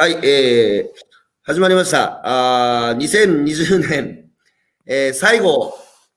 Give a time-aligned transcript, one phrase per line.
[0.00, 0.98] はい、えー、
[1.42, 2.22] 始まりました。
[2.24, 4.30] あ2020年、
[4.86, 5.74] えー、最後、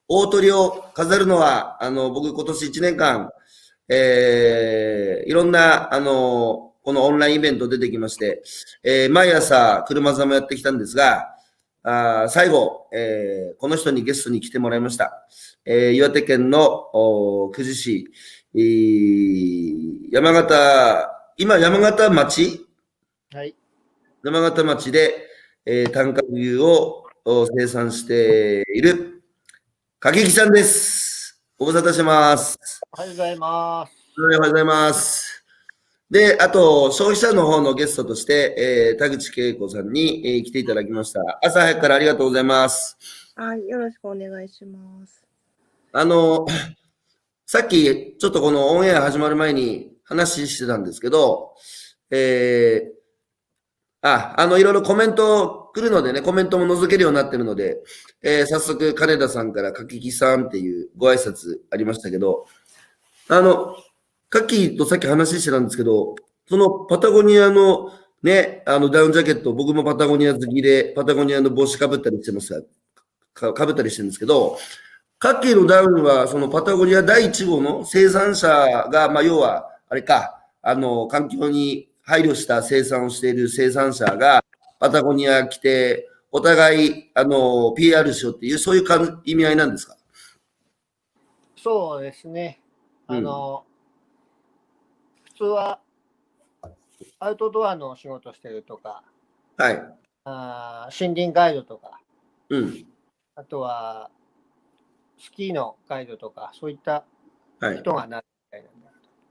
[0.07, 3.29] 大鳥を飾るのは、あの、僕今年1年間、
[3.89, 8.41] えー、いろんな、あの、このオンラインイベント出てきまして、
[8.83, 11.35] えー、毎朝車座もやってきたんですが、
[11.83, 15.27] あ最後、えー、この人にゲストに来てもらいました。
[15.65, 16.89] えー、岩手県の
[17.53, 18.07] 久慈市、
[18.55, 22.65] えー、山形、今山形町？
[23.33, 23.53] はい。
[24.25, 25.27] 山形町で、
[25.65, 29.21] えー、短角牛を生産している、
[29.99, 31.41] かけきさんです。
[31.59, 32.57] ご無沙汰してます。
[32.93, 33.91] おはようございます。
[34.17, 35.45] おはようございます。
[36.09, 41.19] で、あと、消費者の方のゲストとして、えー、田口恵子さんに、えー、来ていただきました。
[41.43, 42.97] 朝早くからありがとうございます。
[43.35, 45.21] はい、よろしくお願いします。
[45.91, 46.47] あの、
[47.45, 51.55] さっき、ちょっとこのオンエア始まる前に話してたんですけど、
[52.09, 52.92] えー、
[54.03, 57.81] あ、あの、いろいろコメント来るのでね、コメントも覗けるようになってるので、
[58.21, 62.45] えー、早速、金田さんからかききさんっていうご挨拶ありましたけど、
[63.29, 63.77] あの、
[64.29, 66.15] かきとさっき話してたんですけど、
[66.49, 72.65] そのパタゴニアのね、あのダウンジャケット、僕もパタゴニア好きで、パタゴニアの帽子かぶったりしてます
[73.33, 74.57] か、かぶったりしてるんですけど、
[75.17, 78.49] カッキーのダウンは、そのパタゴニア第1号の生産者
[78.91, 84.43] が、まあ、要は、あれか、あの、環境に配慮した生産をしている生産者が
[84.79, 89.95] パタゴニア来て、お互い、あの、PR しようっていう、そういうか意味合いなんですか？
[91.55, 92.59] そうですね。
[93.07, 95.79] あの、うん、普通は、
[97.19, 99.03] アウトドアの仕事してるとか、
[99.57, 99.95] はい。
[100.25, 102.01] あ森林ガイドとか、
[102.49, 102.85] うん。
[103.35, 104.09] あとは、
[105.17, 107.05] スキーのガイドとか、そういった
[107.79, 108.25] 人がなる。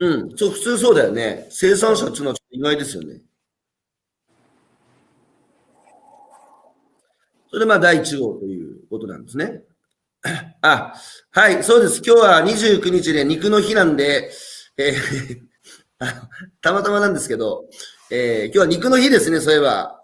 [0.03, 1.47] うん、そう、普通そうだよね。
[1.51, 3.21] 生産者っていうのはちょっと意外ですよね。
[7.49, 9.63] それでまあ第1号ということなんですね。
[10.63, 10.95] あ、
[11.31, 12.03] はい、そうです。
[12.05, 14.33] 今日は29日で肉の日なんで、
[14.77, 15.53] えー
[16.63, 17.65] たまたまなんですけど、
[18.11, 20.01] えー、今日は肉の日ですね、そういえば。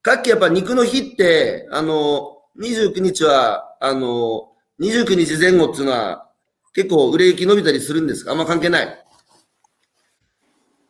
[0.00, 6.30] かっきやっぱ肉の日って、あの、29日は、あの、29日前後っていうのは、
[6.72, 8.32] 結構売れ行き伸びたりするんですか？
[8.32, 9.01] あんま関係ない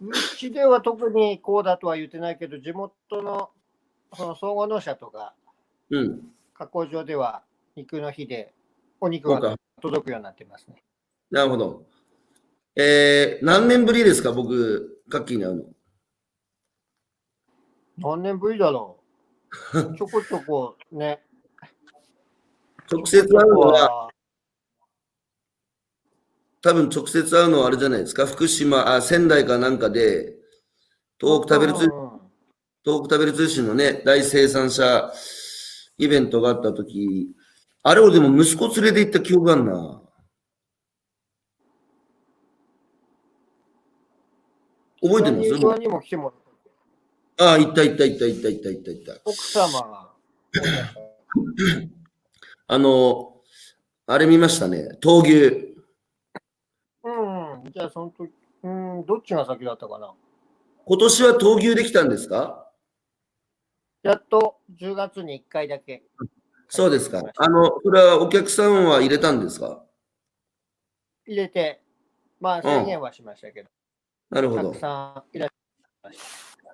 [0.03, 3.51] うちでは特にこうだとは言ってないけど、地元の
[4.15, 5.35] その総合農社とか、
[5.91, 6.21] うん、
[6.55, 7.43] 加工場では
[7.77, 8.53] 肉の日で
[9.01, 10.83] お肉が届くようになってますね。
[11.31, 11.85] なるほど。
[12.77, 15.65] えー、何年ぶりですか、僕、カッキーに会うの。
[17.99, 18.99] 何年ぶりだろ
[19.75, 19.97] う。
[19.97, 21.23] ちょこちょこね。
[22.91, 24.09] 直接会うのは、
[26.63, 30.37] 多分直接会うのはあれじゃないですか、福島、あ仙台かなんかで、
[31.21, 31.81] 東北食べる通
[32.85, 35.13] 東北食べる通信のね、大生産者
[35.99, 37.29] イベントがあったとき、
[37.83, 40.03] あれをでも息子連れて行った記憶があるな。
[45.03, 45.51] 覚えてます？
[47.39, 49.21] ああ、行った行った行った行った行った行った行った。
[49.25, 50.13] 奥様が。
[52.69, 53.41] あの、
[54.07, 55.72] あれ見ましたね、闘牛。
[57.73, 58.31] じゃあその時、
[58.63, 60.13] うん、どっちが先だったかな？
[60.85, 62.69] 今年は闘牛できたんですか？
[64.03, 66.03] やっと10月に1回だけ。
[66.69, 67.23] そうですか。
[67.37, 69.83] あの、それはお客さんは入れたんですか？
[71.27, 71.81] 入れて、
[72.41, 73.69] まあ制限はしましたけど。
[74.31, 74.71] うん、なるほど。
[74.71, 76.73] たくさんいらっしゃいました。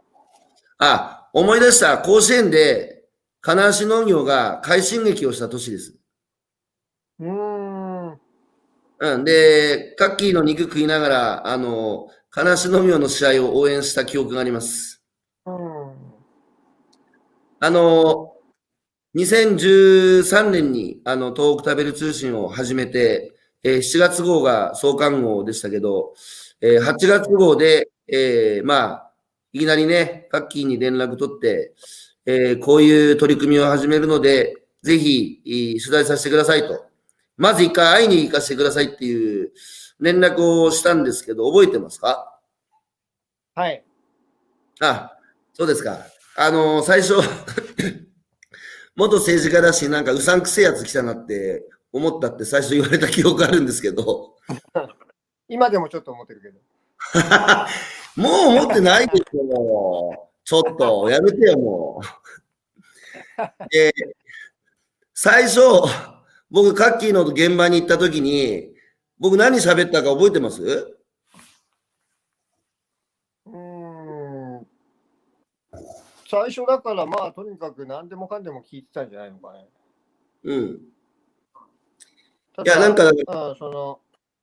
[0.78, 1.98] あ、思い出した。
[1.98, 3.04] 甲子園で
[3.40, 5.96] 金足農業が快進撃をした年です。
[7.20, 7.47] うん。
[9.00, 9.24] うん。
[9.24, 15.02] で、カッキーの肉食いながら、あの、金足のみの試合を応援した記憶があります。
[15.46, 16.08] うん。
[17.60, 18.32] あの、
[19.16, 23.32] 2013年に、あの、東北食べる通信を始めて、
[23.64, 26.14] えー、7月号が創刊号でしたけど、
[26.60, 29.12] えー、8月号で、えー、まあ、
[29.52, 31.74] いきなりね、カッキーに連絡取って、
[32.26, 36.87] えー、こういう取り組みを始めるので、ぜひ、取材させてくださいと。
[37.38, 39.52] まず一回会いに行かせてくださいっていう
[40.00, 42.38] 連絡をしたんですけど、覚えてますか？
[43.54, 43.84] はい。
[44.80, 45.16] あ、
[45.54, 46.04] そうですか。
[46.36, 47.14] あの、最初
[48.94, 54.36] 元政治家だし、なんかうさんくせえやつ来たなって思ったって最初言われた記憶あるんですけど。
[55.48, 56.58] 今でもちょっと思ってるけど。
[58.20, 60.30] もう思ってないでしょ。
[60.44, 63.68] ちょっと、やめてよ、もう。
[63.70, 63.92] で、
[65.14, 65.60] 最初、
[66.50, 68.74] 僕、カッキーの現場に行った時に、
[69.18, 70.96] 僕何喋ったか覚えてます？
[73.46, 74.66] うん。
[76.30, 79.66] 最初だからまあとにかく何でもかんでも聞いてたんじゃないのかね。
[80.44, 80.80] うん。
[82.54, 84.00] たいや、なんか、うん、その、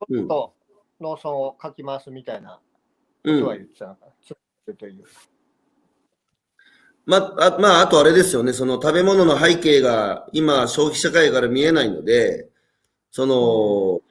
[0.10, 0.54] うんちょっと
[1.00, 2.60] 農村を書きますみたいな
[3.24, 3.58] うんことは。
[3.58, 4.12] 言ってたのかな。
[4.22, 4.36] つ
[4.76, 5.04] という。
[7.06, 12.50] まあ、まあ、あとあれですよね、その食べ物の背景が今、消費社会から見えないので、
[13.12, 14.02] その、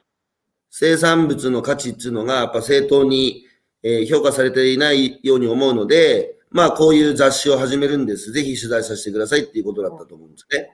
[0.71, 3.45] 生産物の価値っていうのが、やっぱ正当に、
[3.83, 8.31] えー評価されていないように思うので、まあ、こういう雑誌を始めるんです。
[8.31, 10.71] ぜひ取材させてくださいっていうことだったと思うんですね。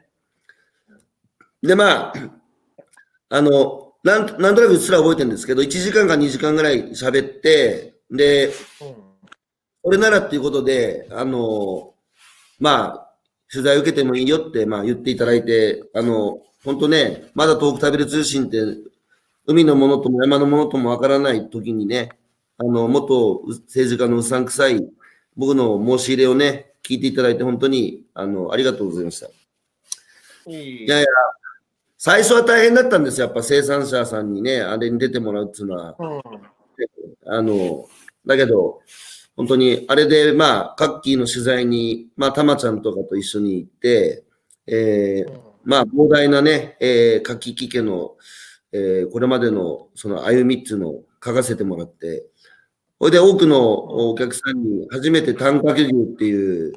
[1.63, 2.13] で、まあ、
[3.29, 8.53] あの、なんなんとなくうっすら覚えてるんですけど、1時間か2時間ぐらい喋って、で、うん。
[9.83, 11.90] これならっていうことで、あの、
[12.61, 13.11] まあ、
[13.51, 18.59] 取材受けてもいいよって、まあ言っていただいて、あの、本当ね、まだ遠く食べる通信って、
[19.47, 22.11] 海のものとも山のものともわからない時にね、
[22.57, 24.87] あの、元政治家のうさんくさい
[25.35, 29.27] 僕の申し入れをね、聞いていただいて本当に、あの、ありがとうございました。
[30.47, 31.07] いやいや、
[31.97, 33.27] 最初は大変だったんですよ。
[33.27, 35.95] やっぱ生産者さんにね、あれに出てもらうっていうのは。
[35.97, 36.21] うん。
[37.25, 37.87] あの、
[38.25, 38.81] だけど、
[39.35, 44.23] 本当に、あれで、まあ、カッキーの取材に、まあ、たまちゃんとかと一緒に行って、
[44.67, 48.15] えーまあ、膨大なね、えー、カッキキ家の、
[48.71, 52.25] えーこれまでの、その歩みっていうのを書かせてもらって、
[52.99, 56.73] それで多くのお客さんに初めて単価牛っていう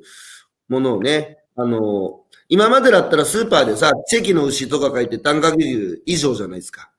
[0.69, 6.91] ものをね、あの、今までだったらスーパーでさ、チェキの牛とか書いて単価牛以上じゃないですか。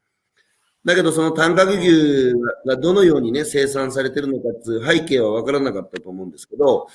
[0.86, 2.34] だけど、その短角牛
[2.66, 6.88] がどのようにね、生産されてるのかっていう背景は分からなかったと思うんですけど、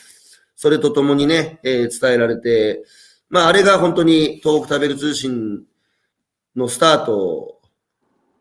[0.54, 2.84] それとともにね、えー伝えられて、
[3.28, 5.64] まあ、あれが本当に東北食べる通信
[6.54, 7.60] のスタート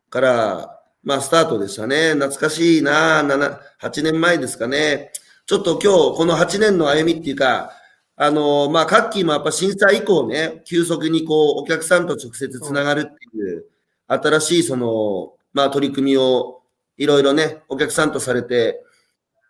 [0.10, 2.14] から、まあ、スタートでしたね。
[2.14, 5.12] 懐かしいな7、8年前ですかね。
[5.48, 7.72] ちょっと今日、この8年の歩みっていうか、
[8.16, 13.66] あのまあ、カッキーもやっぱ震災以降ね、急速にこう、お客さんと直接つながるっていう、
[14.08, 16.62] 新しいその、まあ、取り組みを
[16.98, 18.84] いろいろね、お客さんとされて、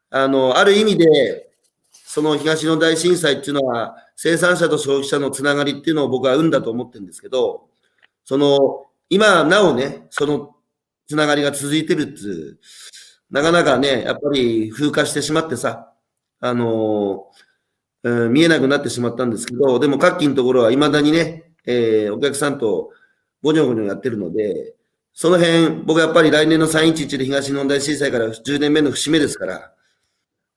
[0.10, 1.50] あの、ある意味で、
[1.92, 7.68] その東日本大震災っていうのは、生産者と消費者のつながりっていうのを僕は生んだと思ってるんですけど、
[8.26, 10.56] その、今なおね、その
[11.08, 15.94] つながりが続いてるっつう、なかなかね、やっぱり風化してしまってさ、
[16.40, 17.28] あの
[18.04, 22.92] うん見えなくなってしまったんですけど、でも、カッキーのところは未だにね、えーお客さんと
[23.44, 24.76] ごにょごにょやってるので、
[25.22, 29.74] その辺、僕はやっぱり来年の311で東日本大震災から10年目の節目ですから、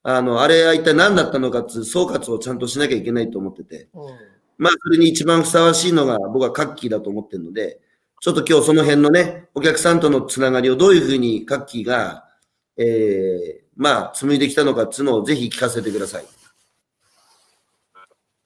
[0.04, 4.14] あの、あれは一体何だったのかっていう総括をちゃんとしなきゃいけないと思ってて、うん。
[4.58, 7.80] まあ、それに一番ふさわしいのが僕はカッキーだと思ってるので、
[8.20, 12.28] ちょっと今日その辺のね、お客さんとのつながりをどういうふうにカッキーが、
[12.76, 16.24] えー、まあ、紡いできたのかっていうのをぜひ聞かせてください。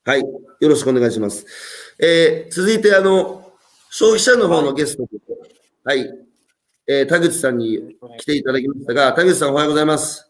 [0.06, 0.20] はい。
[0.20, 0.26] よ
[0.62, 1.44] ろしくお願いします。
[1.98, 3.52] えー、続いて、あの、
[3.90, 5.35] 消費者の方のゲストで、
[5.86, 6.00] はい。
[6.88, 10.28] えー、田口さんに来ていただきましたが、田口さんおはようございます。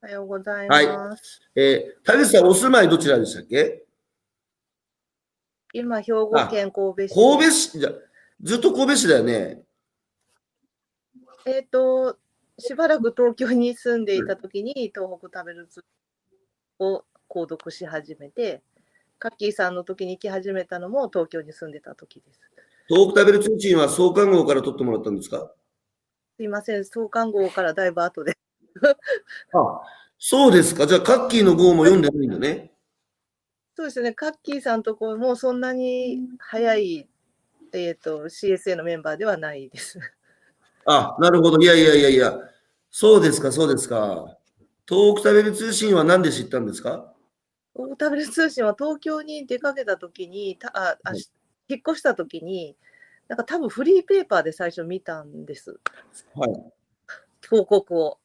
[0.00, 1.40] おはようございはいます。
[1.56, 3.84] えー、田口さんお住まいどちらでしたっけ？
[5.72, 7.14] 今、兵庫県神戸市。
[7.14, 7.90] 神戸市、じゃ、
[8.40, 9.64] ずっと神戸市だよね。
[11.44, 12.16] えっ、と、
[12.56, 15.84] しばらく東京に住んでいたときに、東北食べる図
[16.78, 18.62] を購読し始めて、
[19.18, 22.40] カッキーさんの時に行き始めたのも東京に住んでた時です。
[22.88, 25.52] 東北食べる通信は創刊号から取ってもらったんですか？
[26.36, 28.36] すいません、創刊号からだいぶ後で。
[29.52, 29.80] あ、
[30.18, 30.86] そうですか。
[30.86, 32.72] じゃあ、カッキーの号も読んでないんだね。
[33.76, 37.08] そうですね、カッキーさんとこもそんなに早い、
[37.72, 39.98] えっ、と、CSA のメンバーではないです。
[40.86, 41.58] あ、なるほど。
[41.60, 42.38] いやいやいやいや。
[42.90, 44.36] そうですか、そうですか。
[44.88, 47.12] 東北食べる通信は何で知ったんですか？
[47.74, 50.96] 東北食べる通信は東京に出かけた時に、たあ
[51.74, 52.76] 引っ越した時に、
[53.28, 55.78] なんか多分フリーペーパーで最初見たんです、
[56.34, 56.50] はい。
[57.42, 58.18] 広告を。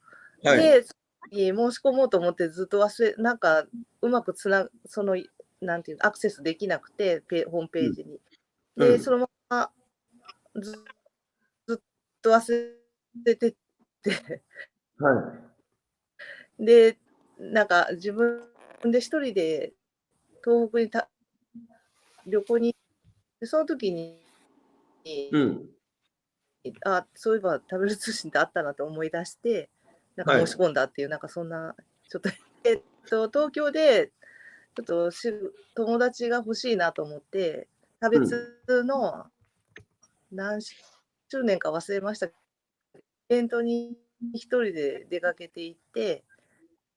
[0.44, 0.58] はい。
[0.58, 0.84] で、
[1.32, 3.66] 申し込もうと思ってずっと忘れ、なんか
[4.02, 5.16] うまくつな、その、
[5.62, 8.20] なんていうのアクセスできなくて、ペホームページに。
[8.78, 9.72] で、うんそのまま
[10.62, 10.72] ず
[11.68, 11.78] ずっ
[12.22, 12.74] と忘
[13.26, 13.56] れて
[14.02, 14.42] て、
[15.00, 15.34] は
[16.60, 16.66] い。
[16.66, 16.98] で、
[17.38, 18.42] なんか自分
[18.84, 19.74] で一人で
[20.44, 21.10] 東北にた
[22.26, 22.76] 旅行に、
[23.40, 24.20] でその時に、
[25.32, 25.70] うん。
[26.86, 29.70] あ、そういえば食べる通信ってあったなと思い出して、
[30.16, 31.76] なんはいか申し込んだっていう、なんかそんな、
[32.10, 32.30] ちょっと、
[32.66, 34.12] えっと、東京で、
[34.76, 35.34] ちょっとし
[35.76, 37.68] 友達が欲しいなと思って、
[38.02, 39.26] 食べつの
[40.32, 42.34] 何周年か忘れましたけ
[42.94, 43.98] ど、イベントに
[44.34, 46.24] 一人で出かけていって、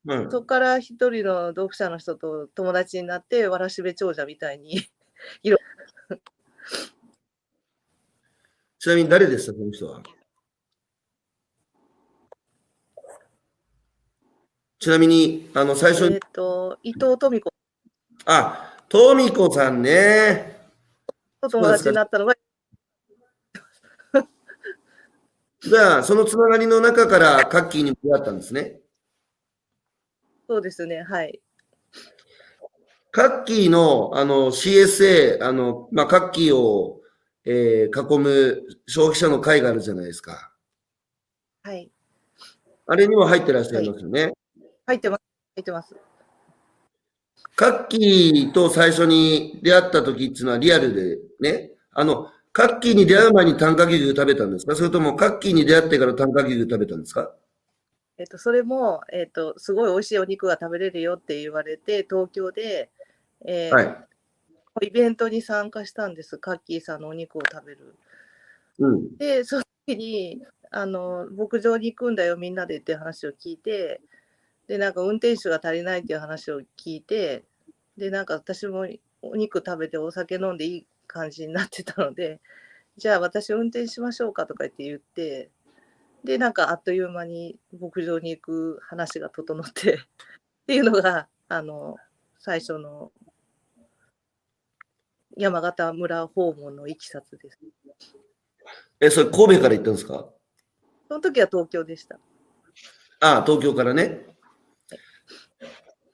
[0.05, 0.31] うん。
[0.31, 4.81] そこから一人の読者の人と友達になって、わらしべ長者みたいに。
[8.79, 10.03] ちなみに誰でした、その人は？
[14.81, 17.55] ちなみに、あの、最初にえっ、と、伊藤富子
[18.25, 20.67] あ、トミコさんね。
[21.41, 22.35] と友達になったのが、
[25.63, 28.81] じゃあ、そのつながりの中からカッキーに出会ったんですね。
[30.49, 31.41] そうですね、はい。
[33.13, 37.01] カッキーのあの CSA、あの、まあ、カッキーを、
[37.45, 40.51] えー囲む消費者の会があるじゃないですか。
[41.63, 41.91] はい。
[42.87, 44.33] あれにも入ってらっしゃいますよね。
[44.87, 45.21] 入ってます。
[45.57, 45.95] 入ってます。
[47.55, 54.75] カッキーと最初に出会った時っていうのはリアルでね、あの、カッキーに出会う前に短歌牛食べたんですか？
[54.75, 57.35] それともカッキーに出会ってから短歌牛食べたんですか？
[58.17, 62.91] えっ、と、それも、えっ、と、すごい美味しいお肉が食べれるよって言われて、東京で、
[63.45, 64.87] えーはい。
[64.87, 66.39] イベントに参加したんです。
[66.39, 67.95] カッキーさんのお肉を食べる。
[68.79, 69.17] うん。
[69.19, 74.01] で、その時に、あの、牧場に行くんだよ、みんなでって話を聞いて、
[74.67, 77.45] で、なんか運転手が足りないっていう話を聞いて、
[77.99, 78.87] で、なんか私も
[79.21, 82.41] お肉食べてお酒飲んでいい感じになってたので、
[82.97, 85.51] じゃあ私運転しましょうかとか言って言って、
[86.25, 89.99] で、なんかあっという間に牧場に行く話が整って、っ
[90.67, 91.97] ていうのが、あの、
[92.39, 93.13] 最初の
[95.37, 97.59] 山形村訪問のいきさつです。
[99.01, 100.29] え、それ神戸から行ったんですか？
[101.09, 102.19] その時は東京でした。
[103.21, 104.27] ああ、東京からね。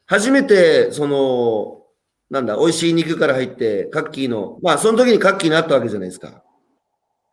[0.07, 1.85] 初めて、その、
[2.31, 6.43] なんだ、美味しい肉から入って、カッキーの、まあ、その時にカッキーに会ったわけじゃないですか。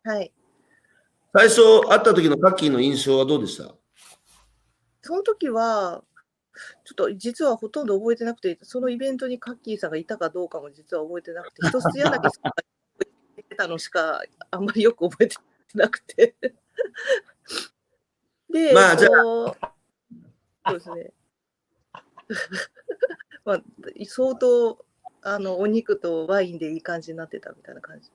[0.04, 0.32] はい。
[1.34, 3.74] 最初会った時のカッキーの印象はどうでした？
[5.02, 6.02] その時は、
[6.84, 15.36] ちょっと実はほとんど覚えてなくて、そのイベントにカッキーさんがいたかどうかも実は覚えてなくて、一つやだけてたのしかあんまりよく覚えて
[15.74, 16.34] なくて。
[18.50, 19.10] で、まあじゃあ
[20.68, 21.12] そうですね。
[23.44, 23.62] まあ、
[24.04, 24.84] 相当
[25.22, 28.10] あのお肉とワインでいい感じになってたみたいな感じ。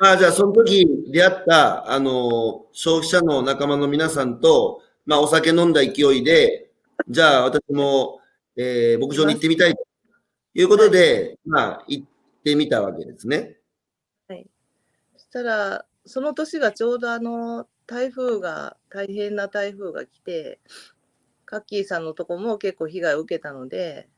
[0.00, 6.71] まあ、じゃあ、その時出会った、あの、消費者の仲間の皆さんと、まあ、お酒飲んだ勢いで、
[7.08, 8.20] じゃあ、私も、
[8.56, 9.86] えー牧場に行ってみたいと
[10.54, 12.06] いうことで、まあ、行っ
[12.44, 13.58] てみたわけですね。
[15.16, 20.60] そしたら、その年がちょうどあの台風が、大変な台風が来て、
[21.44, 24.08] カッキーさんのとこも結構被害を受けたので、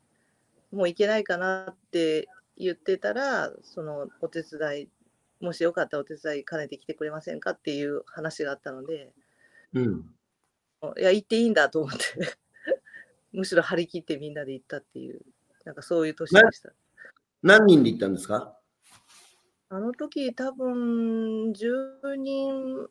[0.72, 4.88] もう行けないかなって言ってたら、そのお手伝い、
[5.40, 9.12] もしよかったらお手伝い兼ねてきてくれませんかっていう話があったので、
[9.72, 10.14] うん。
[10.96, 11.98] いや、行っていいんだと思って、
[13.34, 15.20] むしろ張り切ってみんなで行ったっていう、
[15.64, 16.70] なんかそういう年でした。
[17.42, 18.56] 何人で行ったんですか？
[19.68, 22.88] あの時多分10人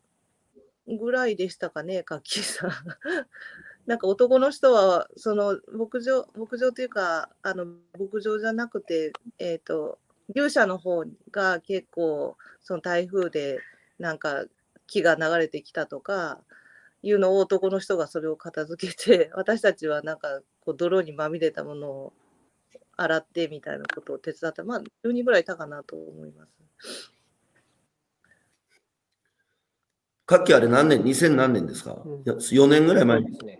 [0.87, 2.71] ぐらいでしたかね、カッキーさん。
[3.87, 7.65] なんか男の人は、その牧場、牧場というか、あの
[7.97, 9.99] 牧場じゃなくて、えっ、と、
[10.35, 13.59] 牛舎の方が結構、その台風で
[13.97, 14.45] なんか
[14.87, 16.41] 木が流れてきたとか、
[17.03, 22.13] いうのを男の人がそれを片付けて、 私たちはなんかこう泥にまみれたものを
[22.95, 24.63] 洗ってみたいなことを手伝った。
[24.63, 26.47] まあ、10人ぐらいいたかなと思いま
[26.79, 27.13] す。
[30.25, 33.59] カッキーあれ何年 ?2000 何年ですか、うんいや ?4 年ぐらい前ですね。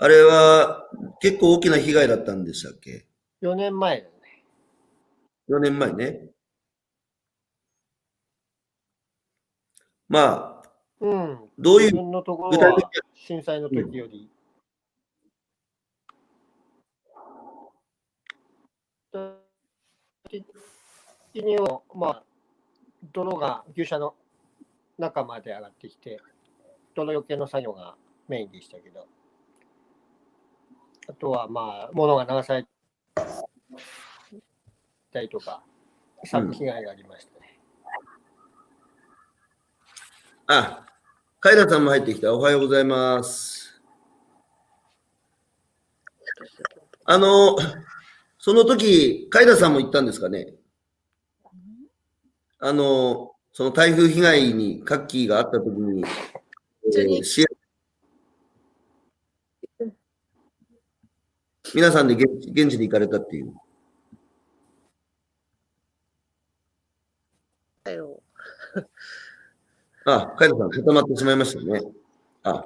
[0.00, 0.88] あれは
[1.20, 3.06] 結構大きな被害だったんでしたっけ
[3.42, 4.44] ？4年前だね。
[5.48, 6.30] ?4 年前ね。
[10.08, 10.57] まあ、
[11.00, 11.38] うん。
[11.58, 14.28] どういう自分のところは震災の時より。
[21.32, 22.22] 的には、まあ、
[23.12, 24.14] 泥が牛舎の
[24.98, 26.20] 中まで上がってきて、
[26.94, 27.94] 泥よけの作業が
[28.26, 29.06] メインでしたけど、
[31.08, 32.66] あとはまあ、物が流され
[35.12, 35.62] たりとか、
[36.24, 37.60] 作被害がありましたね。
[40.48, 40.87] あ、
[41.40, 42.34] カイラさんも入ってきた。
[42.34, 43.80] おはようございます。
[47.04, 47.56] あの、
[48.40, 50.54] その時、カイラさんも行ったんですかね？
[52.58, 56.04] あの、その台風被害にカッキーがあった時に、
[56.96, 57.44] えー
[61.74, 63.54] 皆さんで現地に行かれたっていう。
[67.84, 68.22] だよ
[70.10, 71.82] あ、カイラさん固まってしまいましたね。
[72.42, 72.64] あ、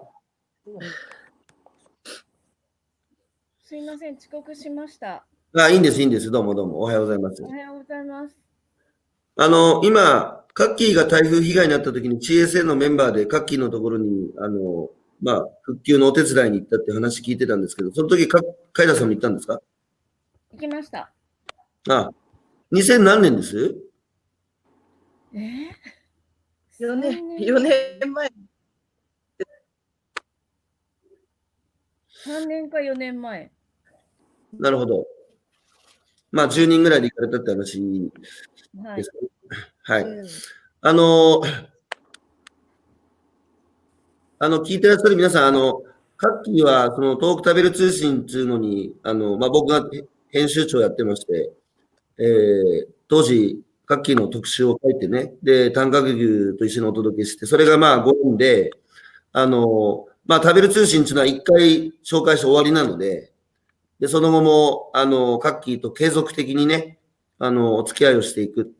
[3.65, 5.25] すいません、遅刻しました。
[5.55, 6.31] あ、いいんです、いいんです。
[6.31, 6.79] どうもどうも。
[6.79, 7.49] おはようございますお。
[7.49, 8.37] はようございます。
[9.37, 18.41] あの、今、カッキーが台風被害になった時に CSA のメンバーでカッキーのところに、あの、まあ、復旧のお手伝いに行ったって話聞いてたんですけど、その時か、
[18.73, 19.61] カイラさんも行ったんですか？
[20.53, 21.11] 行きました。
[21.89, 22.11] あ、
[22.73, 23.75] 2000何年です？
[25.35, 25.41] えー、
[26.83, 28.33] 4年三4年前
[32.27, 33.51] 3年か4年前。
[34.59, 35.07] なるほど。
[36.31, 38.11] まあ、10人ぐらいで行かれたって話
[38.83, 39.11] はいです。
[39.11, 39.29] かね。
[39.83, 40.03] はい。
[40.03, 40.27] うん
[40.85, 41.41] あの、
[44.41, 45.85] あの、聞いてらっしゃる皆さん、あの、
[46.17, 49.89] カッキーは、その、トーク食べる通信っていうのに、あの、まあ、僕が
[50.31, 51.53] 編集長やってまして、
[52.19, 53.62] えー、当時、
[53.93, 58.71] カッキーの特集を書いてね、で、短角牛と一緒にお届けして、それがまあ5人で、
[59.33, 63.33] あの、まあ、食べる通信っていうのは一回紹介して終わりなので、
[64.01, 66.99] で、その後も、あの、カッキーと継続的にね、
[67.39, 68.73] あの、お付き合いをしていく。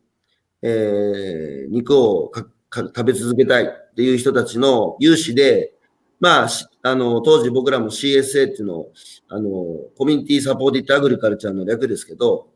[0.61, 5.73] えー肉をかか食べ続けたいっていう人たちの有志で、
[6.19, 6.47] まあ、
[6.83, 8.93] あの、当時僕らも CSA っていうのを、
[9.29, 9.49] あの、
[9.97, 12.47] コミュニティサポーティッドアグリカルチャーの略ですけど、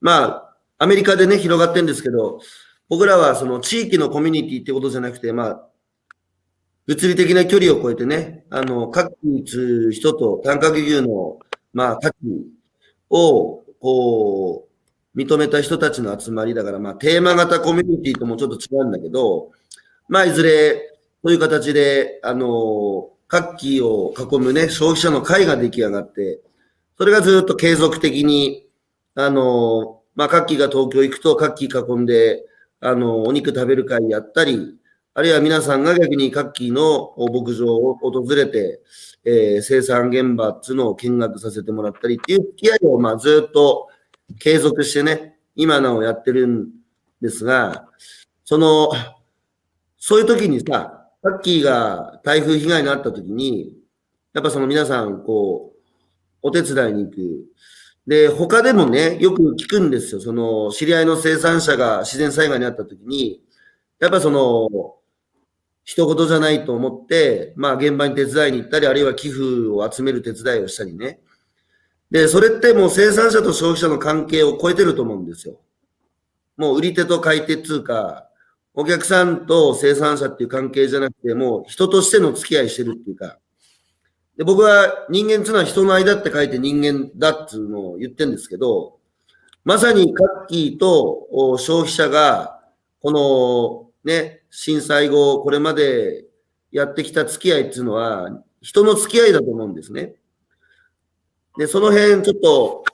[0.00, 0.47] まあ、
[0.78, 2.40] アメリカでね、広がってるんですけど、
[2.88, 5.68] 僕らはその地域のコミュニティってことじゃなくて、まあ、
[6.86, 9.12] 物理的な距離を超えてね、あの、各
[9.44, 11.38] 地人と短角牛の、
[11.74, 12.16] まあ、価値
[13.10, 14.68] を、こ
[15.14, 19.50] う、認めた人たちの集まりだから、まあ、テーマ型コミュニティともちょっと違うんだけど、
[20.08, 26.40] まあ、いずれ、そういう形で、あの、各期を囲むね、消費者の会が出来上がって、
[26.96, 28.66] それがずっと継続的に、
[29.14, 32.44] あの、まあ、各期が東京行くと、各期囲んで、
[32.80, 34.76] あの、お肉食べる会やったり、
[35.14, 38.82] あるいは皆さんが逆に各期の牧場を訪れて、
[39.24, 43.86] えー生産現場っていうのを見学させてもらったりっていう付き合いを、まあ、ずっと
[44.40, 46.66] 継続してね、今なおやってるん
[47.20, 47.86] ですが、
[48.42, 48.90] その、
[49.98, 53.72] そういう時にさ、タッキーが台風被害に遭った時に、
[54.34, 55.78] やっぱその皆さん、こう、
[56.42, 57.44] お手伝いに行く。
[58.08, 60.20] で、他でもね、よく聞くんですよ。
[60.22, 63.42] その、知り合いの生産者が自然災害に遭った時に、
[64.00, 64.96] やっぱその、
[65.84, 71.20] 一言じゃないと思って、まあ現場に手伝いに行ったり、あるいは寄付を集める手伝いをしたりね。
[72.10, 75.60] で、それってもう生産者と消費者の関係を超えてると思うんですよ。
[76.56, 78.30] もう売り手と買い手っていうか、
[78.72, 83.38] お客さんと生産者っていう関係じゃなくて、もう人としての付き合いしてるっていうか。
[84.38, 88.98] で、僕は人間っていうのは人の間って書いて人間だっていうのを言ってるんですけど、
[89.64, 91.26] まさにカッキーと
[91.58, 92.60] 消費者が、
[93.02, 96.24] このね、震災後、これまで
[96.70, 100.14] やってきた付き合いっていうのは、人の付き合いだと思うんですね。
[101.58, 102.84] で、その辺ちょっと、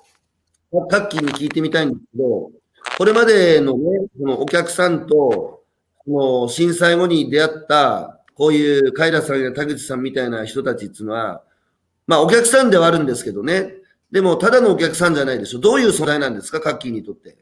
[0.89, 2.51] カッキーに聞いてみたいんですけど、
[2.97, 5.63] これまでのね、そのお客さんと、
[6.07, 11.43] その震災後に出会った、こういうカイラさんや田口さんみたいな人たちっていうのは、
[12.07, 13.75] まあお客さんではあるんですけどね。
[14.11, 15.61] でも、ただのお客さんじゃないでしょ。
[15.61, 17.37] どういう存在なんですか、カッキーにとって。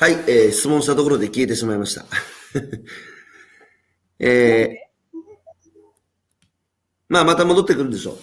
[0.00, 2.04] はい、えー質問したところで消えてしまいました。
[4.20, 4.88] えー
[7.08, 8.18] まあ、また戻ってくるんでしょう。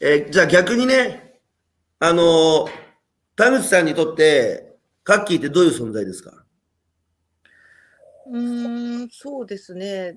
[0.00, 1.40] えーじゃあ逆にね、
[1.98, 2.89] あのー
[3.40, 6.44] 田口さんにとって、カッキーってどういう存在ですか？
[8.26, 10.14] うーん、そうですね。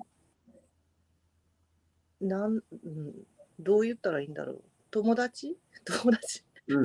[2.20, 3.14] なん、うん、
[3.58, 4.62] どう言ったらいいんだろう。
[4.90, 5.56] 友達？
[5.86, 6.44] 友達？
[6.68, 6.82] うん。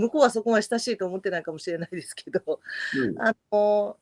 [0.00, 2.60] 向こうはそこまで親しいと思ってないかもしれないですけど、
[2.96, 3.96] うんあの、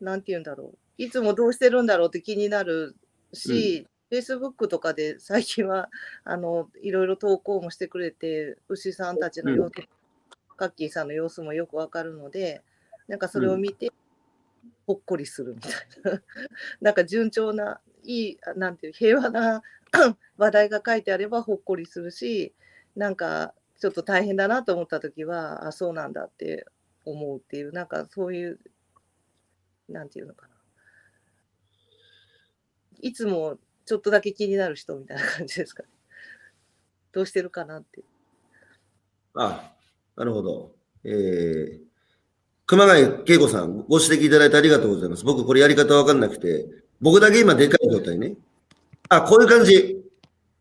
[0.00, 0.78] なんて言うんだろう。
[0.96, 2.96] いつもどうしてるんだろうって気になる
[3.34, 5.90] し、Facebook とかで最近は
[6.24, 9.72] あのいろいろ投稿もしてくれて、牛さんたちの様子、
[10.62, 12.62] カッキーさんの様子もよくわかるので、
[13.08, 13.90] なんかそれを見て、
[14.86, 15.72] ほっこりするみたい
[16.04, 16.22] な。
[16.80, 19.64] なんか順調な、いい、あなんていう、平和な
[20.38, 22.54] 話題が書いてあればほっこりするし、
[22.94, 26.64] なんかちょっと大変だなと思った時は、あ、そうなんだって
[27.04, 28.60] 思うっていう、なんかそういう、
[29.88, 30.54] なんていうのかな。
[33.00, 35.88] いつもちょっとだけ気になる人みたいな感じですかね。
[37.10, 38.04] どうしてるかなって。
[39.34, 39.74] あ、
[40.16, 40.72] なるほど。
[41.04, 41.80] えー、
[42.66, 45.24] 熊谷恵子さん、ご指摘いただいてありがとうございます。
[45.24, 46.66] 僕、これやり方わかんなくて、
[47.00, 48.34] 僕だけ今でかい状態ね。
[49.08, 50.02] あ、こういう感じ。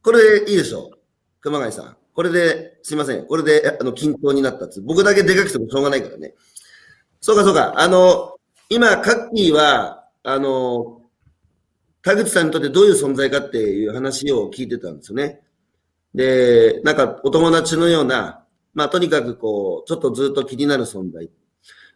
[0.04, 0.98] これでいいでしょう。
[1.42, 1.98] 熊谷さん。
[2.14, 3.26] これで、すいません。
[3.26, 4.82] これで、あの、均等になったっつ。
[4.82, 6.34] 僕だけでかくてもしょうがないからね。
[7.22, 7.80] そうか、そうか。
[7.80, 8.36] あの、
[8.70, 11.02] 今、カッキーは、あの、
[12.04, 15.42] 田口さんにとってどういう存在かっていう話を聞いてたんですよね。
[16.16, 18.41] で、なんかお友達のような、
[18.74, 21.30] まあとにかくこう、ちょっとずっと気になる存在。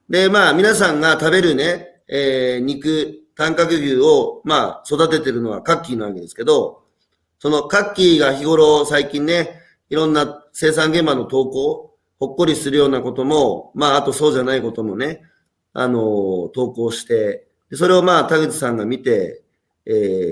[0.09, 6.83] で、まあ皆さんが食べるね、えー、肉、短角牛を、まあ育ててるのはカッキーなわけですけど、
[7.39, 15.21] そのカッキーが日頃最近ね、いろんな生産現場の投稿、ほっこりするようなことも、まああとそうじゃないこともね、
[15.73, 19.43] あの、投稿して、それをまあ田口さんが見て、
[19.85, 19.91] え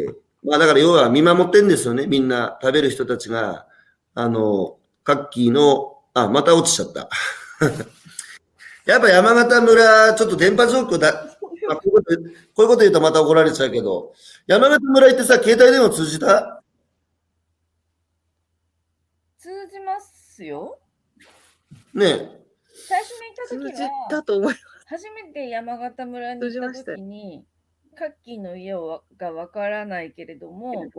[0.09, 3.67] ー、まあだから要は見守ってんですよね、みんな食べる人たちが、
[4.15, 7.09] あの、カッキーの、あ、また落ちちゃった。
[8.85, 14.13] やっぱ山形村、ちょっと電波状況だ、ま あ、こういうこと、こういうこと言うとまた怒られちゃうけど、
[14.45, 16.61] 山形村行ってさ、携帯電話通じた？
[19.37, 20.79] 通じますよ。
[21.93, 22.43] ねえ。
[22.87, 27.45] 最初に行った時通じは、たと思い初めて山形村に行った時に、
[27.95, 30.89] カッキーの家をわがわからないけれども、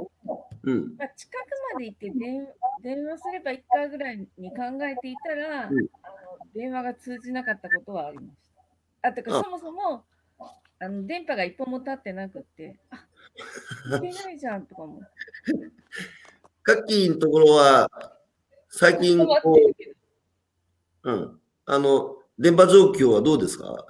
[0.64, 0.96] うん。
[0.96, 1.34] まあ、近く
[1.74, 2.48] まで行って電
[2.82, 8.28] 電話すればいいかぐらいに考えていたら、うんあの電話が通じなかったことはありまし
[9.02, 9.08] た。
[9.08, 10.04] あ、てかあそもそも
[10.78, 12.96] あの電波が一本も立ってなくって、あ、
[13.96, 15.00] いけないじゃんとかも。
[16.62, 17.88] カッキーのところは、
[18.68, 19.58] 最近、こ。
[21.02, 21.40] う、うん。
[21.66, 23.84] あの、電波状況はどうですか？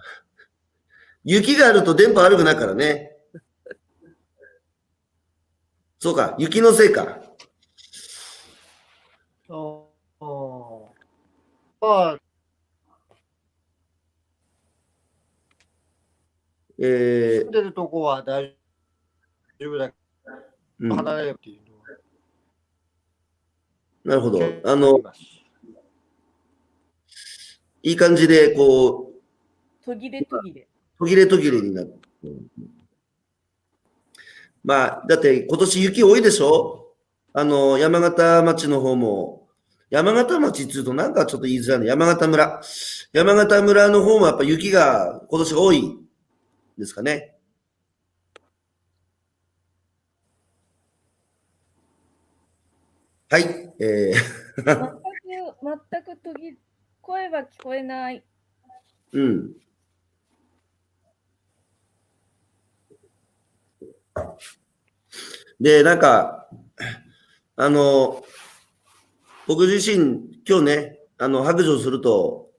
[1.25, 3.14] 雪があると電波悪くないからね。
[6.05, 7.19] そうか、雪のせいか。
[9.49, 9.89] お
[10.21, 10.95] お
[11.81, 12.19] まあ、
[16.79, 18.55] え住んでるとこは大
[19.59, 19.95] 丈夫だ
[20.79, 21.87] 離れるっていうのは
[24.05, 24.45] なるほど。
[24.45, 25.01] ああの
[27.83, 30.69] いい感じで、こう、途切れ途切れ。
[30.99, 32.03] 途切れ途切れになって。
[34.65, 36.95] まあ、だって今年雪多いでしょ？
[37.35, 39.47] あの、山形町の方も、
[39.91, 41.87] 山形町っていうとなんかちょっと言いづらいね。
[41.87, 42.63] 山形村。
[43.13, 45.99] 山形村の方もやっぱ雪が今年多い
[46.79, 47.35] ですかね。
[53.29, 53.75] はい。
[53.81, 54.81] えー、全く、
[55.91, 56.57] 全く途切れ、
[57.03, 58.25] 声は聞こえない。
[59.13, 59.53] うん。
[65.61, 66.49] で、なんか、
[67.57, 68.23] あの、
[69.47, 72.51] 僕自身、今日ね、あの、白状すると、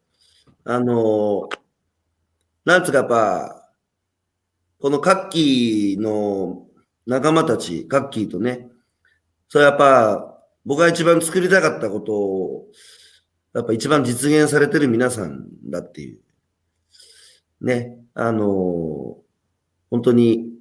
[0.63, 1.49] あの、
[2.63, 3.71] なんつうかやっぱ、
[4.79, 6.67] このカッキーの
[7.05, 8.69] 仲間たち、カッキーとね、
[9.49, 12.67] それやっぱ、僕が一番作りたかったことを、
[13.53, 16.19] やっぱ一番実現されてる皆さんだっていう。
[17.61, 19.17] ね、あの
[19.89, 20.54] 本当に、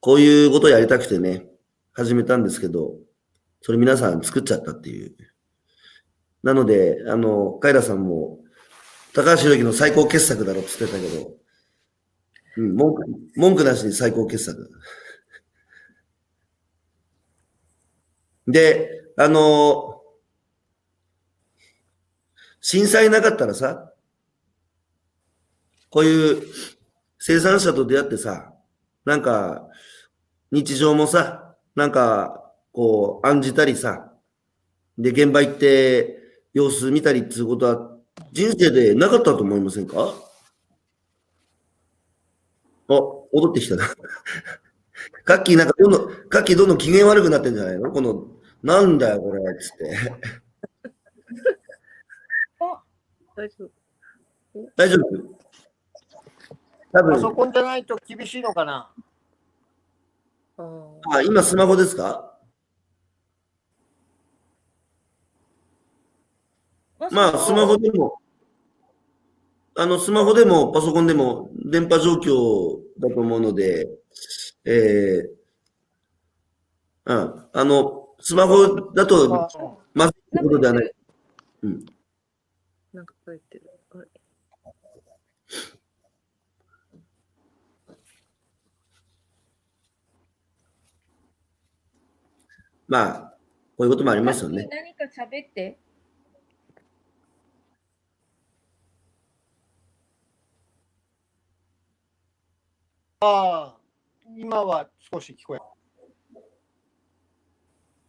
[0.00, 1.46] こういうことをやりたくてね、
[1.92, 2.94] 始めたんですけど、
[3.60, 5.16] それ皆さん作っちゃったっていう。
[6.42, 8.38] なので、あの、カイラさんも、
[9.12, 11.32] 高橋宏樹の最高傑作だろって言ってたけど、
[12.58, 13.02] うん、文句、
[13.36, 14.70] 文句なしに最高傑作。
[18.46, 20.00] で、あの
[22.60, 23.92] 震災なかったらさ、
[25.90, 26.42] こういう
[27.18, 28.52] 生産者と出会ってさ、
[29.04, 29.67] なんか、
[30.50, 34.12] 日常もさ、なんか、こう、案じたりさ、
[34.96, 36.18] で、現場行って
[36.54, 37.96] 様子見たりっていうことは、
[38.32, 40.14] 人生でなかったと思いませんか？
[42.88, 42.94] あ、
[43.32, 43.84] 踊ってきたな。
[45.24, 47.92] カッキーなんかどんどん、カッキーどんどん機嫌悪くなってんじゃないの？
[47.92, 48.26] この、
[48.62, 49.96] なんだよこれ、つって。
[53.36, 53.70] 大丈夫。
[54.74, 55.38] 大丈夫？
[56.90, 58.90] 多分、パソコンじゃないと厳しいのかな？
[60.58, 62.24] あ今スマホですか？
[67.12, 68.18] まあ、スマホでも、
[69.76, 73.88] あの、スマホでもパソコンでも電波状況だと思うので、
[74.64, 75.30] ええ
[77.06, 79.48] うん、あの、スマホだと、あ
[79.94, 80.92] まずいことではない。
[81.62, 81.86] うん。
[82.92, 83.70] なんか書いてる。
[83.94, 84.08] あれ
[92.88, 93.34] まあ、
[93.76, 94.66] こういうこともありますよね。
[94.70, 95.78] 何か喋って？
[103.20, 103.78] ああ、
[104.36, 105.58] 今は少し聞こえ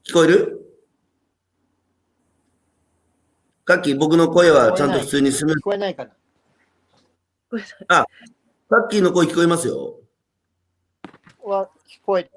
[0.09, 0.65] 聞こえる？
[3.65, 6.11] カッキー、僕の声はちゃんと普通にスムー聞こえないかな
[7.51, 8.05] ごめんなさいカ
[8.77, 9.99] ッキーの声聞こえますよ。
[11.43, 12.31] は聞こえ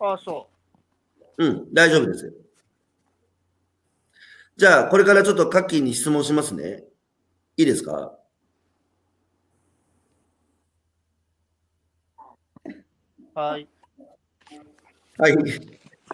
[0.00, 0.48] あ、そ
[1.38, 2.32] うん、大丈夫ですよ。
[4.56, 6.84] じゃあ、これからちょっとカッキーに質問しますね。
[7.56, 8.18] いいですか？
[12.64, 12.70] う。
[13.34, 13.68] はい。
[15.18, 15.32] はい。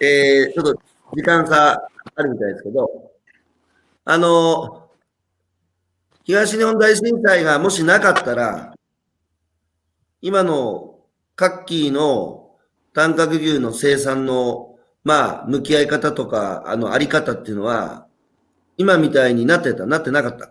[0.01, 0.81] えー、ちょっと
[1.15, 3.13] 時間差あるみたいですけど、
[4.05, 4.91] あの、
[6.25, 8.75] 東日本大震災がもしなかったら、
[10.21, 11.01] 今の
[11.37, 12.46] カッキーの
[12.97, 18.07] 短角牛の生産の、まあ、向き合い方とか、あの、あり方っていうのは、
[18.79, 20.49] 今みたいになってた、なってなかった？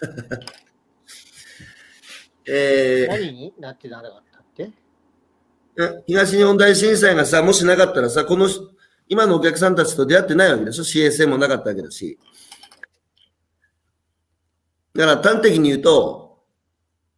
[2.46, 4.70] えー、何になってなかったって？
[5.78, 8.46] え東日本大震災がさ、もしなかったらさ、この、
[9.08, 12.18] 今のお客さんたちと出会ってないわけでしょ ?CSA もなかったわけだし。
[14.94, 16.42] だから端的に言うと、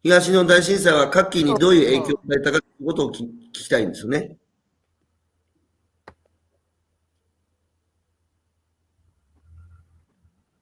[0.03, 4.37] 東日本大震災は各期にどういう影響を与えたかということをき聞きたいんですよね。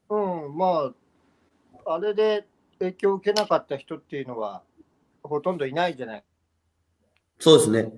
[0.08, 0.16] う
[0.48, 0.92] ん、ま
[1.86, 2.46] あ、あれで
[2.78, 4.62] 影響を受けなかった人っていうのは、
[5.22, 6.24] ほとんどいないんじゃない
[7.38, 7.92] そうですね。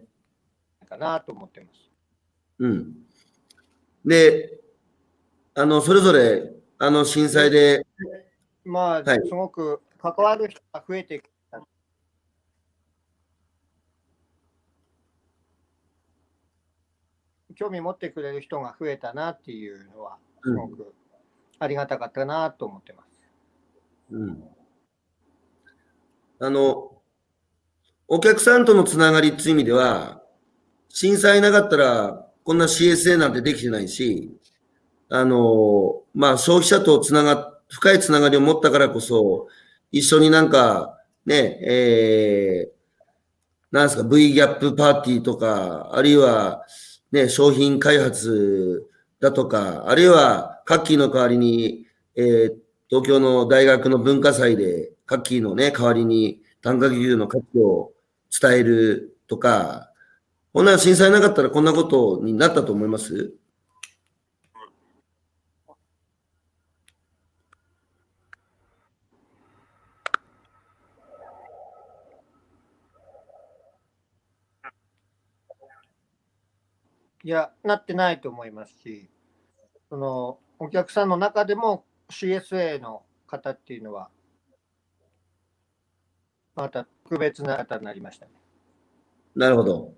[0.94, 1.90] かなと思ってます。
[2.60, 2.94] うん。
[4.04, 4.60] で、
[5.54, 7.86] あの、それぞれ、あの震災で、
[8.64, 11.60] まあ、はいすごく関わる人が増えてきた。
[17.54, 20.94] 興味持ってくれる人が増えたなっていうのは、すごく
[21.58, 23.22] ありがたかったなと思ってます。
[24.10, 24.44] うん。
[26.40, 26.90] あの、
[28.08, 30.22] お客さんとのつながりっていう意味では、
[30.88, 34.36] 震災なかったら、こんな CSA なんてできてないし、
[35.08, 39.48] あの、まあ、消費者とつなが、深いつながりを持ったからこそ、
[39.92, 42.74] 一緒になんか、ね、えー、
[43.70, 46.64] なんですか、V ギャップパーティーとか、あるいは、
[47.12, 48.86] ね、商品開発
[49.20, 57.92] だとか、あるいは、カッキーの代わりに、えー東京の大学の文化祭で、カッキーのね、代わりに短角牛の価値を
[58.30, 59.90] 伝えるとか、
[60.52, 63.32] こんな震災なかったらこんなことになったと思います？
[77.24, 79.08] いや、なってないと思いますし、
[79.88, 84.10] そのお客さんの中でも CSA の方っていうのは、
[86.54, 88.32] また特別な方になりましたね。
[89.34, 89.94] なるほど。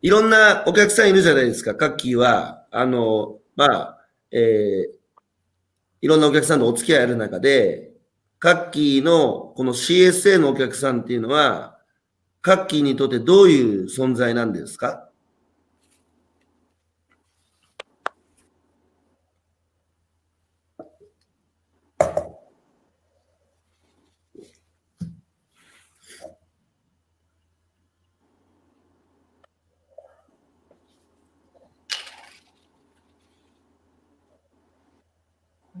[0.00, 2.66] いろんなお客さんいるじゃないですか、カッキーは。
[2.70, 4.96] あの、まあ、えー、
[6.00, 7.92] いろんなお客さんとお付き合いある中で、
[8.38, 11.71] カッキーのこの CSA のお客さんっていうのは、
[12.42, 15.08] カッキーにとってどういう存在なんですか？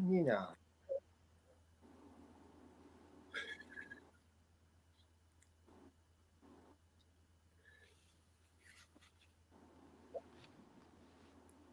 [0.08, 0.54] いいな。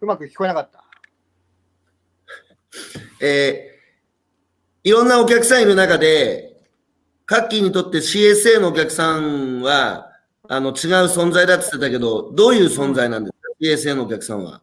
[0.02, 0.84] うまく聞こえなかった。
[3.26, 3.80] えー
[4.84, 6.58] いろんなお客さんいる中で、
[7.26, 10.14] カッキーにとって CSA のお客さんは、
[10.48, 14.62] あの、違う存在だって言ってたけど、どういう存在なんですか ?CSA のお客さんは。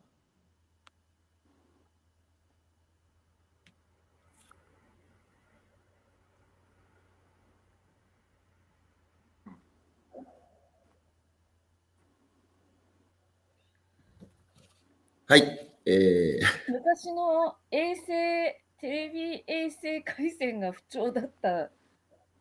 [15.28, 15.72] はい。
[15.84, 21.70] えー、昔の衛星、テレビ衛星回線が不調だった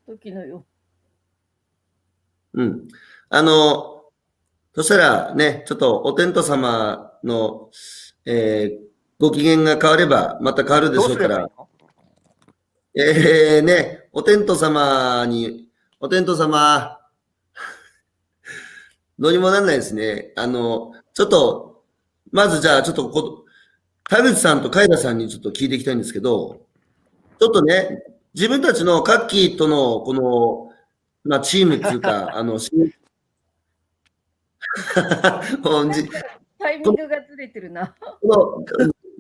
[0.08, 0.66] 時のよ。
[2.54, 2.88] うん。
[3.30, 4.04] あの、
[4.74, 7.70] そしたらね、ちょっとお天道様の、
[8.26, 8.86] えー
[9.18, 11.48] ご機嫌が変われば、また変わるでしょうから
[12.94, 15.70] えー、ね、お天道様に、
[16.00, 17.00] お天道様、
[19.18, 20.34] どうにもなんないですね。
[20.36, 21.75] あの、ちょっと、
[22.32, 23.46] まずじゃあ、ちょっとこ、
[24.10, 26.62] 田口さんと海田さんにちょっと聞いていきたいんですけど、
[27.40, 30.72] ちょっとね、自分たちのカッキーとの、この、
[31.24, 32.72] まあ、チームっていうか、 あの、し
[35.64, 36.08] ほんじ
[36.60, 37.96] タイミングがずれてるな。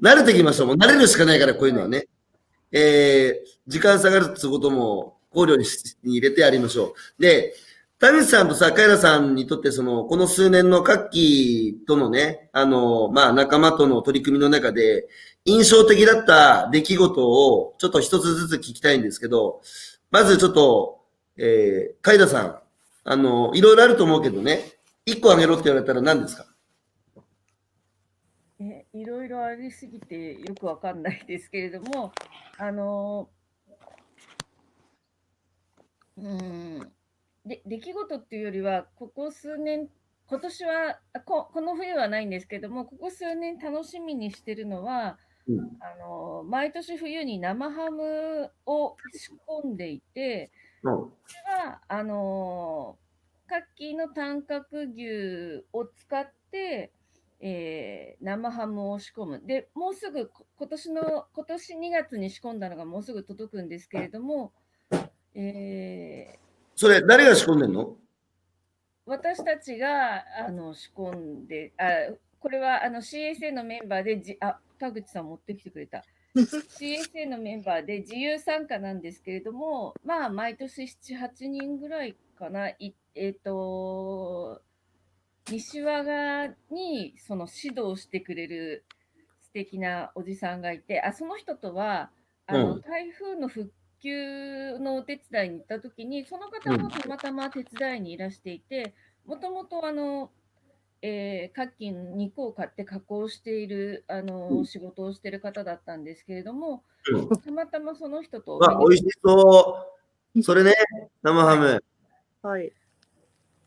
[0.02, 0.82] 慣れてきましたもん。
[0.82, 2.08] 慣れるしかないから、こういうのはね。
[2.72, 5.65] えー、時間下がるってことも考慮に
[6.18, 7.22] 入れてやりましょう。
[7.22, 7.54] で、
[7.97, 15.08] 田口さんとさ、カイラさんにとって、その、この数年のカッキーとのね、あの、まあ、仲間との取り組みの中で、
[15.45, 19.62] 印象的だった出来事を、ちょっと一つずつ聞きたいんですけど、
[20.12, 21.05] まずちょっと、
[21.38, 22.60] えー、カイラさん、
[23.05, 24.73] あの、いろいろあると思うけどね、
[25.05, 26.47] 一個あげろって言われたら何ですか？
[28.60, 32.12] えいろいろありすぎてよくわかんないですけれども、
[32.58, 33.29] あの
[36.17, 36.91] うん。
[37.45, 39.88] で出来事っていうよりは、ここ数年、
[40.27, 45.60] 今年はあこ、この冬はないんですけども、ここ数年楽しみにしてるのは、うん。
[45.79, 49.31] あの毎年冬に生ハムを仕
[49.63, 50.95] 込んでいて、うん。
[50.95, 51.12] こ
[51.47, 52.97] れはあの
[53.47, 56.91] カッキーの短角牛を使って、
[57.39, 59.41] えー生ハムを仕込む。
[59.45, 64.51] で、もうすぐこ今年の今年2月に仕込んだのがもうすぐ届くんですけれども、
[65.36, 66.44] えー
[66.75, 67.95] それ、誰が仕込んでんの？
[69.05, 76.03] 私たちがあの仕込んで、あこれはあの CSA のメンバーでじ、あ田口さん持ってきてくれた。
[76.35, 84.61] CSA のメンバーで自由参加なんですけれども、まあ、毎年7、8人ぐらいかな、いえっ、と、
[85.49, 88.83] 西和賀にその指導してくれる
[89.41, 92.09] 素敵なおじさんがいて、あその人とは
[92.47, 92.81] あの、うん。
[92.81, 93.71] 台風の復
[94.06, 98.94] 旧のお手伝いに行った時に、その方もたまたま手伝いにいらしていて、
[99.26, 100.32] もともとあの、
[101.02, 107.30] えー、カッキーの肉を買って加工しているあの、うん仕事をしている方だったんですけれども、うん。
[107.30, 109.88] たまたまその人とあ、美味しそ
[110.36, 110.44] う。
[110.44, 110.76] それね、
[111.24, 111.84] 生ハム。
[112.44, 112.72] はい。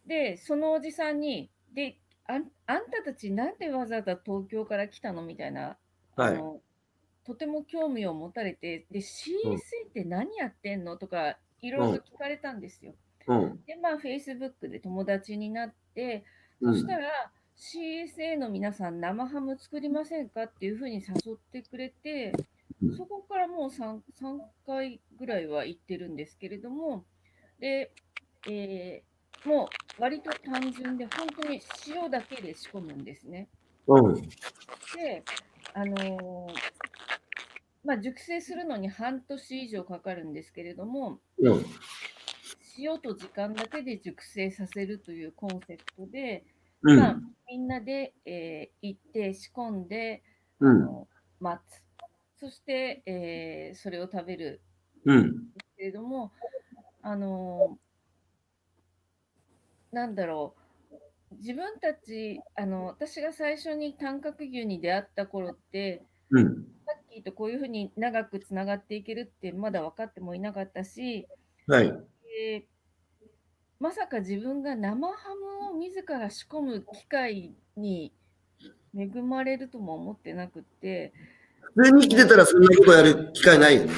[0.07, 5.77] で、そのおじさんに、で、あんあんたたちなんでわざわざ東京から来たのみたいな、
[6.17, 6.61] はいあの
[7.29, 12.95] とても興味を持たれて、で、CSA って何やってんのとか、いろいろ聞かれたんですよ。
[13.27, 13.63] うん。
[13.67, 16.25] で、まあ、Facebook で友達になって、
[16.63, 22.33] うんそしたら、CSA の皆さん、生ハム作りませんかっていうふうに誘ってくれて
[22.83, 27.05] うん、そこからもう 3, 3回ぐらいは行ってるんですけれども、
[27.61, 27.93] で、
[28.49, 29.09] えー
[29.45, 33.49] もう割と単純で、本当に塩だけで仕込むんですね。
[33.87, 34.15] うん。
[34.15, 35.23] で、
[35.75, 36.88] あのー
[37.89, 41.65] まあ、熟成するのに半年以上かかるんですけれども、うん。
[42.77, 46.45] 塩と時間だけで熟成させるというコンセプトで、
[46.83, 46.99] うん。
[46.99, 47.17] まあ、
[47.49, 50.23] みんなで、えー行って仕込んで、
[50.61, 50.81] あうん。
[50.85, 51.09] の
[51.41, 51.83] 待つ。
[52.39, 54.61] そして、えーそれを食べる
[55.07, 55.19] うん。
[55.21, 56.31] んですけれども、
[57.01, 60.55] あのーなんだろ
[61.33, 66.69] う、自分たち、あの私が最初に短角牛に出会った頃って、うん。
[67.19, 71.27] さっきとこういうふうに長くつながっていけるってまだ分かってもいなかったし、
[71.67, 71.87] はい。
[71.87, 72.67] で
[73.81, 78.13] まさか自分が生ハムを自ら仕込む機会に
[78.97, 81.13] 恵まれるとも思ってなくって、
[81.75, 83.93] 普通に来てたらそんなことやる機会ないよね。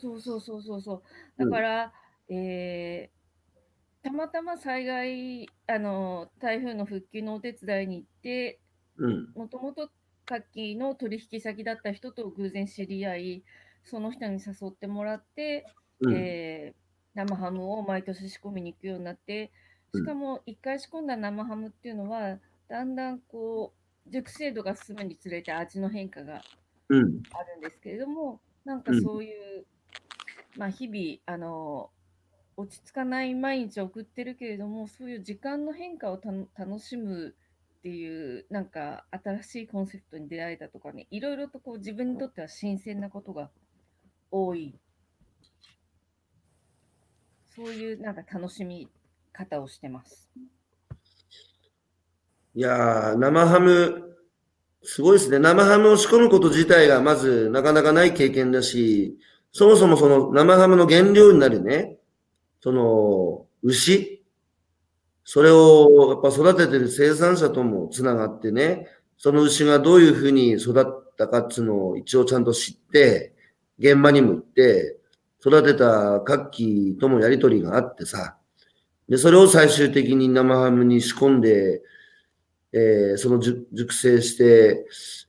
[0.00, 1.02] そうそうそうそうそう。
[1.38, 1.92] だから、
[2.28, 3.20] えー
[4.02, 8.58] たまたま災害、あの、台風の復旧のお手伝いに行って、
[8.96, 9.28] うん。
[9.34, 9.90] もともと
[10.30, 13.44] カッキーの取引先だった人と偶然知り合い、
[13.82, 15.66] その人に誘ってもらって、
[16.00, 16.14] うん。
[16.14, 16.80] えー
[17.12, 19.50] 生ハムを毎年仕込みに行くようになって、
[19.92, 22.38] しかも1回仕込んだ生ハムっていうのは、
[22.68, 23.74] だんだんこ
[24.06, 26.44] う、熟成度が進むにつれて味の変化が
[26.88, 27.22] うん。
[27.32, 29.66] あるんですけれども、なんかうんそういう、
[30.56, 31.90] まあ日々、あの、
[32.56, 36.20] 落ち着かない毎日を送ってるけれども、そういう時間の変化を
[36.54, 37.34] 楽しむ
[37.80, 43.48] っていう、なんか新しいコンセプトに出会えたとかね、いろいろとこう自分にとっては新鮮なことが
[44.30, 44.74] 多い。
[47.56, 48.86] そういうなんか楽しみ
[49.32, 50.28] 方をしてます。
[52.54, 54.14] いや、生ハム、
[54.82, 55.38] すごいですね。
[55.38, 59.18] 生ハムを仕込むこと自体がまずなかなかない経験だし、
[59.52, 61.98] そもそもその生ハムの原料になるね、
[62.60, 64.19] その牛、
[65.24, 73.34] それをやっぱ育ててる生産者ともつながってね、その牛がどういうふうに育ったかっていうのを一応ちゃんと知って、
[73.78, 74.98] 現場にも行って、
[75.44, 78.36] 育てたカッキーともやりとりがあってさ、
[79.08, 81.82] で、それを最終的に生ハムに仕込んで、
[82.72, 84.86] えーその熟熟成して、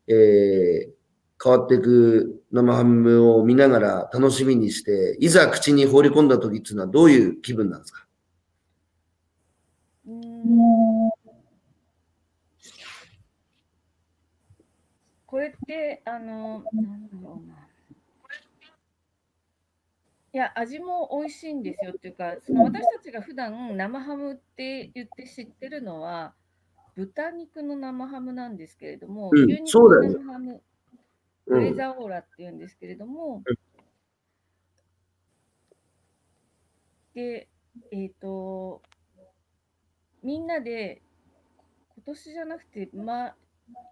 [0.08, 0.92] えー
[1.44, 8.06] 変わっていく生ハムを見ながら楽しみにして、いざ口に放り込んだ時っていうのはどういう気分なんですか？
[15.26, 17.56] これってあのなんだろうな。
[20.34, 26.34] いや味も美味しいんですよっていうかその私たちが普段生ハムって言って知ってるのは
[26.96, 30.62] 豚肉の生ハムなんですけれども、うん、牛肉の生ハム
[31.46, 33.56] ブレザオーラっていうんですけれども、うん、
[37.14, 37.50] で
[37.92, 38.82] えっ、ー、と
[40.24, 41.02] みんなで、
[41.96, 43.36] 今年じゃなくて、ま、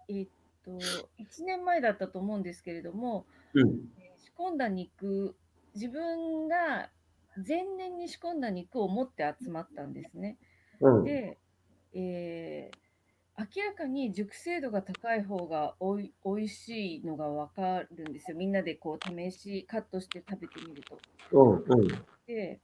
[0.08, 0.28] えっ、
[0.64, 3.70] と、1年前だったと思うんですけれども、うん。
[4.16, 5.36] 仕込んだ肉、
[5.74, 6.90] 自分が
[7.46, 10.38] 前年に仕込んだ肉を持って集まったんですね。
[10.80, 11.04] うん。
[11.04, 11.38] で、
[11.94, 12.90] えー
[13.38, 18.36] 明らかに熟成度が高い方がおいおいしいのが分かるんですよ。
[18.36, 20.98] みんなでこう試しカットして食べてみると。
[21.32, 21.64] うん。
[21.66, 21.88] うん。
[22.26, 22.60] で、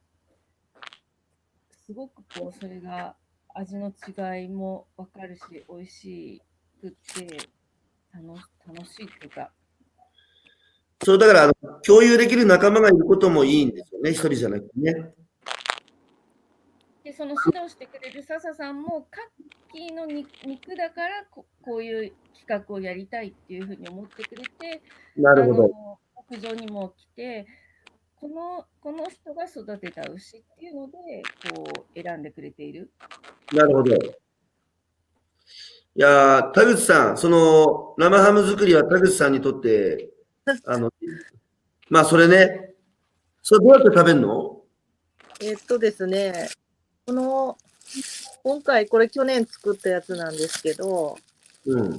[1.70, 3.16] すごくこうそれが
[3.58, 6.42] 味の違いも分かるし、美味し
[6.80, 7.36] くって
[8.12, 8.26] 楽
[8.66, 9.50] 楽しいっていうか、
[11.04, 11.52] そう、だから、
[11.82, 14.10] 共有できる仲間がいることもいいんですよね。
[14.10, 15.14] 一人じゃなくてね。
[17.04, 24.82] でその指導してくれる笹さんも、カッキーの肉肉だからここういう企画をやりたいっていうふうに思ってくれて、
[25.16, 25.64] なるほど。
[25.64, 25.98] あの
[26.28, 27.46] 牧場にも来て、
[28.16, 31.22] このこの人が育てた牛っていうので、
[31.54, 32.90] こう選んでくれている。
[33.52, 33.94] なるほど。
[33.94, 33.98] い
[35.94, 40.10] やー、田口さん、その生ハム作りは田口さんにとって、
[40.66, 40.92] あの、
[41.88, 42.74] まあそれね、
[43.42, 44.62] それどうやって食べるの？
[45.40, 46.48] えっとですね、
[47.06, 47.56] この、
[48.42, 51.16] 今回これ去年作ったやつなんですけど、
[51.64, 51.90] うん。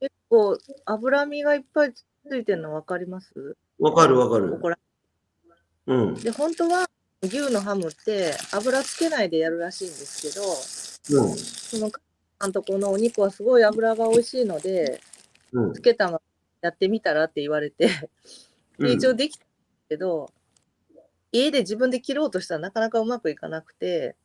[0.00, 3.56] 結構脂身がいっぱいついてるの分かります？
[3.78, 4.58] わかるわかる。
[4.58, 4.76] これ
[5.86, 6.14] うん。
[6.14, 6.88] で、本当は
[7.22, 10.42] 牛のハムって油つけないでやるらしいんですけど、
[11.10, 11.36] うん。
[11.36, 11.90] その
[12.40, 15.00] あんとこのお肉はすごい油が美味しいので、
[15.52, 15.72] うん。
[15.74, 16.20] つけたまま
[16.62, 17.88] やってみたらって言われて、
[18.78, 18.86] うん。
[18.86, 19.44] で一応できた
[19.88, 20.30] けど、
[21.32, 24.16] 家で自分で切ろうとしたらなかなかうまくいかなくて、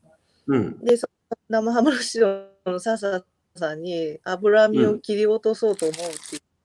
[0.47, 0.79] うん。
[0.79, 3.25] で、その生ハムの白の笹
[3.55, 6.19] さんに脂身を切り落とそうと思うってメッ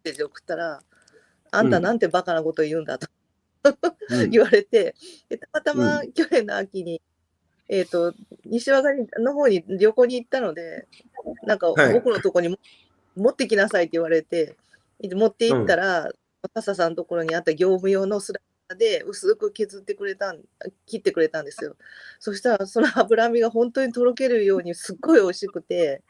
[0.05, 0.81] セージを送ったら、
[1.51, 3.09] あんたなんてバカなこと言うんだと
[4.11, 4.31] うん。
[4.31, 4.95] 言われて、
[5.29, 7.03] でたまたま去年の秋に、
[7.69, 8.15] えっ、と、
[8.45, 10.87] 西和賀の方に旅行に行ったので、
[11.45, 12.59] なんかはい僕のとこにも、
[13.17, 14.57] 持ってきなさいって言われて、
[15.03, 16.11] 持って行ったら、
[16.55, 20.41] 笹さんのところにあった業務用のスライサーで薄く削ってくれたん、
[20.87, 21.77] 切ってくれたんですよ。
[22.19, 26.03] そしたら、その脂身が本当にとろけるようにすっごい美味しくて、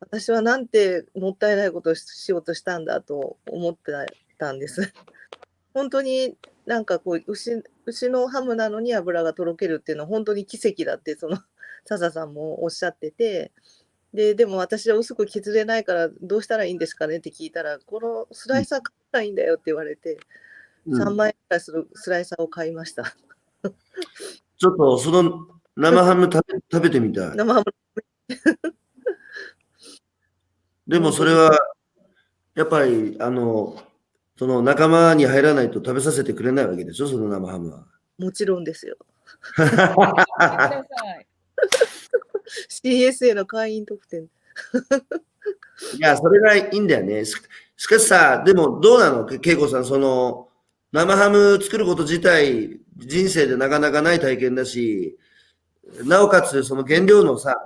[0.00, 3.92] 私はなんてもったいないことをしようとしたんだと思って
[4.38, 4.92] たんです。
[5.74, 6.36] 本当に
[6.66, 11.38] なんかこう牛牛のハムなのに脂がとろけるっていうのは本当に奇跡だってその
[11.84, 13.52] 笹さんもおっしゃってて
[14.12, 20.18] ででも私は薄く削れないからどうしたらいいんですかねって聞いたらこのスライサー買ったらいいんだよって言われて、うん
[20.90, 23.02] 3万円くらいするスライサーを買いました。
[24.56, 27.36] ちょっとその生ハム食べ食べてみたい。
[27.36, 27.64] 生ハム
[30.88, 31.56] でもそれは、
[32.54, 33.76] やっぱり、あの、
[34.38, 37.84] その仲間に入らないと食べさせてくれないわけでしょ、その生ハムは。
[38.18, 38.96] もちろんですよ。
[42.70, 44.28] CSA の会員特典。
[45.96, 47.24] いや、それがいいんだよね。
[47.24, 47.34] し
[47.76, 49.24] しかしさ、でもどうなの？
[49.24, 50.48] け恵子さん、その、
[50.92, 55.18] 生ハム作ること自体、人生でなかなかない体験だし、
[56.04, 57.56] なおかつ、その原料のさ、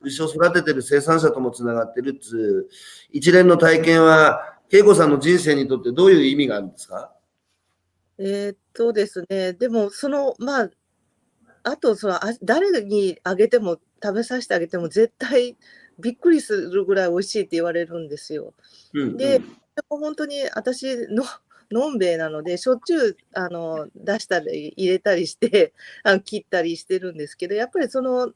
[0.00, 2.68] 牛を育ててる生産者ともつながってるっつう、
[3.10, 7.12] 一連の体験は、恵子さんの人生にとってどういう意味があるんですか？
[8.18, 10.70] えーっとですね、でもそのまあ
[11.62, 15.56] あとそのあ誰にあげても食べさせてあげても絶対
[16.00, 18.52] びっくりするぐらい美味しいって言われるんですよ。
[18.94, 19.16] うん。
[19.16, 19.44] でで
[19.88, 21.24] も本当に私の
[21.70, 25.72] のんべえなのでしょっちゅうあの出したり入れたりして
[26.02, 28.32] あの切ったりしてるんですけどやっぱりその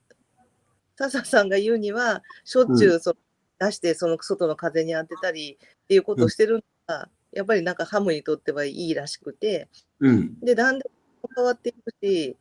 [0.96, 3.16] 笹さんが言うにはしょっちゅうその、
[3.58, 9.68] 出してその外の風に当てたりっていうことをしてるのが、やっぱりなんかハムにとってはいいらしくて。
[10.00, 10.40] うん。
[10.40, 10.90] で、だんだん
[11.34, 12.36] 変わっていくし、い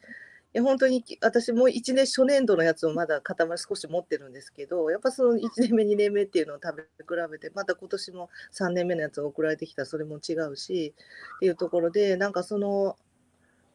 [0.54, 10.94] や本当にき私も1年初年度のやつをまだ塊少し持ってるんですけど、やっぱその1年目、2年目っていうのを食べ比べて、また今年も3年目のやつが送られてきたらそれも違うし
[11.36, 12.96] っていうところで、なんかその、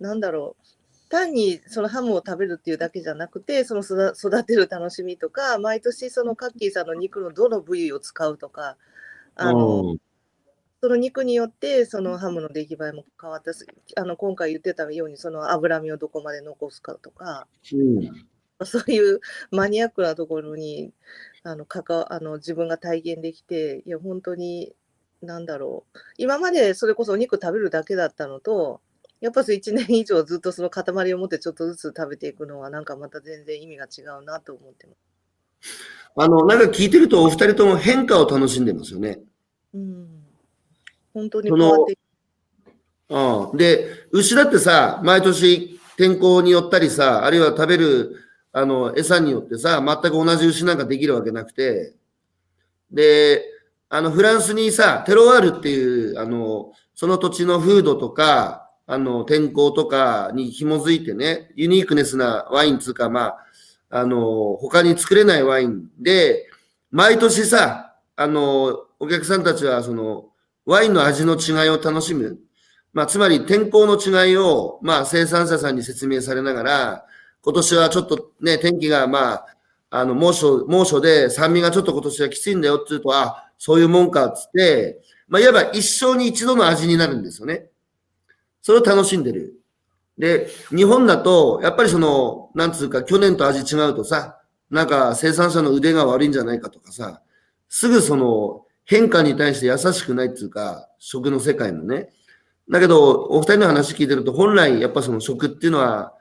[0.01, 0.67] なんだろう、
[1.13, 8.77] 単にそのハムを食べるっていうだけじゃなくて、その育育てる楽しみとか、毎年そのカッキーさんの肉のどの部位を使うとか、
[9.37, 9.99] あの、うん
[10.85, 18.67] その肉によってそのハムの出来栄えも変わったしあの今回言ってたようにその脂身をどこまで残すかとかうん。
[18.67, 19.21] そういう
[19.53, 20.93] マニアックなところに
[21.45, 24.75] あの関わあの自分が体験できていや本当に
[25.23, 25.99] なんだろう。
[26.19, 28.81] 今までそれこそお肉食べるだけだったのと、
[29.23, 34.99] やっぱり1年以上ずっとその塊を持ってちょっとずつ食べていくのはなんかまた全然意味が違うなと思ってます。
[36.17, 39.21] あの、なんか聞いてるとお二人とも変化を楽しんでますよね。
[39.73, 40.25] うん。
[41.15, 41.99] 本当に変わってい
[43.11, 43.57] うん。
[43.57, 48.17] で、牛だってさ、毎年天候によったりさ、あるいは食べる、
[48.51, 51.95] あの、餌によってさ、全く同じ牛なんかできるわけなくて、
[52.91, 53.45] で、
[53.89, 58.62] あの、フランスにさ、テロワールっていう、あの、その土地の風土とか、
[58.93, 63.47] あの、天候とかに紐づいてね、ユニークネスなワインつうか、まあ、
[63.89, 66.47] あの、他に作れないワインで、
[66.91, 70.27] 毎年さ、あの、お客さんたちは、その、
[70.67, 72.39] ワインの味の違いを楽しむ。
[72.93, 77.07] まあ、つまり天候の違いを、まあ、生産者さんに説明されながら、
[77.41, 79.47] 今年はちょっとね、天気が、まあ、
[79.89, 87.72] あの、猛暑、猛暑で酸味がちょっと今年はきついんだよって言うと、あ、そういうもんかっつって、まあ、いわば一生に一度の味になるんですよね。
[88.63, 89.61] それを楽しんでる。
[90.19, 94.41] で、日本だと、やっぱりその、なんつうか、去年と味違うとさ、
[94.71, 97.23] なんか生産者の腕が悪いんじゃないかとかさ、
[97.69, 102.11] すぐその、変化に対して優しくないっていうか、食の世界もね。
[102.71, 106.15] だけど、お二人の話聞いてると、本来やっぱその食っていうのは、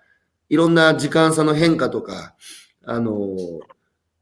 [0.49, 2.35] いろんな時間差の変化とか、
[2.85, 3.35] あの、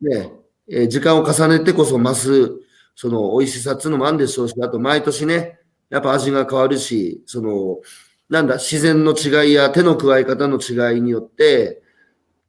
[0.02, 0.32] ね、
[0.68, 2.52] え時間を重ねてこそ増す、
[2.96, 5.60] その美味しさっていうのもあるんでしょうし、あと毎年ね、
[5.90, 7.80] やっぱ味が変わるし、その、
[8.30, 11.82] なんだ、自然の違いや手の加え方の違いによって、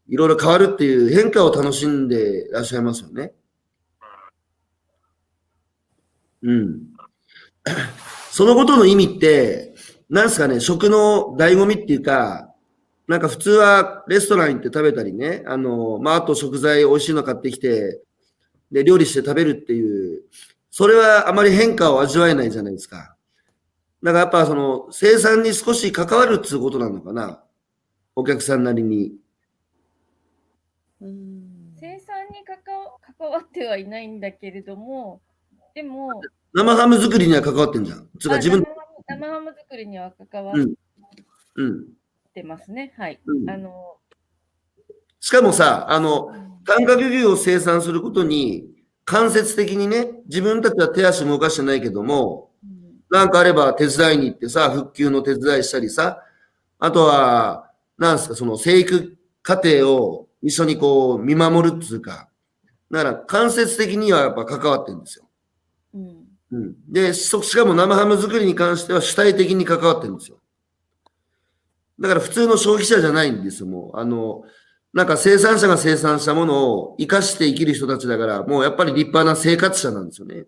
[0.08, 3.32] いろいろ変わるっていう変化を楽しんでいらっしゃいますよね。
[6.42, 6.80] うん。
[8.30, 9.74] そのことの意味って、
[10.08, 12.52] なんすかね、食の醍醐味っていうか、
[13.06, 18.00] なんか普通はレストラン行って食べたりね、あの、まあ、あと食材美味しいの買ってきて、
[18.70, 20.22] で、料理して食べるっていう、
[20.70, 23.16] それはあまり変化を味わえないじゃないですか。
[24.02, 27.44] だからやっぱその生産に少し関わるっていうことなのかな？
[28.16, 29.12] お客さんなりに。
[31.00, 35.22] うん生産に関わ関わってはいないんだけれども、
[35.74, 36.20] でも、
[36.52, 38.08] 生ハム作りには関わってんじゃん。
[38.18, 40.74] つうかあ自分生、ハム生ハム作りには関わっうん
[41.56, 41.86] うん。
[42.34, 42.92] てますね。
[42.96, 43.20] はい。
[43.24, 43.96] うんあの、
[45.20, 46.34] しかもさ、あの、
[46.66, 48.68] 短角牛を生産することに、
[49.04, 52.49] 間接的にね、自分たちは手足動かしてないけども、うん
[53.10, 56.22] なんかあれば手伝いに行ってさ、復旧の手伝いしたりさ、
[56.78, 62.28] あとは、なんすか、その生育過程を一緒にこう見守るっていうか、
[62.90, 65.28] だから間接的にはやっぱ関わってるんですよ。
[65.94, 66.74] うんうん。
[66.88, 70.38] で、そしかも生ハム作りに関しては主体的に関わってるんですよ。
[72.00, 73.98] だから普通の消費者じゃないんですよ、もう。
[73.98, 74.42] あの、
[74.92, 80.46] なんか生産者が生産したものを生かして生きる人たちだから、もうやっぱり立派な生活者なんですよね。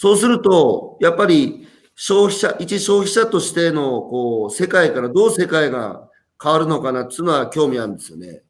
[0.00, 6.08] そうすると、やっぱり消費者、一消費者としての、こう、世界からどう世界が
[6.42, 8.40] 変わるのかなっていうのは興味あるんですよね。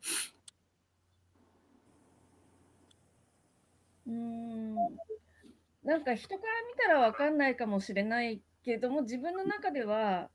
[5.83, 10.31] なんか人から見たらわかんないかもしれないけれども、自分の中では、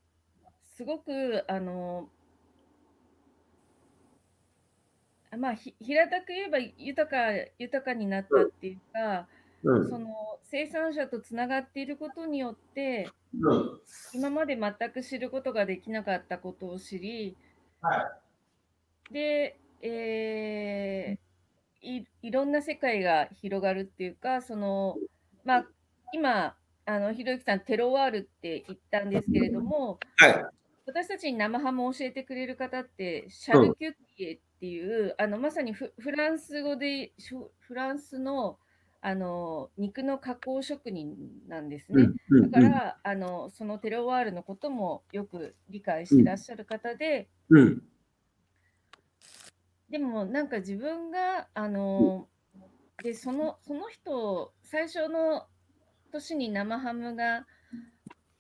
[0.75, 2.09] すごく、あの、
[5.37, 9.29] まあ、平たく言えば豊か、豊かになったっていうか、
[9.65, 9.89] うん。
[9.89, 13.09] その生産者とつながっていることによって、
[13.39, 13.81] うん。
[14.13, 17.35] 今まで全く知ることができなかったことを知り、
[19.11, 21.25] で、えー
[21.85, 24.97] い、いろんな世界が広がるっていうか、その、
[25.43, 25.65] まあ、
[26.13, 26.55] 今、
[26.85, 30.45] あの、ひろゆきさん、テロワールって言ったんですけれども、はい。
[30.87, 37.11] 私たちに生ハムを教えてくれる方って、シャルキュティエっていう、あの、まさにフフランス語で、
[37.59, 38.59] フランスの、
[39.07, 41.15] あの、肉の加工職人
[41.47, 42.09] なんですね。
[42.31, 42.49] うん。
[42.49, 47.83] だから、あの、そのテロワールのこともよく理解していらっしゃる方で、うん。
[49.91, 52.27] でもなんか自分が、あの、
[53.03, 55.45] で、その、その人、最初の
[56.11, 57.45] 年に生ハムが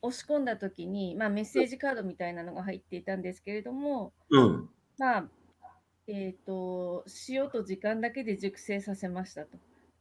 [0.01, 4.69] 押し込んだ時に、まあメッセージカードみたいなのが入っていたんですけれども、うん。
[4.97, 5.29] まあ、
[6.07, 9.59] えっ、と、塩と時間だけで熟成させましたと。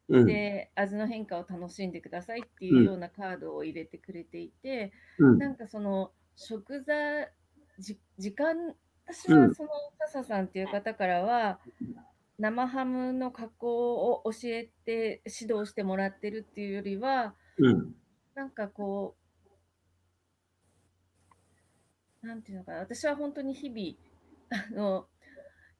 [0.08, 0.26] うん。
[0.26, 5.38] で、味の変化を楽しんでくださいっていうようなカードを入れてくれていて、うん。
[5.38, 7.32] なんかその食材、
[7.78, 8.74] じ時間、
[9.06, 11.60] 私うんはその笹さんっていう方からは、
[12.38, 17.94] 生ハムの加工を教えて指導してもらってるっていうよりは、うん。
[18.34, 19.16] なんかこ
[22.22, 23.96] う、なんていうのかな、私は本当に日々、
[24.50, 25.08] あの、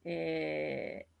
[0.05, 1.14] えー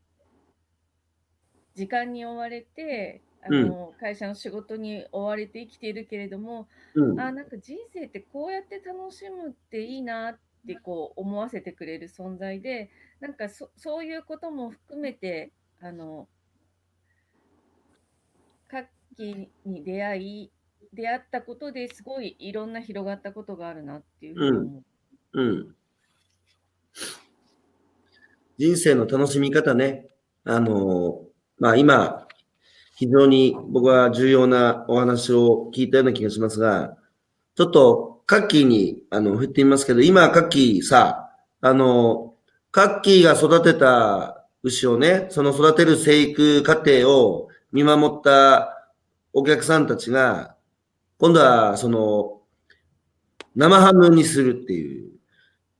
[1.75, 7.19] 時間に追われてあの、会社の仕事に追われて生きているけれども、うん。
[7.19, 16.27] あなんか人生ってこうやって楽しむっていいなってこう思わせてくれる存在でなんかそそういうことも含めてあの
[18.67, 20.51] 活気に出会い
[20.93, 25.41] 出会ったことですごいいろんな広がったことがあるなっていうふうに思う。
[25.41, 25.75] うん。
[28.57, 30.07] 人生の楽しみ方ね。
[30.45, 31.27] あの、
[31.57, 32.27] まあ今、
[32.95, 36.97] 非常に僕は重要なお話を聞いたような気がしますが、
[37.55, 41.29] ちょっとカッキーにあの振ってみますけど、今カッキーさ、
[41.61, 42.33] あの、
[42.71, 48.91] カッキーが育てた牛をね、その育てる生育過程を見守った
[49.33, 50.55] お客さんたちが、
[51.17, 52.41] 今度はその、
[53.55, 55.11] 生ハムにするっていう。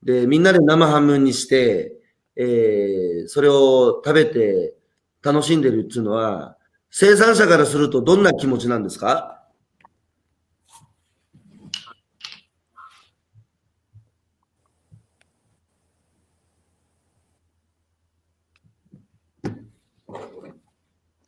[0.03, 1.93] で、みんなで生ハムにして、
[2.36, 4.76] えー、それを食べて
[5.26, 6.55] 楽しんでるっていうのは、
[6.91, 9.32] 生産者からするとどんな気持ちなんですか？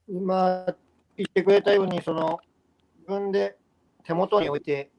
[0.08, 0.66] 今
[1.18, 2.40] 言ってくれたように、その
[3.00, 3.58] 自分で
[4.04, 4.92] 手元に置いて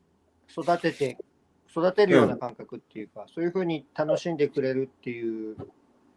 [0.51, 1.17] 育てて、
[1.71, 5.57] 育てるような感覚っていうか、そういうふうに楽しんでくれるっていう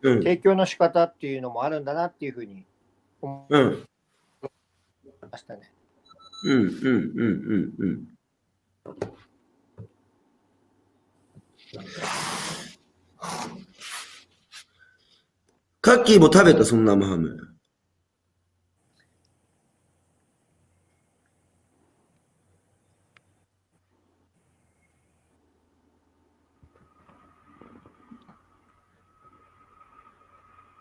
[0.04, 0.18] うん。
[0.24, 2.66] 提供の仕方っていうのもあるんだなっていうふうに
[3.22, 3.74] 思うん。
[3.74, 5.72] いましたね。
[6.44, 6.62] うん。
[6.62, 6.68] うん。
[6.68, 7.74] うん。
[7.78, 8.08] うん。
[15.82, 17.38] カッキーも食べた、その生ハム。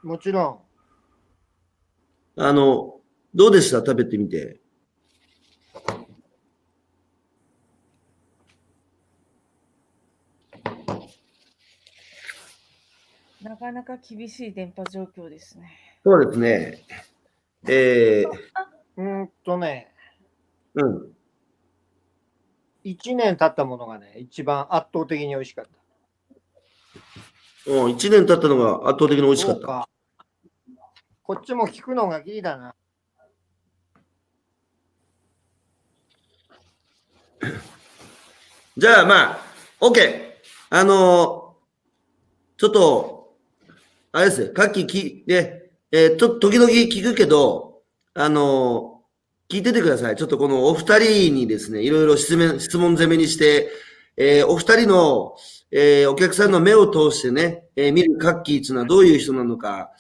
[0.03, 0.70] もちろ
[2.43, 2.95] あの、
[3.35, 4.59] どうでした食べてみて。
[13.43, 15.71] なかなか厳しい電波状況ですね。
[16.03, 16.87] そうですね。
[17.69, 19.93] えー、ん、うーんとね、
[20.73, 21.13] うん。
[22.87, 25.65] 1年経ったものがね、一番圧倒的に美味しかっ
[27.67, 27.71] た。
[27.71, 29.91] うん、1年経ったのが圧倒的に美味しかった。
[31.31, 32.75] こっちも聞くのがギリだな。
[38.77, 39.41] じゃあまあ、
[39.81, 40.33] OK。
[40.71, 43.37] あのーちょっと、
[44.11, 47.81] あれですよ、カッキーき、ね、えー、ちょっと時々聞くけど、
[48.15, 50.17] あのー聞いててください。
[50.17, 53.71] ちょっとこのお二人にですね、いろいろ質問、質問攻めにして、
[54.17, 55.37] えーお二人の、
[55.71, 59.93] えーお客さんの目を通してね、えー見るカッキーっていうのはどういう人なのか、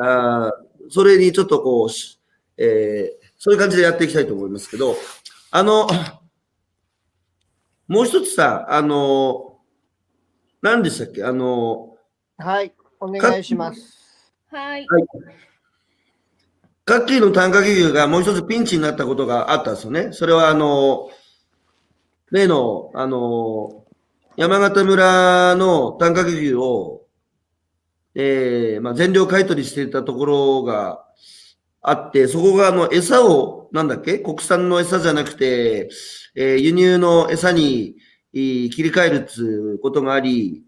[0.00, 0.52] あ
[0.90, 2.20] それにちょっとこう、し
[2.56, 4.96] えーそういう感じでやっていきたいと思いますけど、
[5.52, 5.86] あの、
[7.86, 9.60] もう一つさ、あの、
[10.60, 11.22] 何でしたっけ？
[11.22, 11.96] あの、
[12.36, 14.32] はい、お願いします。
[14.50, 14.86] はい。
[16.84, 20.08] カッキーの単価企業がもう一つピンチになったことがあったんですよね。
[20.12, 21.10] それはあの、
[22.32, 23.84] 例の、あの、
[24.36, 27.06] 山形村の単価企業を、
[28.14, 31.04] えーまあ、全量買い取りしていたところが
[31.82, 34.18] あって、そこがあの餌を、なんだっけ？
[34.18, 35.90] 国産の餌じゃなくて、
[36.34, 37.96] えー輸入の餌に
[38.32, 39.44] 切り替えるっつ
[39.76, 40.64] うことがあり、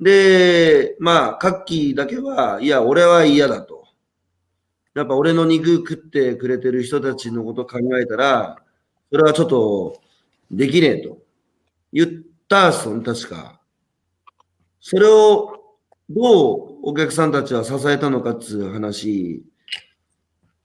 [0.00, 3.84] で、まあ、カッキーだけは、いや、俺は嫌だと。
[4.94, 8.56] やっぱ俺の肉食ってくれてる人たちのこと考えたら、
[9.10, 10.00] それはちょっと
[10.50, 11.18] できねえと
[11.92, 12.08] 言っ
[12.48, 13.60] たっすよ、確か。
[14.80, 15.57] それを
[16.10, 19.44] どうお客さんたちは支えたのかっつう話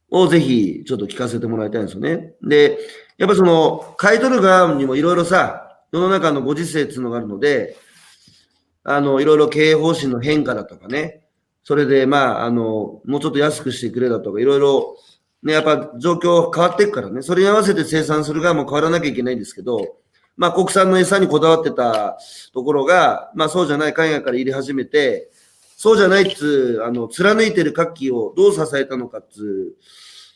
[0.09, 2.33] をぜひちょっと聞かせてもらいたいんですよね。
[2.41, 2.77] で、
[3.17, 7.75] やっぱその買い取る側にもいろいろさ、世の中のご時世っていうのがあるので、
[8.83, 11.23] あの、いろいろ経営方針の変化だとかね、
[11.63, 14.97] それで、まあ、あの、もうちょっと安くしてくれだとか、いろいろ、
[15.41, 19.97] ね、やっぱ状況変わっていくからね、それに合わせて生産する側も変わらなきゃいけないんですけど、
[20.35, 22.17] まあ、国産の餌にこだわってた
[22.53, 25.31] ところが、まあ、そうじゃない海外から入れ始めて、
[25.83, 29.75] そうじゃないっつう、あの、貫いてる活気をどう支えたのかっつう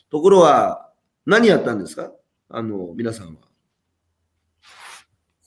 [0.09, 0.91] ところは、
[1.25, 2.11] 何やったんですか？
[2.49, 3.41] あの、皆さんは。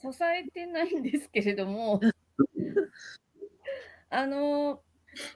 [0.01, 2.01] 支えてないんですけれども、
[4.09, 4.81] あの、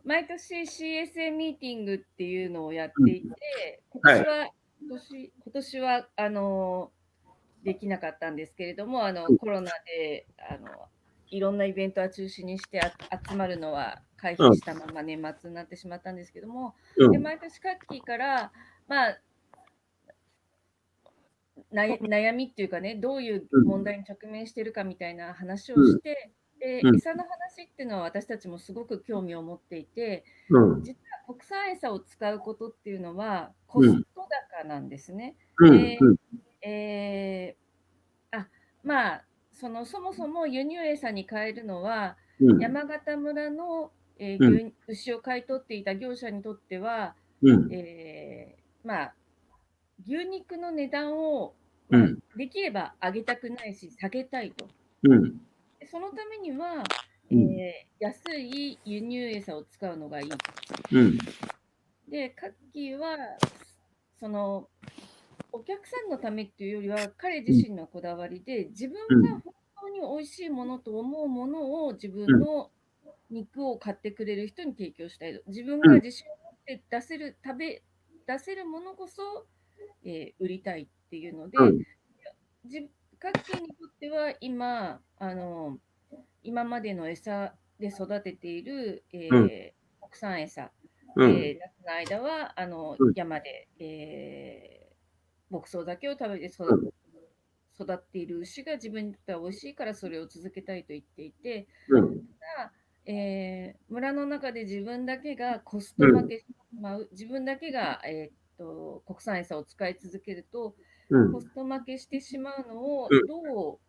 [0.03, 4.49] 毎年 CSA ミーティングっていうのをやっていて、今年は、
[4.81, 6.91] 今年今年はあの
[7.63, 10.89] できなかったんですけれども、あのコロナであの
[11.35, 12.93] いろんなイベントは中止にしてあ
[13.29, 18.51] 集まるのは回避したまま年末になってしまったんですけども、うんで毎年カッキーから
[18.87, 19.19] まあ、
[21.73, 30.83] 悩悩みっていうかね、どういう問題に直面してるかみたいな話をして、でうん餌の話っていうのは私たちもすごく興味を持っていて、うん。
[30.83, 30.93] 実
[31.27, 34.27] は国産餌を使うことっていうのはコスト
[34.61, 35.35] 高なんですね。
[35.59, 35.77] うん。
[35.77, 36.17] でうん。
[36.61, 38.47] えーあ
[38.83, 39.25] まあ
[39.55, 42.59] そのそもそも輸入餌に変えるのはうん。
[42.59, 47.73] 山形村の、えーうん牛牛を買い取っていた業者にとっては、うん。
[47.73, 49.13] えーまあ、
[50.05, 51.55] 牛肉の値段を、
[52.35, 54.67] できれば上げたくないし下げたいと。
[55.89, 56.83] そのためには、
[57.31, 60.29] うんえー安い輸入餌を使うのがいい。
[60.91, 61.17] うん。
[62.09, 63.17] で、カッキーは、
[64.19, 64.67] その、
[65.55, 72.71] お客さんのためっていうよりは、彼自身のこだわりで、自分が本当に美味しいものと思うものを自分の
[73.29, 75.43] 肉を買ってくれる人に提供したいと。
[75.47, 77.83] 自分が自信を持って出せる、食べ、
[78.27, 79.47] 出せるものこそ、
[80.03, 81.83] えー売りたいっていうので、うん。
[82.65, 82.89] じ
[83.19, 85.79] カッキーにとっては今、あの、
[86.43, 89.49] 今までの餌で育てている、えーうん。
[90.01, 90.73] 国産餌、
[91.15, 91.31] うん。
[91.31, 93.15] えー夏の間はあの、うん。
[93.15, 94.74] 山で、えー
[95.49, 96.63] 牧草だけを食べて育,、
[97.93, 102.17] っている牛が自分にとっては美味しいからそれを続けたいと言っていて、うん。
[102.57, 102.73] ただ
[103.05, 110.75] えー村の中で自分だけがコスト負けしてしまう、自分だけが、えーっと国産餌を使い続けると、
[111.09, 111.41] うんコ。
[111.41, 113.79] スト負けしてしまうのをうんどう、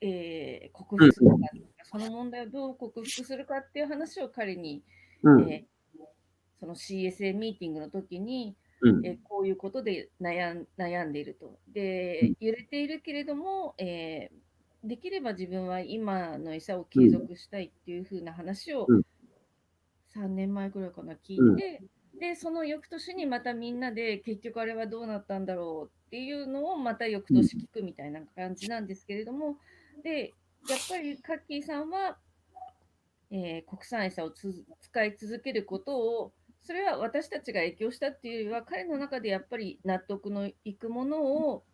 [0.00, 1.36] えー克服するか、
[1.84, 4.84] その問題をどう克服するかっていう話を彼に、
[5.22, 5.50] うん。
[5.50, 5.72] えー
[6.60, 9.06] その CSA ミーティングの時に、うん。
[9.06, 11.48] えーこういうことで悩ん悩んでいると。
[11.48, 14.42] うで、揺れているけれども、えー
[14.84, 19.02] できれば自分は今の餌を継続したいっていう風な話をうん
[20.08, 21.84] 3年前ぐらいかな聞いて、
[22.18, 29.56] で、その翌年にまたみんなで結局あれはどうなったんだろうっていうのをまた翌年聞くみたいな感じなんですけれども、
[30.02, 30.34] で、
[30.68, 32.18] やっぱりカッキーさんは、
[33.30, 36.32] えー国産餌をつ使い続けることを
[36.62, 41.64] それは私たちが影響したっていうよりは、彼の中でやっぱり納得のいくものを、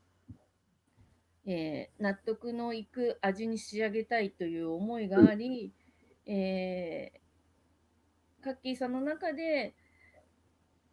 [1.47, 5.73] えー納得のいく味に仕上げたいという思いがあり、
[6.27, 9.75] えーカッキーさんの中で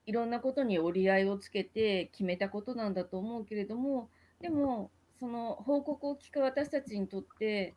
[0.06, 7.76] いろんなことに折り合いをつけて決めたことなんだと思うけれども、でも、その報告を聞く私たちにとって、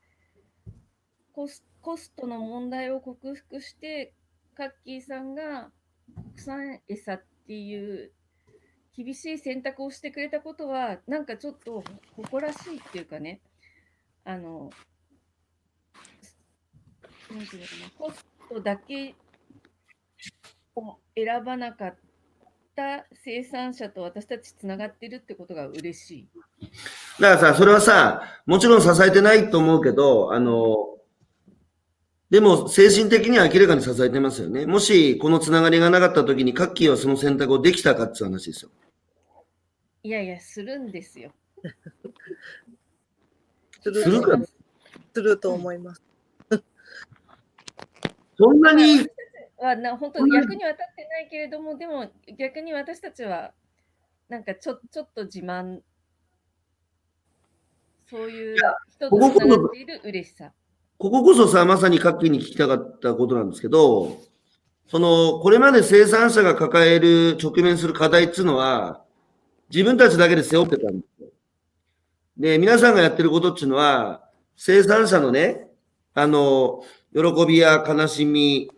[1.33, 4.13] コスコストの問題を克服して、
[4.55, 5.71] カッキーさんが
[6.15, 8.13] 国産餌っていう
[8.97, 11.85] 厳しい選択をしてくれたことは、なんかちょっと
[12.17, 13.41] 誇らしいっていうかね、
[14.25, 14.71] あの、
[17.31, 19.15] なんていうのかな、コストだけ
[20.75, 21.97] を選ばなかっ
[22.75, 26.29] た生産者と私たちつながってるってことが嬉しい。
[27.21, 30.98] だからさ、それはさ、もちろん支えてないと思うけど、あの、
[32.31, 34.67] でも精神的には明らかに支えてますよね。
[34.67, 38.71] もしこのつながりがなかった時にカッキーはその選択をできたかっていう話ですよ。
[40.03, 41.33] いやいや、するんですよ。
[43.81, 44.47] するするかな？
[45.15, 46.03] すると思います。
[48.37, 49.09] そんなに、
[49.57, 53.55] はな本当に役には立ってないけれども、でも逆に私たちは、
[54.29, 55.81] なんかちょちょっと自慢、
[58.09, 58.57] そういう
[58.91, 60.53] 人とつながっている嬉しさ。
[60.99, 64.19] こここそさ、まさにカッキーに聞きたかったことなんですけど、
[64.89, 69.05] その、これまで生産者が抱える、直面する課題っていうのは、
[69.71, 71.29] 自分たちだけで背負ってたんですよ。
[72.37, 75.69] で、皆さんがやってることっていうのは、生産者のね、
[76.15, 76.83] あの、
[77.15, 78.69] 喜びや悲しみ、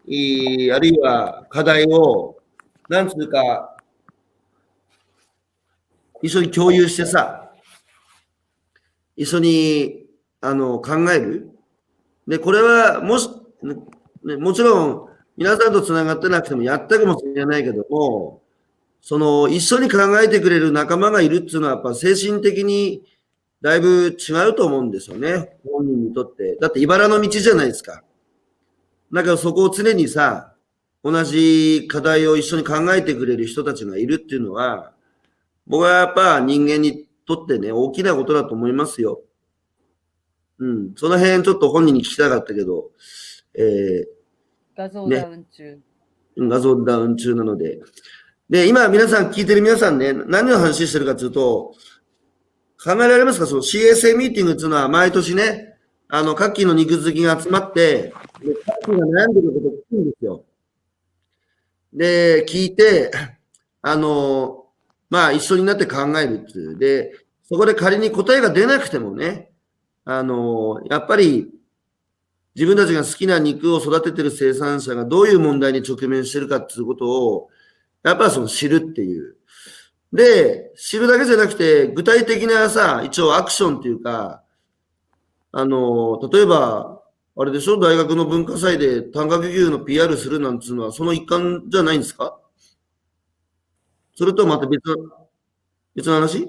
[0.73, 2.37] あるいは課題を、
[2.91, 3.77] なんつうか、
[6.23, 7.51] 一緒に共有してさ、
[9.17, 10.07] 一緒に、
[10.43, 11.51] あの、考える。
[12.27, 13.29] で、これは、もし、
[14.25, 15.07] ね、もちろん、
[15.37, 18.43] 皆さんと繋がってなくてもやったかもしれないけども、
[19.01, 23.03] その、一緒に考えてくれる仲間がいるっていうのは、やっぱ精神的に
[23.63, 25.59] だいぶ違うと思うんですよね。
[25.67, 26.57] 本人にとって。
[26.61, 28.03] だって、茨の道じゃないですか。
[29.13, 30.55] だからそこを常にさ、
[31.03, 34.93] 同じ課題を一緒に考えてくれる人たちがいるっていうのは、
[35.67, 39.23] 僕はやっぱ人間にとってね、大きなことだと思いますよ。
[40.61, 40.95] うん。
[40.95, 42.91] その辺ちょっと本人に聞きたかったけど、
[43.55, 44.07] え
[44.77, 45.79] 画像ダウン中。
[46.39, 47.81] ー、画像ダウン中なので。
[48.49, 51.75] で、今皆さん聞いてる皆さんね、何の話してるかというと、
[52.83, 53.47] 考えられますか？
[53.47, 55.77] その CSA ミーティングっていうのは毎年ね、
[56.09, 60.45] あの、各期の肉好きが集まって、で各期が悩んでることを聞くんですよ。
[61.93, 63.11] で、聞いて、
[63.83, 64.67] あの、
[65.09, 66.79] まあ、一緒になって考えるっていう。
[66.79, 67.13] で、
[67.45, 69.50] そこで仮に答えが出なくてもね、
[70.05, 71.51] あの、やっぱり、
[72.55, 77.49] 自分たちが好きな肉を育ててる生産者がどういう問題に直面してるかっていうことを、
[78.03, 79.37] やっぱりその知るっていう。
[80.13, 84.43] で、知るだけじゃなくて、具体的なさ、一応アクションっていうか、
[85.53, 87.03] あの、例えば、
[87.37, 92.39] あれでしょ大学の文化祭で短角牛の PR するなんつうのは、その一環じゃないんですか？
[94.17, 94.97] それとまた別の、
[95.95, 96.47] 別の話、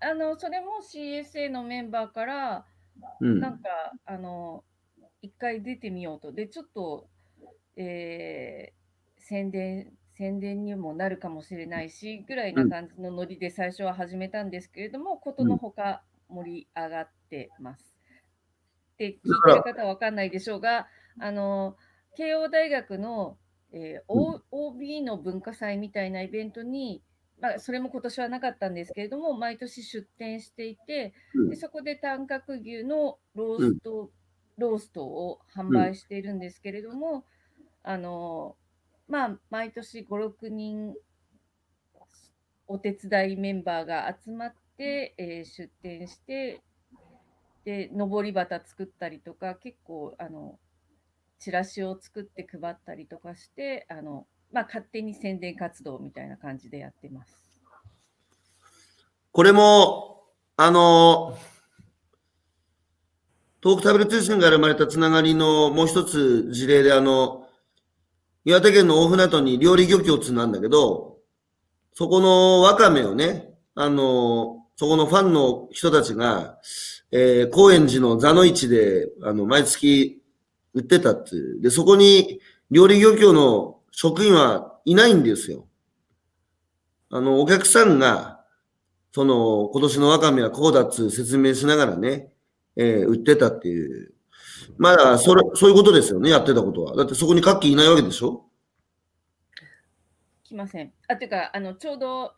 [0.00, 2.66] あの、それも CSA のメンバーから、
[3.20, 3.40] うん。
[3.40, 4.64] なんか、あの、
[5.22, 6.32] 一回出てみようと。
[6.32, 7.10] で、ちょっと、
[7.76, 8.78] えー
[9.20, 17.96] 宣伝、宣伝にもなるかもしれないし、ぐらいな感じのノリで最初は始めたんですけれども、ことのほか盛り上がってます。
[18.98, 20.88] で、聞いてる方はわかんないでしょうが、
[21.18, 21.76] あの、
[22.16, 23.38] 慶応大学の、
[23.72, 27.02] えー O- OB の文化祭みたいなイベントに、
[27.40, 31.50] まあ、それも今年はなかったんですけれども、毎年出展していて、うん。
[31.50, 34.10] でそこで短角牛のロースト、
[34.56, 37.24] ローストを販売しているんですけれども、
[37.82, 38.56] あの
[39.08, 40.94] まあ毎年5、6人
[42.68, 46.62] お手伝いメンバーが集まって、えー出店して、
[47.64, 50.58] で、上り旗作ったりとか、結構、あの、
[51.38, 57.60] チラシを作って配ったりとかして、あの、まあ、勝手に宣伝活動みたいな感じでやってます。
[59.32, 60.24] これも、
[60.56, 61.38] あの、
[63.62, 67.46] 東北食べる通信から生まれたつながりのもう一つ事例で、あの、
[68.44, 71.18] 岩手県の大船渡に料理漁協つなんだけど、
[71.92, 76.58] そこのわかめをね、あの、そこのファンの人たちが、
[77.10, 80.22] えー高円寺の座の市で、あの、毎月
[80.74, 81.60] 売ってたっていう。
[81.60, 82.40] で、そこに
[82.70, 85.66] 料理漁協の職員はいないんですよ。
[87.10, 88.44] あの、お客さんが、
[89.10, 92.32] その、今年のワカメはこうだっつ説明しながらね、
[92.76, 94.14] えー売ってたっていう。
[94.76, 96.94] まだ、それ、そういうことですよね、やってたことは。
[96.94, 98.44] だってそこにカッキーいないわけでしょ？
[100.44, 100.92] 来ません。
[101.08, 102.34] あ、ていうか、あの、ちょうど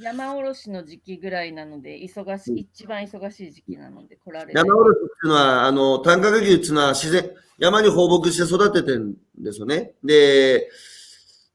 [0.00, 9.94] 山おろしの時期ぐらいなので、忙しい、一番忙しい時期なので来られない山おろしっていうのは、あの、短角牛っていうのは自然、山に放牧して育ててるんですよね。
[10.04, 10.68] で、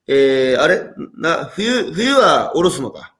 [0.07, 0.89] えー、あれ？
[1.15, 3.15] な、冬、冬はおろすのか。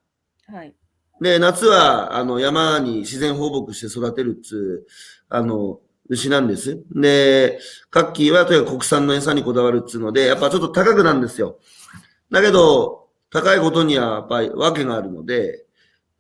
[0.47, 0.75] はい。
[1.21, 4.87] で、夏は、あの、山に自然放牧して育てるっつう、
[5.29, 6.83] あの、牛なんです。
[6.93, 7.59] で、
[7.89, 11.59] カッキーはとにかく国産の餌にこだわるっつうので、やっぱちょっと高くなんですよ。
[12.29, 13.02] だけど、
[13.33, 15.65] 高いことにはやっぱり訳があるので、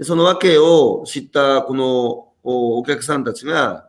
[0.01, 3.87] その訳を知ったこのお客さんたちが、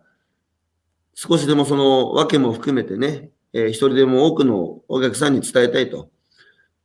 [1.14, 6.10] 少しでもその訳も含めてね、えー一人でも多くのお客さんに伝えたいと。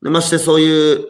[0.02, 1.08] でましてそういう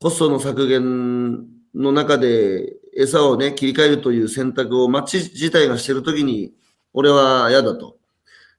[0.00, 6.54] コストの削減の中で餌をね、切り替えるという選択を町自体がしてるときに、
[6.92, 7.96] 俺は嫌だと。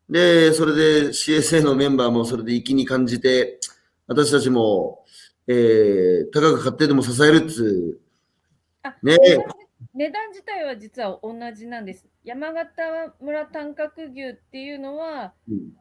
[0.09, 3.59] で、それで CSA のメンバーもそれで粋に感じて、
[4.07, 5.02] 私たちも、
[5.47, 7.99] えー、高く買ってでも支えるっつ
[9.01, 9.17] ね、
[9.93, 12.05] 値段自体は実は同じなんです。
[12.23, 15.71] 山形村短角牛っていうのは、うん、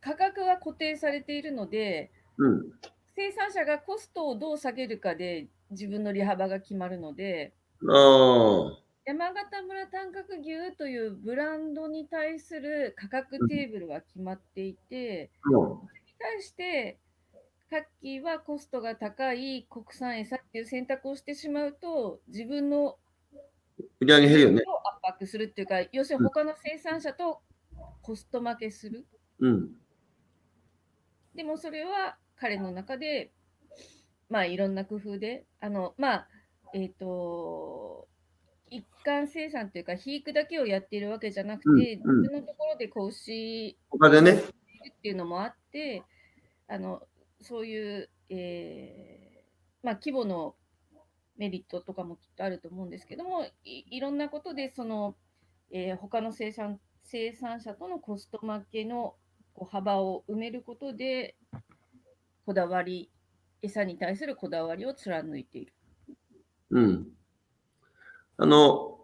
[0.00, 2.72] 価格は固定されているので、うん、
[3.16, 7.54] 生産者がコストをどう下げるかで自分の利幅が決まるので、
[9.06, 16.98] 山形村短角牛というブランドに対する価格テーブルは決まっていて、もに対して、
[17.74, 22.98] カッキーはコストが高い国産餌っていう選択をしてしまうと、自分の
[23.80, 24.62] う、売り上げ減るよね。
[24.64, 27.40] を圧迫するっていうか、要するに他の生産者と
[28.00, 29.04] コスト負けする。
[29.40, 29.72] うん、
[31.34, 33.32] でもそれは彼の中で、
[34.28, 36.28] まあいろんな工夫で、あの、まあ、
[36.74, 38.06] えっ、と、
[38.70, 46.04] 一貫生産というか、肥育だけをやっているわけじゃなくて、うんうん自分のところで子牛他でね、っていうのもあって、
[46.68, 47.02] あの
[47.44, 50.56] そういう、えーまあ、規模の
[51.36, 55.14] メリットとかもきっとあると思うんですけども、いいろんなことでその、
[55.70, 59.14] えー他の生産生産者とのコスト負けの
[59.52, 61.36] こう幅を埋めることで、
[62.46, 63.10] こだわり、
[63.62, 65.72] 餌に対するこだわりを貫いている。
[66.70, 67.08] うん。
[68.38, 68.98] あの、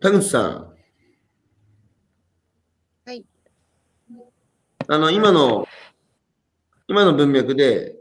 [0.00, 0.74] 田口さん。
[3.06, 3.24] はい。
[4.88, 5.66] あの、今の、
[6.90, 7.94] 今の文脈で、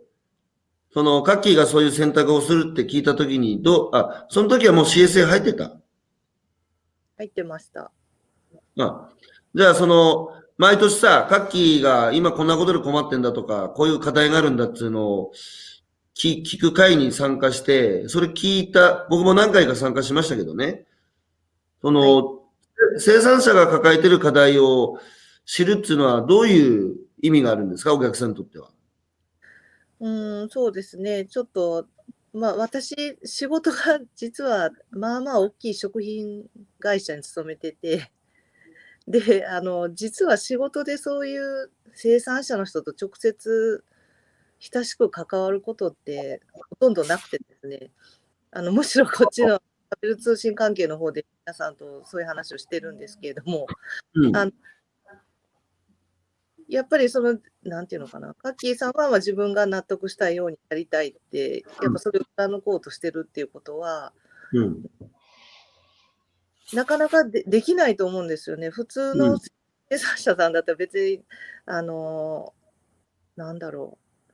[0.92, 5.80] その、カッキーがそういう選択をするって聞いたときに、どう、あ、その時はもう CSA 入ってた？
[7.16, 7.92] 入ってました。
[8.80, 9.10] あ、
[9.54, 15.34] じゃあその、毎年さ、カッキーが今こんなことで困ってんだとか、こういう課題があるんだっていうのを
[16.18, 20.88] 聞聞く会に参加して、それ聞いた、僕も何回か参加しましたけどね。
[21.84, 22.40] その、
[22.98, 24.98] 生産者が抱えてる課題を
[25.46, 28.72] 知るっていうのはどういう意味があるんですか、お客さんにとっては。
[30.00, 31.26] うん、そうですね。
[31.26, 31.88] ちょっと、
[32.34, 33.78] まあ私、仕事が
[34.16, 38.12] 実はまあまあ大きい食品会社に勤めてて、
[39.08, 43.84] で、あの、実は仕事でそういう生産者の人と直接
[44.60, 47.92] 親しく関わることってほとんどなくてですね、
[48.52, 53.68] あの、むしろこっちの食べる通信関係の方で皆さんとそういう話をしてるんですけれども、
[54.14, 54.36] うん。
[54.36, 54.48] あ
[56.70, 64.14] やっぱりその、なんていうのかな、カッキーさんはまあ自分が納得したいようにやりたいって、やっぱそれを貫こうとしてるっていうことは、
[64.54, 64.86] うん。
[66.74, 68.70] なかなかでできないと思うんですよね。
[68.70, 69.40] 普通うのん
[69.90, 71.24] 生産者さんだったら別に、
[71.66, 74.34] あのーなんだろう。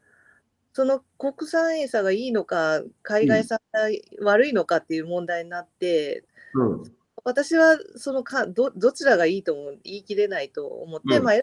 [0.74, 3.82] その国産餌がいいのか、海外産が
[4.22, 6.84] 悪いのかっていう問題になって、うん。
[7.24, 11.36] 私はそのかどどちらがいいとも言い切れないと思って、うんまあ、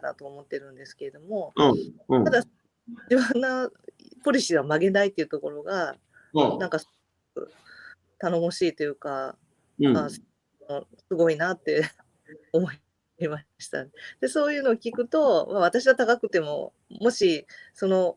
[0.00, 1.52] かなと思ってるんですけれども、
[2.08, 2.24] うん。
[2.24, 2.42] ただ
[3.10, 3.70] 自分の
[4.24, 5.96] ポリシーは曲げないっていうところが、
[6.34, 6.78] うんなんか
[8.18, 9.36] 頼もしいというか、
[9.78, 9.96] うん。
[9.96, 10.20] あす
[11.10, 11.84] ごいなって
[12.52, 12.68] 思
[13.18, 13.86] いました。
[14.20, 18.16] でそういうのを聞くと、まあ、私は高くても、もしその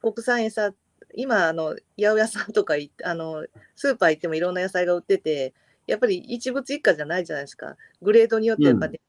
[0.00, 0.74] 国産餌、
[1.14, 5.54] 今、あの八百屋さんとかあのスーパー行ってもいろんな野菜が売ってて、
[5.86, 7.76] やっぱり一物一家じゃないじゃないですか。
[8.02, 9.00] グレードによってやっぱり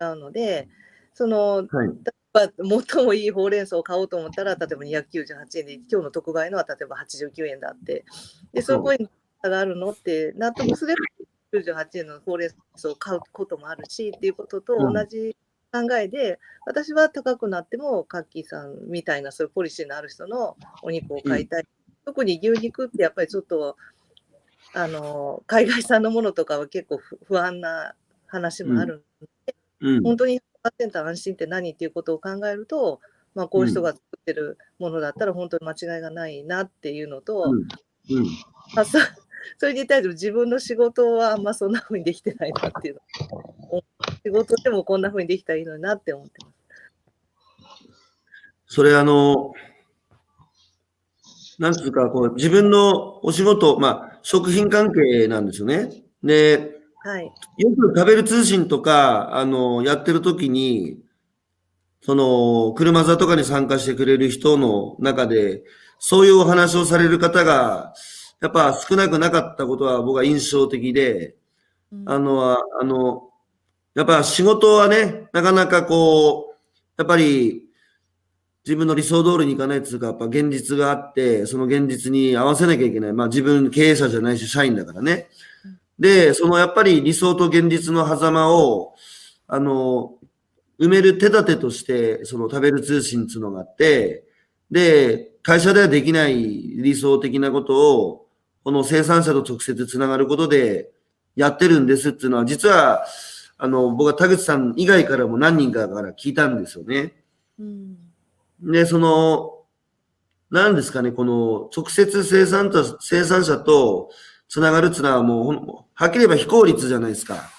[0.00, 0.68] 違うので、
[1.14, 1.88] そのはい。
[2.34, 2.50] まあ、
[2.92, 8.04] 最もいいほうれん草を買おうと思ったら、例えば298円で、今日の特売のは例えば89円だって、
[8.52, 9.08] で、そこに
[9.40, 10.98] 差があるのって、納得すれば
[11.52, 15.36] 98円のほうれん草を買うこともあるしっていうこととうん同じ
[15.72, 21.66] 考えで、私は高くなっても、カッキーさんみたいなそういうポリシーのある人のお肉を買いたい。
[22.04, 23.76] 特に牛肉ってやっぱりちょっと、
[24.72, 27.94] あの、海外産のものとかは結構不不安な
[28.26, 29.04] 話もある
[29.80, 30.02] うん。
[30.02, 33.00] 本当に100%安心って何っていうことを考えると、
[33.34, 38.16] まあ、こういう人が作ってるものだったら本当に間違いがないなっていうのと、うん。
[38.16, 38.24] うん。
[38.74, 38.98] まあ、そ
[39.58, 43.00] それに対して自分の仕事はあんまそんな風にできてないなっていうの
[44.24, 46.54] 仕事でもこんな風にできたらいいのになって思ってます。
[48.66, 49.52] それあの、
[51.58, 55.90] なんつうか、こう、自分のお仕事、まあ、食品関係なんですよね。
[56.22, 56.73] で、
[57.04, 57.24] はい。
[57.58, 60.98] よく食べる通信とか、あの、やってる時に、
[62.00, 65.64] その、車座とかに参加してくれる人の中で、
[65.98, 67.92] そういうお話をされる方が、
[68.40, 71.36] やっぱ少なくなかったことは僕は印象的で、
[71.92, 73.28] うんあの、ああの、
[73.94, 76.56] やっぱ仕事はね、なかなかこう、
[76.96, 77.68] やっぱり
[78.64, 83.12] 自分の理想通りにいかないっていうか、やっぱ現実があって、その現実に合わせなきゃいけない。
[83.12, 85.28] まあ自分経営者じゃないし、社員だからね。
[85.98, 88.94] で、そのやっぱり理想と現実の狭間を、
[89.46, 90.14] あの、
[90.78, 94.24] 埋める手立てとして、その食べる通信っていうのがあって、
[94.70, 98.26] で、会社ではできない理想的なことを、
[98.64, 100.90] この生産者と直接つながることで
[101.36, 103.04] やってるんですっていうのは、実は、
[103.58, 107.14] あの、僕は田口さん以外からも何人かから聞いたんですよね。
[107.58, 107.96] うん
[108.60, 109.64] で、その、
[110.50, 114.10] 何ですかね、この直接生産者生産者と
[114.48, 117.50] つながるっていうのはもうはっきり言えば非効率じゃないですか。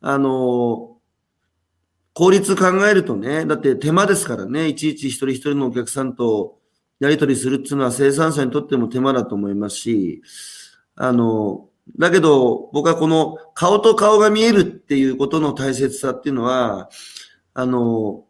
[0.00, 0.96] あの、
[2.14, 6.58] 効率考えるとね、だって手間ですからね、いちいち一人一人のお客さんと
[7.00, 10.22] やり取りするっていうのは生産者にとっても手間だと思いますし、
[10.94, 11.68] あの、
[11.98, 16.90] だけど僕はこの顔と顔が見えるっていうことの大切さっていうのは、
[17.54, 18.24] あの、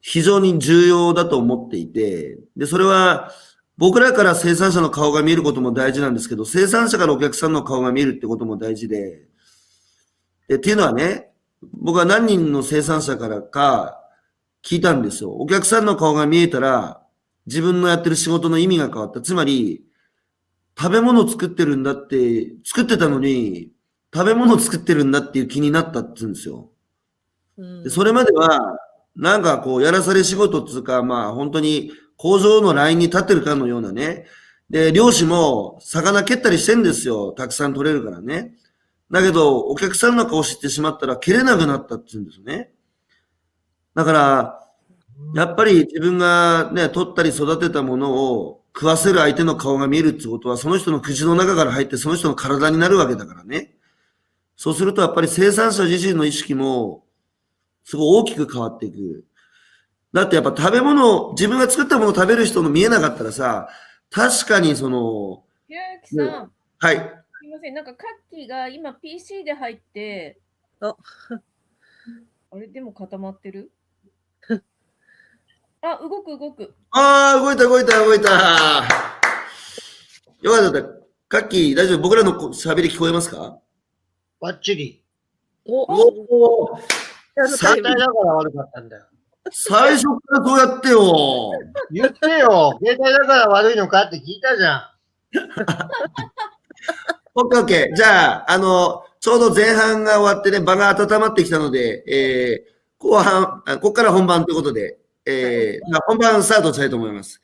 [0.00, 3.30] 非常に重要だと思っていて、で、それは
[3.80, 9.22] 僕らから生産者の顔が見えることも大事なんですけど、生産者からお客さんの顔が見えるってことも大事で、
[10.48, 11.30] でっていうのはね、
[11.72, 13.98] 僕は何人の生産者からか
[14.62, 15.32] 聞いたんですよ。
[15.32, 17.00] お客さんの顔が見えたら、
[17.46, 19.22] 自分のやってる仕事の意味が変わった。
[19.22, 19.82] つまり、
[20.78, 23.72] 食べ物作ってるんだって、作ってたのに、
[24.12, 26.70] 食べ物作ってるんだっていう気になったって言うんですよ。
[27.56, 28.76] うんでそれまでは、
[29.16, 34.26] なんかこう、やらされ仕事っつうか、まあ本当に工場のラインに立ってるかのようなね。
[34.68, 37.32] で、漁師も魚蹴ったりしてんですよ。
[37.32, 38.52] たくさん取れるからね。
[39.10, 42.72] だけど、お客さんの顔知ってしまったら蹴れなくなったって言うんですね。
[43.94, 44.60] だから、
[45.34, 53.74] やっぱり自分がね、取ったり育てたものを食わせる相手の顔が見えるってことは、その人の口の中から入ってその人の体になるわけだからね。
[54.56, 57.02] そうするとやっぱり生産者自身の意識も、
[57.84, 59.24] すごい大きく変わっていく。
[60.12, 63.68] だってやっぱ食べ物、自分が作ったものを食べる人の見えなかったらさ、
[64.10, 66.96] 確かにその、ひろゆきさん、はい。
[66.96, 67.02] す
[67.44, 70.38] みません、なんかカッキーが今 PC で入って、
[70.80, 70.96] あ
[72.52, 73.70] あれでも固まってる？
[75.82, 76.74] あ、動く動く。
[76.90, 78.30] ああ、動いた動いた動いた。
[80.42, 80.82] よかった。
[81.28, 81.98] カッキー、大丈夫？
[82.00, 83.60] 僕らのこ喋り聞こえますか？
[84.40, 85.04] ばっちり。
[85.66, 86.78] おおお
[87.36, 89.06] だから悪かったんだよ。
[89.50, 91.52] 最初からそうやってよ。
[91.90, 92.78] 言ってよ。
[92.82, 94.82] 携帯だから悪いのかって聞いたじゃん。
[97.34, 97.96] オッケーオッケー。
[97.96, 107.40] じゃあ、あの、ちょうど前半が終わってね、場が温まってきたので、えー、後半、あここから本番ということで、えー、まあ、本番スタートしたいと思います。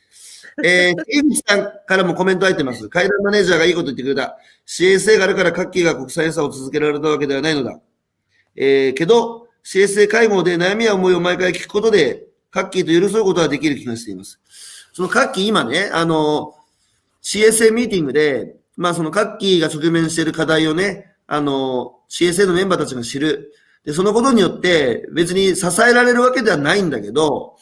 [0.65, 2.89] えー、井口さんからもコメント入ってます。
[2.89, 4.39] 階段マネージャーがいいこと言ってくれた。
[4.67, 7.79] CSA があるからカッキーが国際差を続けられたわけではないのだ。
[8.57, 14.41] えー、けど、CSA 会合で悩みや思いを毎回聞くことで、カッキーと寄り添うことができる気がしています。
[14.93, 16.55] そのカッキー今ね、あの、
[17.21, 23.53] CSA ミーティングで、まあそのカッキーが直面している課題をね、あの、CSA のメンバーたちが知る。
[23.85, 27.57] で、そのことによって別に支えられるわけではないんだけど、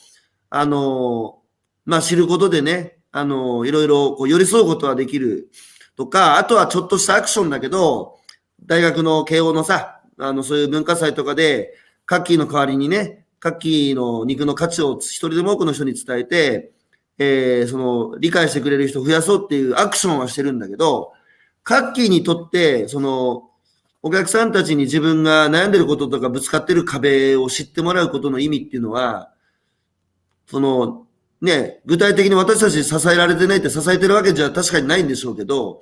[0.50, 1.38] あの、
[1.86, 5.48] まあ知ることでね、あの、いろいろこう寄り添うことができる
[5.96, 8.18] とか、あとはちょっとしたアクションだけど、
[8.66, 11.72] 大学の慶応のさ、あの、そういう文化祭とかで、
[12.06, 16.72] カッキーの代わりにね、カッキーの肉の価値を一人でも多くの人に伝えて、
[17.18, 21.12] えーその、理解してくれる人を増やそうっていうアクションはしてるんだけど、
[21.62, 23.50] カッキーにとって、その、
[24.02, 29.32] お客さんたちに自分が悩んでることとかぶつかってる壁を知ってもらうことの意味っていうのは、
[30.46, 31.06] その、
[31.40, 35.80] ね、具体的に私たち支えられてないって支えてるわけじゃ確かにないんでしょうけど、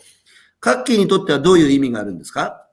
[0.61, 2.69] カッキーにとってはどういう意味があるんですか？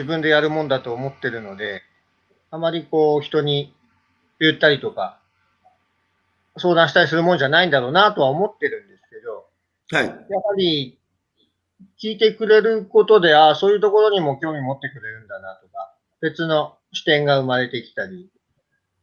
[0.00, 1.82] 自分でやるもんだと思ってるので、
[2.50, 3.74] あまりこう人に
[4.38, 5.20] 言ったりとか、
[6.56, 9.44] 相談したりするもんじゃないんだろうなとは思ってるんですけど、
[9.90, 10.06] はい。
[10.06, 10.98] やはり
[12.02, 18.30] 聞いてくれることで、ああ、そういうところにも興味持ってくれるんだなとか、別の視点が生まれてきたり、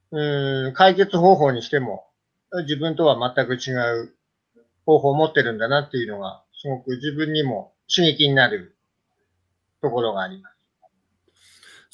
[0.09, 2.07] うーん、解決方法にしても、
[2.63, 3.71] 自分とは全く違
[4.01, 4.15] う
[4.87, 8.75] 方法を持ってるんだなっていうのが、すごく自分にも刺激になる
[9.83, 10.56] ところがあります。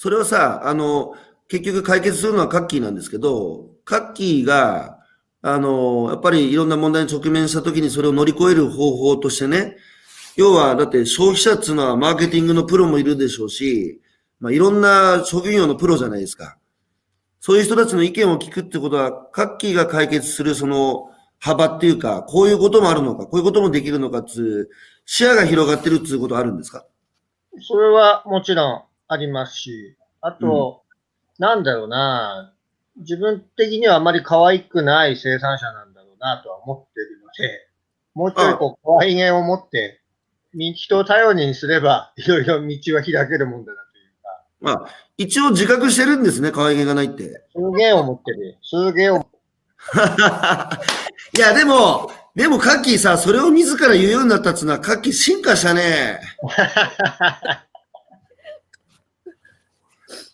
[0.04, 1.14] それはさ、あの、
[1.48, 5.00] 結局解決するのはカッキーなんですけど、カッキーが、
[5.42, 9.78] あの、やっぱりいろんな問題に直面した時にそれを乗り越える方法としてね、
[10.36, 14.02] 要は、だって消費者っていうのはマーケティングのプロもいるでしょうし、
[14.42, 16.58] まあ、いろんな職業のプロじゃないですか。
[17.40, 24.70] そういう人たちの意見を聞くってことは、カッキーが解決するその幅っていうか、こういうこともあるのか、こういうこともできるのかっていう、
[25.06, 26.86] 視野が広がってるっていうことあるんですか？
[27.62, 30.84] それはもちろんありますし、あと、
[31.40, 32.54] なんだろうな、
[32.98, 37.68] 自分的にはあまり可愛くない生産者なんだろうなとは思ってるので、
[38.14, 40.02] もうちょいこう、可愛げを持って、
[40.54, 47.24] み人を頼りにすれば、いろいろ道は開けるもんだなというか、まあ、一応自覚してるんですね、可愛げがないって。
[47.24, 48.58] すげえ思ってる。
[48.62, 49.28] すげえ思
[51.36, 56.20] いや、でも、でも、カッキーさ、それを自ら言うようになったっつうのは、カッキー進化したね。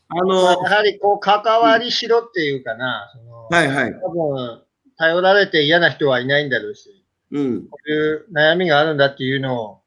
[0.10, 3.94] あやの、はりこう、関わりしろっていうかな、その、はいはい。
[4.02, 4.62] 多分、
[4.98, 7.68] 頼られて嫌な人はいないんだろうし、うん。
[7.68, 9.82] こういう悩みがあるんだっていうのを、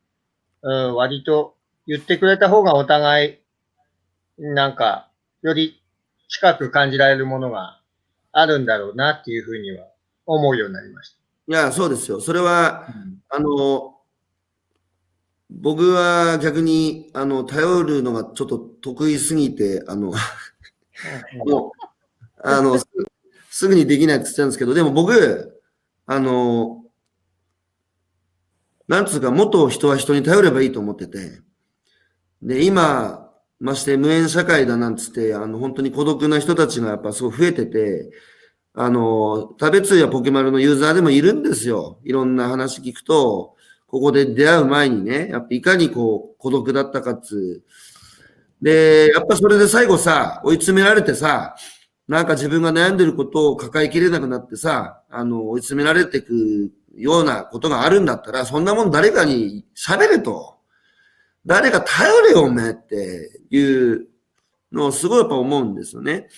[0.63, 3.39] うん、割と言ってくれた方がお互い、
[4.39, 5.09] なんか、
[5.43, 5.83] より
[6.29, 7.81] 近く感じられるものが
[8.31, 9.87] あるんだろうなっていうふうには
[10.25, 11.17] 思うようになりまし
[11.49, 12.21] いや、そうですよ。
[12.21, 12.87] それは、
[13.29, 13.37] た。
[13.37, 13.97] あの、
[15.61, 20.13] 僕は逆に、あの、頼るのがちょっと得意すぎて、あの、
[21.47, 21.81] もう、
[22.43, 22.87] あの、す
[23.51, 25.61] すぐにできないって言ってたんですけど、でも僕、
[26.07, 26.85] あの、
[28.89, 31.43] なんつうか、もっと人は人に頼ればいいと思ってて、
[32.43, 33.31] で、今、
[33.61, 38.11] まして無縁社会だなんつって、あの、本当に孤独な人たちがやっぱすごい増えてて、
[38.75, 42.01] あの、食べ通やポケマルのユーザーでもいるんですよ。
[42.05, 43.52] いろんな話聞くと、
[43.93, 47.63] ここで出会う前にね、やっぱいかにこう、孤独だったかっつ。
[48.63, 51.55] で、やっぱそれで最後さ、追い詰められてさ、
[52.09, 60.57] なんか自分が悩んでることを抱えきれなくなってさ、あの、追い詰められていくようなことがあるんだったら、そんなもん誰かに喋れと。
[61.45, 64.07] 誰か頼れよ、おめえっていう
[64.73, 66.29] のをすごいやっぱ思うんですよね。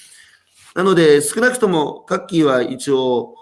[0.74, 3.36] なので、少なくとも、カッキーは一応、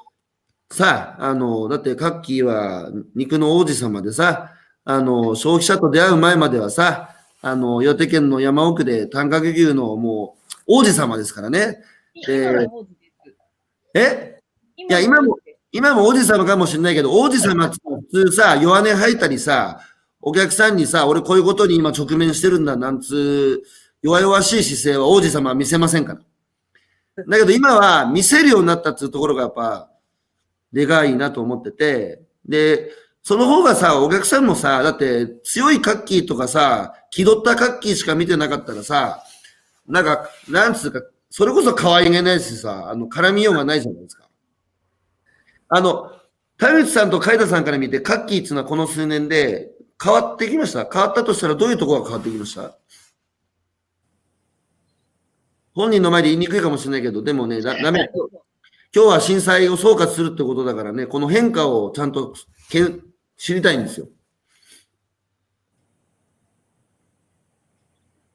[0.73, 4.53] さあ、あの、だってカッキーは肉の王子様でさ、
[4.85, 7.11] あの、消費者と出会う前まではさ、
[7.43, 11.83] あの、岩手県の山奥で短角牛のもう王子様ですからね。
[12.15, 12.69] です。
[13.95, 14.41] え？
[14.77, 15.37] いや今も
[15.71, 17.77] 今も王子様かもしれないけど、王子様って
[18.11, 19.81] 普通さ、弱音吐いたりさ、
[20.21, 23.67] お客さんにさ、俺こういうことに今直面してるんだなんつう、
[24.03, 27.25] 弱々しい姿勢は王子様は見せませんから。
[27.27, 29.91] だけど今は見せるようになったっていうところがやっぱ、
[30.73, 32.91] でかいなと思ってて、で、
[33.23, 39.23] その方がさ、お客さんもさ、だって強いカッキーとかさ、気取ったカッキーしか見てなかったらさ、
[39.87, 44.29] なんか、なんつうか、それこそ可愛げないしさ、あの、絡みようがないじゃないですか。
[45.69, 46.11] あの、
[46.59, 49.71] 田口さんと海田さんから見て、カッキーっていうのはこの数年で
[50.03, 50.89] 変わってきました？
[50.91, 52.77] 変わったとしたらどういうところが変わってきました？
[55.75, 58.11] 本人の前で言いにくいかもしれないけど、でもね、ダメ。
[58.95, 62.35] 今日は震災を総括するってことだからね、この変化をちゃんと
[62.69, 63.03] けん
[63.39, 64.09] 知りたいんですよ。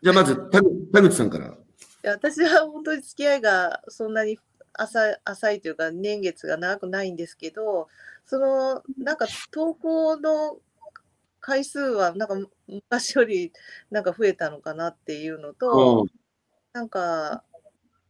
[0.02, 1.48] じゃあまず、田口田口さんから。
[1.48, 1.50] い
[2.02, 4.40] や私は本当に付き合いがそんなに
[4.74, 7.88] 浅い浅いというか年月が長くないんですけど
[8.26, 10.58] そのなんか投稿の
[11.40, 12.36] 回数はなんか
[12.68, 13.52] 昔より
[13.92, 16.08] なんか増えたのかなっていうのと、うん
[16.74, 17.44] なんか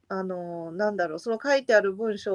[0.10, 2.34] あのなんだろうその書いてある文章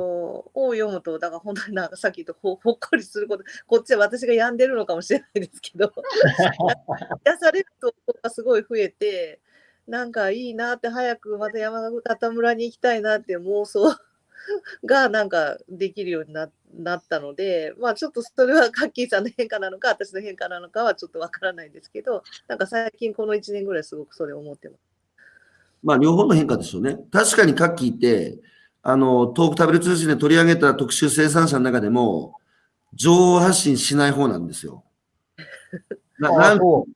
[0.54, 5.90] を読むとだから本当になんかさっき言ったほほっこりすること こっちは私が病んでるのかもしれないですけど
[7.24, 9.40] 癒されるとこがすごい増えて
[9.86, 13.96] なんかいいなって早くまた山形村に行きたいなって妄想
[14.84, 24.91] がなんかできるようにななったのでまあちょっとそれはカッキーさんの変化なのか私の変化なのかはちょっとわからないんですけどなんか最近この1年ぐらいすごくそれ思ってます。
[25.82, 26.98] まあ、両方の変化でしょうね。
[27.10, 28.38] 確かにカッキーって、
[28.82, 32.36] あの、トーク食べる通信で取り上げた特集生産者の中でも、
[32.94, 34.84] 情報発信しない方なんですよ。
[36.18, 36.86] ななんそ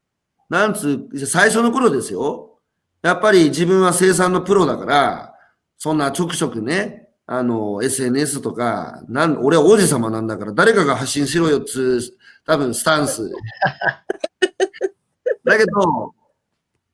[0.49, 2.59] なんつう、最初の頃ですよ。
[3.03, 5.35] やっぱり自分は生産のプロだから、
[5.79, 12.01] そんなちょくちょくね、あの、SNS とか、なん、俺は王子様なんだから誰かが発信しろよっつう、
[12.47, 13.31] 多分スタンス。
[15.45, 16.15] だけど、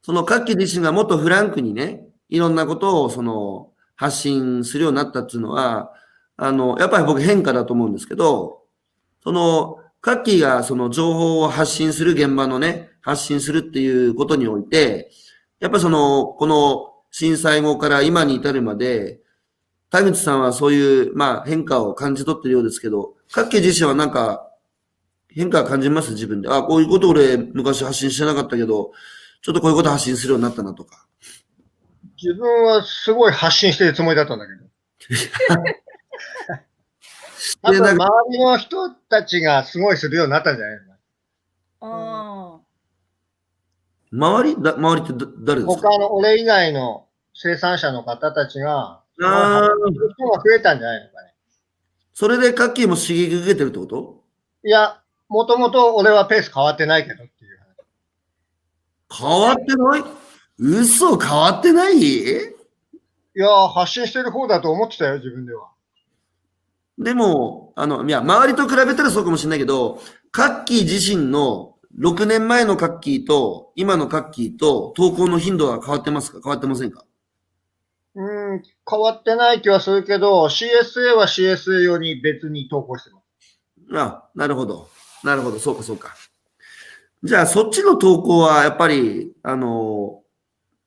[0.03, 5.93] その各機自身がもっとフランクにね、いろんなことをその発信するようになったっていうのは、
[6.37, 8.63] あの、やっぱり僕変化だと思うんですけど、
[9.23, 15.13] その、各機がその情報を発信する現場のね、発信するっていうことにおいて、
[15.61, 19.21] やっぱその、この震災後から今に至るまで、
[19.91, 24.51] 田口さんはそういう、まあ変化を感じ取ってるようですけど、各機自身はなんか
[25.29, 26.13] 変化を感じます？
[26.13, 26.49] 自分で。
[26.49, 28.93] あ、こういうこと俺昔発信してなかったけど、
[29.43, 31.07] ちょっとこういうこと発信するようになったなとか。
[32.17, 34.63] 自分はすごい発信してるつもりだったんだけど。
[37.63, 40.79] あでと周りの人たちがすごいするようになったんじゃない
[41.81, 42.61] の？
[42.61, 42.61] あ
[44.13, 44.63] 周り？
[44.63, 45.89] だ周りってだ誰ですか？
[45.91, 49.69] 他の俺以外の生産者の方たちが、ああ、
[50.17, 51.35] 人が増えたんじゃないのかね。
[52.15, 54.23] それでカッキーも刺激受けてるってこと？
[54.65, 57.25] いや、もともと俺はペース変わってないけど。
[59.19, 60.05] 変わってない？
[60.59, 61.97] 嘘変わってない？
[61.99, 62.29] い
[63.35, 65.69] や、発信してる方だと思ってたよ、自分では。
[66.99, 76.41] でも、あの、いや、周りと比べたらそうかもしれないけど、カッキー自身の6年前のカッキーと今のカッキーと投稿の頻度は変わってますか？
[76.43, 77.05] 変わってませんか？
[78.15, 78.23] う
[78.57, 83.99] ん、変わってない気はするけど、CSA は CSA 用に別に投稿してます。
[83.99, 84.89] あ、なるほど。
[85.25, 85.59] なるほど。
[85.59, 86.15] そうか、そうか。
[87.25, 90.23] じゃあ、そっちの投稿は、やっぱり、あの、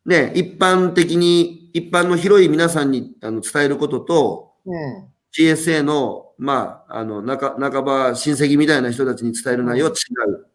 [0.06, 5.08] ね、一般的に、一般の広い皆さんにあの伝えることと、うん。
[5.38, 10.48] GSA の、まあ、あの、中、半ば親戚みたいな人たちに伝える内容は違う。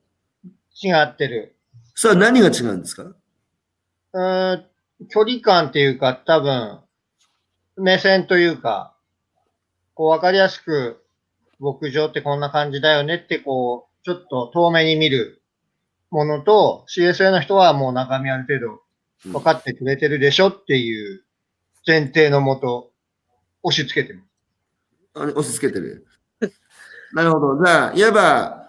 [0.83, 1.57] 違ってる。
[1.95, 3.03] それは何が違うんですか？
[3.05, 4.67] うーん、
[5.09, 6.81] 距離感っていうか、多分、
[7.77, 8.95] 目線というか、
[9.95, 11.03] こう、わかりやすく、
[11.59, 15.40] 牧場ってこんな感じだよねって、こう、ちょっと遠目に見る
[16.11, 18.61] ものと、CSA の人はもう中身ある程
[19.25, 21.23] 度分かってくれてるでしょっていう
[21.87, 22.91] 前提のもと、
[23.63, 24.27] 押し付けてます。
[25.15, 26.07] あ押し付けてる。
[27.13, 27.65] なるほど。
[27.65, 28.61] じゃあ、いわば、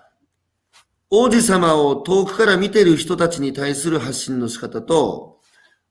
[1.09, 5.39] 王子様を遠くから見てる人たちに対する発信の仕方と、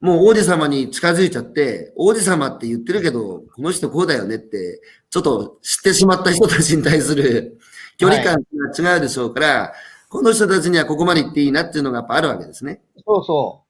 [0.00, 7.58] もう王子様に近づいちゃって、王子様って言ってるけど、この人こうだよねって、ちょっと知ってしまった人たちに対する
[7.98, 8.42] 距離感
[8.82, 9.72] が違うでしょうから、
[10.10, 12.82] この人たちにはここまで行っていいなっていうのがやっぱあるわけですね。
[13.06, 13.64] そうそ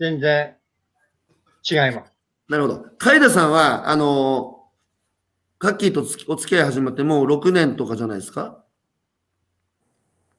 [0.00, 0.02] う。
[0.02, 0.56] 全然
[1.70, 2.12] 違います。
[2.48, 2.86] なるほど。
[2.98, 4.64] 海田さんは、あの、
[5.58, 8.64] カッキーとお付き合い始まってもう6年とかじゃないですか？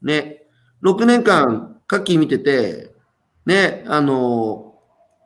[0.02, 0.48] ね。
[0.82, 2.96] 6年間、カッキー見てて、
[3.46, 4.80] ね、あの、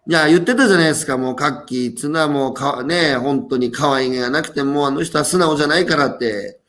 [0.07, 6.59] いや、言ってたじゃないですか、もう、カッキー、ツナもか、ね、本当に可愛げがなくて、もうあの人は素直じゃないからって。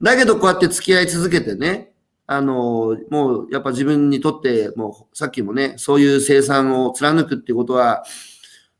[0.00, 1.92] だけど、こうやって付き合い続けてね、
[2.26, 8.04] あの、もう、やっぱ自分にとって、もう、さっきもね、そういう生産を貫くっていうことは、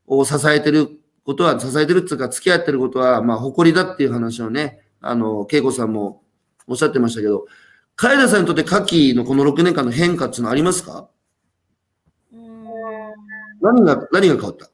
[0.07, 0.89] を支えてる
[1.23, 6.23] ことは、支えてるっていうか、付き合ってることは、まあ、誇りだっていう話をね、あの、恵子さんも
[6.67, 7.45] おっしゃってましたけど、
[7.95, 11.07] カエラさんにとってカキのこの6年間の変化っていうのはありますか？
[12.33, 12.65] うーん。
[13.61, 14.69] 何が、何が変わった？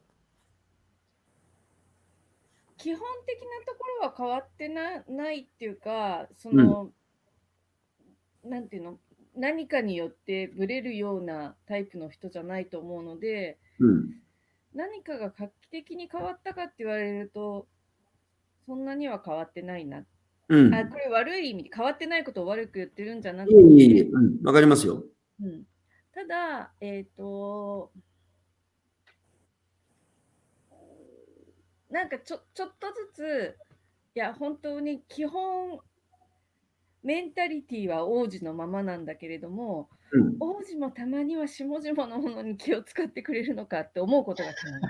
[2.78, 6.90] 基本的なところは変わってなないっていうか、その、
[8.44, 9.00] なんていうの、
[9.36, 14.10] 何かによってブレるようなタイプの人じゃないと思うので、うん。
[14.74, 17.68] 何かが画期的に変わったかって言われると、
[18.66, 20.06] そんなには変わってないな。
[20.50, 20.74] うん。
[20.74, 24.44] あ、これ悪い意味で変わってないことを悪く言ってるんじゃなくいえいえいえ、て、うん。
[24.44, 25.04] わかりますよ。
[25.42, 25.64] うん、
[26.14, 27.92] ただ、えっ、と、
[31.90, 33.58] なんかちょちょっとずつ、
[34.16, 35.80] いや、本当に基本、
[37.04, 40.36] メンタリティは王子のままなんだけれども、うん。
[40.40, 44.86] 王子もたまには下々のものに気を使ってくれるのかって思うことがたまに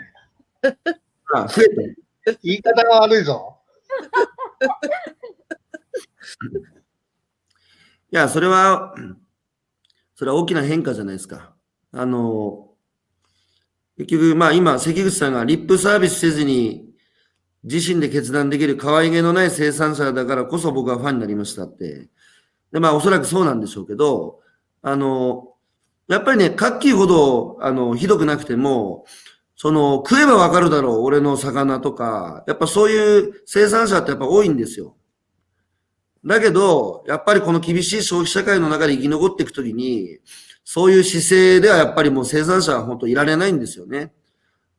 [1.33, 1.65] あ増え
[2.33, 2.39] た。
[2.43, 3.57] 言い方が悪いぞ。
[8.11, 8.93] いや、それは、
[10.15, 11.55] それは大きな変化じゃないですか。
[11.91, 12.75] あの、
[13.97, 16.90] 結局、まあ今、関口さんがリップサービスせずに、
[17.63, 22.09] 自身で決断できる可愛げのない生産者だからこそ僕はファンになりましたって。
[22.71, 24.39] で、まあおそらくそうなんでしょうけど、
[24.81, 25.53] あの、
[26.07, 29.05] やっぱりね、カッキーほど、あの、ひどくなくても、
[29.55, 34.95] その、食えばわかるだろう、俺の魚とか、やっぱそういう生産者ってやっぱ多いんですよ。
[36.25, 40.19] だけど、やっぱりこの厳しい消費社会の中で生き残っていくときに、
[40.63, 44.13] そういう姿勢ではやっぱりもう生産者は本当いられないんですよね。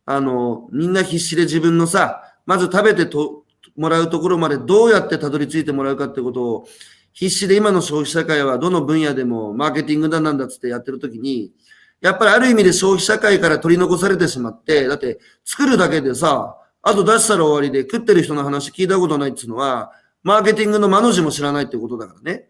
[0.05, 3.45] あの、みんな必死で自分のさ、まず食べてと
[3.77, 6.69] もらうところまでどうやってたどり着いてもらうかってことを、
[7.13, 11.53] 必死で今の消費社会はどの分野でもマーケティングだなんだつってやってるときに、
[12.01, 19.93] やっぱりある意味で消費社会から取り残されてしまって、だって作るだけでさ、あと出したら終わりで食ってる人の話聞いたことないっていうのは、
[20.23, 22.49] マーケティングの間の字も知らないってことだからね。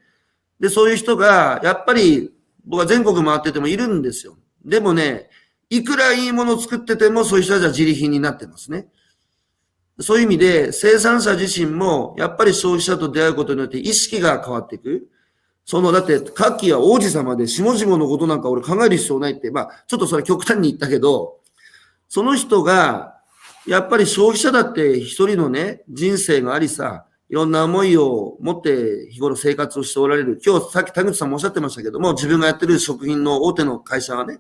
[0.59, 2.31] で、そういう人が、やっぱり、
[2.65, 4.39] 僕は全国回っててもいるんですよ。
[4.65, 5.29] でもね、
[5.69, 8.87] いくらいいものを作ってても、そういう人たちは自利品になってますね。
[10.01, 15.09] そういう意味で、生産者自身も、やっぱり消費者と出会うことによって意識が変わっていく。
[15.65, 21.39] その、だって、カッキは王子様で、下々のことなんか俺考える必要ないって、まあ、ちょっとそれ極端に言ったけど、
[22.09, 23.17] その人が、
[23.67, 30.41] やっぱり消費者だって一人のね、人生がありさ、いろんな思いを持って日頃生活をしておられる。
[30.45, 34.39] 今日さっき田口さんもおっしゃってましたけども、自分がやってる食品の大手の会社はね、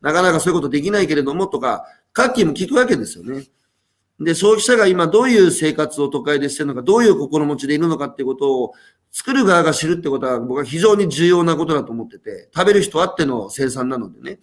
[0.00, 3.44] なかなかそういうことできないけれどもとか、カッキーも聞くわけですよね。
[4.20, 8.72] で、消費者が今どういう生活を都会でしてるのか、どういう心持ちでいるのかっていうことを
[9.10, 14.38] 作る側が知るってことは僕は非常に重要なことだと思ってて、食べる人あっての生産なのでね。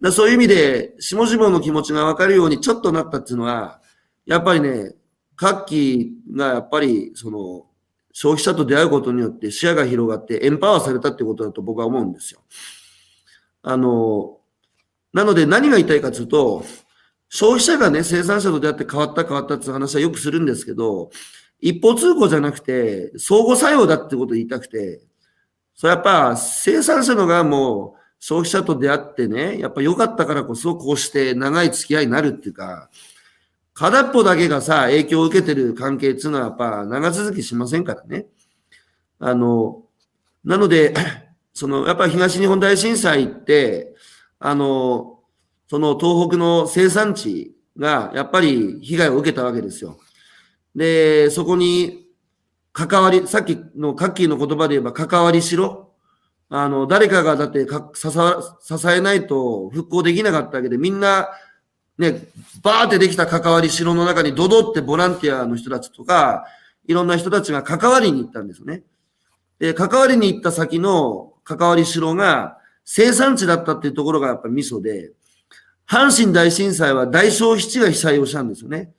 [0.00, 3.80] だそういう意味で、下々の気持ちがわかるようにちょっとなったっていうのは、
[4.26, 4.94] やっぱりね、
[5.34, 7.66] カッキーがやっぱり、その、
[8.12, 12.40] 消費者と出会うことによって視野が広がってエンパワーされたってことだと僕は思うんですよ。
[13.62, 14.38] あの、
[15.12, 16.64] なので何が言いたいかというと、
[17.28, 21.10] 消費者がね、生産者と出会って変わった変わったって話はよくするんですけど、
[21.60, 25.00] 一方通行じゃなくて、相互作用だってことを言いたくて、
[25.74, 32.90] それやっぱ生産者の側も消費者と出会ってね、やっぱ良かったからこそこうして長い付き合いになるっていうか、
[33.74, 38.26] 片っぽだけがさ、影響を受けてる関係っていうのはやっぱ長続きしませんからね。
[39.18, 39.82] あの、
[40.44, 40.94] なので、
[41.52, 43.94] その、やっぱ東日本大震災って、
[44.38, 45.15] あの、
[45.68, 49.98] その東北の生産地がやっぱり被害を受けたわけですよ。
[50.74, 52.06] で、そこに
[52.72, 55.92] 関わり、さっきのカッキーの言葉で言えば関わりしろ。
[56.48, 58.08] あの、誰かがだってか支
[58.88, 61.28] えないと復興できなかったわけで、みんな、
[61.98, 62.28] ね、
[62.62, 66.44] バーってできた関わりしろの中にドドってボランティアの人たちとか、
[66.86, 68.82] いろんな人たちが関わりに行ったんですね。
[69.58, 75.12] で、関わりに行った先の関わりしろが生産地だったっていうところがやっぱりミソで、
[75.88, 78.92] 阪神大震災は大消費地が被災をしたんですよね。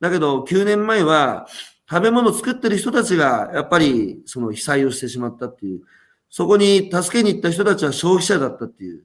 [0.00, 1.46] だけど、9年前は、
[1.88, 5.82] 食べ物を作ってる人たちが、やっぱり、その被災をしてしまったっていう。
[6.28, 9.04] そこに助けに行った人たちは消費者だったっていう。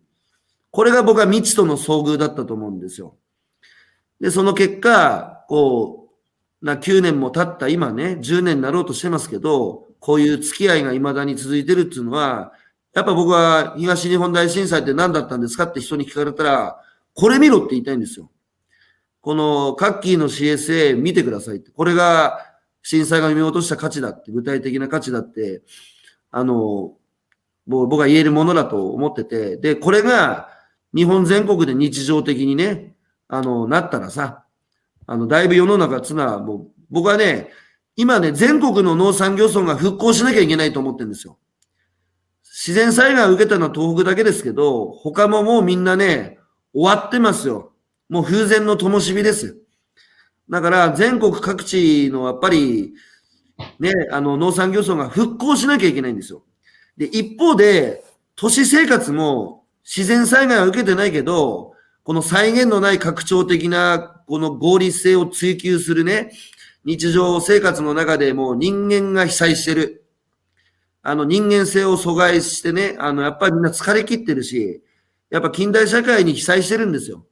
[0.72, 3.16] これが僕は未知との遭遇だったと思うんですよ。
[4.20, 6.10] で、その結果、こ
[6.62, 12.54] う、な、9年も経った今ね、10年になろうとしてますけど、こういう付き合いが未だに続いてるっていうのは、
[12.94, 16.82] やっぱ僕は東日本大震災って何だったんですかって人に聞かれたら、
[17.14, 18.30] これ見ろって言いたいんですよ。
[19.22, 21.72] このカッキーの CSA 見てくださいって。
[21.72, 22.40] これが
[22.84, 25.62] 震災が見落とした価値だって、具体的な価値だって、
[26.32, 26.54] あの、
[27.68, 30.50] もう僕は言えるものだと思ってて、で、これが
[30.94, 32.96] 日本全国で日常的にね、
[33.28, 34.44] あの、なったらさ、
[35.06, 37.50] あの、だいぶ世の中つな、もう、僕はね、
[37.96, 41.38] 今ね、全国の農産業村が復興しなきゃいけないと思ってるんですよ。
[42.64, 46.38] 自然災害を受けたのは東北だけですけど、他ももうみんなね、
[46.76, 47.74] 終わってますよ。
[48.08, 49.58] もう風前の灯火です。
[50.48, 52.94] だから全国各地のやっぱり、
[53.80, 56.44] ね、あの農産業村が復興しなきゃいけないんですよ。
[56.98, 58.04] で、一方で、
[58.36, 61.74] 都市生活も自然災害は受けてないけど、
[62.04, 66.32] この再現のない拡張的なこの合理性を追求するね、
[66.86, 70.01] 日常生活の中でもう人間が被災してる。
[71.04, 74.82] あの人間性を阻害してね、あのやっぱりみんな疲れ切ってるし、
[75.30, 77.26] やっぱ近代社会に被災してるんですよ。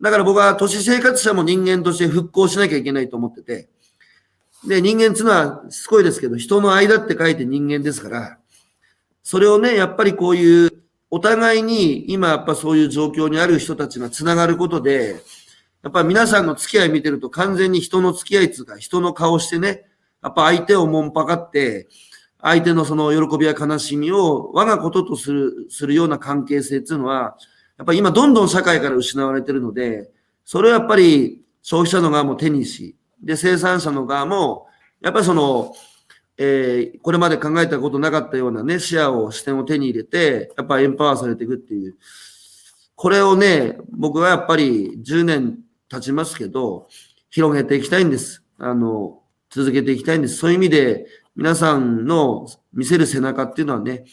[0.00, 3.68] だから僕は都市生活者も人間として復興しなきゃいけないと思ってて。
[4.66, 8.38] で、人間っていうのはすごいですけど、人の間って書いて人間ですから、
[9.22, 10.70] それをね、やっぱりこういう、
[11.10, 15.22] お互いに今やっぱそういう状況にある人たちがつながることで、
[15.82, 19.86] やっぱ皆さんの付き合い見てると完全に人の付き合いつうか、人の顔してね、
[20.22, 21.88] やっぱ相手をもんぱかって、
[22.40, 27.36] 相手のその喜びや悲しみを我がこととする、するような関係性っていうのは、
[27.76, 30.10] やっぱり今どんどん社会から失われてるので、
[30.44, 34.66] それをやっぱり消費者の側も手にし、で、生産者の側も、
[35.00, 35.74] やっぱりその、
[36.36, 41.96] えーこれまで考えたことなかったようなね、視野を、視点を手に入れて、やっぱエンパワーされていくっていう。
[42.94, 45.58] これをね、僕はやっぱり10年
[45.88, 46.88] 経ちますけど、
[47.30, 48.42] 広げていきたいんです。
[48.58, 50.36] あの、続けていきたいんです。
[50.36, 51.06] そういう意味で、
[51.38, 54.06] 皆さんの見せる背中っていうのはね、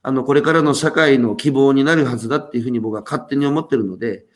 [0.00, 4.26] あの、これからの社会の希望になるはずだっていうふうに僕は勝手に思ってるので、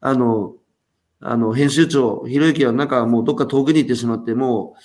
[0.00, 0.54] あの、
[1.20, 4.76] あの、編集長、ひろゆきはなんかもうどっか遠くに行ってしまって、も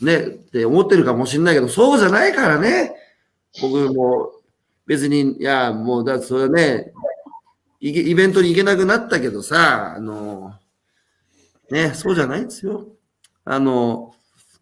[0.00, 2.94] う、ね、って思ってるかもしれないけど、そうじゃないからね。
[3.60, 4.30] 僕も
[4.86, 6.92] 別に、いや、もう、だそれはね、
[7.80, 10.54] イベントに行けなくなったけどさ、あの、
[11.72, 12.86] ね、そうじゃないんですよ。
[13.44, 14.14] あの、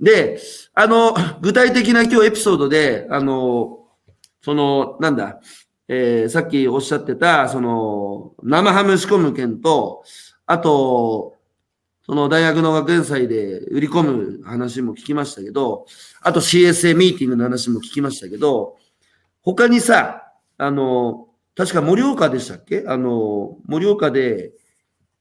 [0.03, 0.41] で、
[0.75, 3.87] あの、具体的な今日エピソードで、あの、
[4.43, 5.41] その、なんだ、
[5.89, 10.03] えーさっきおっしゃってた、その、生ハム仕込む件と、
[10.47, 11.37] あと、
[12.05, 15.87] その大学の学園祭で売り込む話も聞きましたけど、
[16.21, 18.77] あと CSA ミーティングの話も聞きましたけど、
[19.43, 22.85] 他にさ、あの、確か盛岡でしたっけ？
[22.89, 24.53] あの、盛岡で、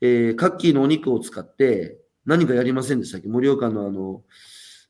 [0.01, 3.27] えー、カッキーのお肉を使って何かやりませんでしたっけ？
[3.27, 4.23] 盛岡のあの、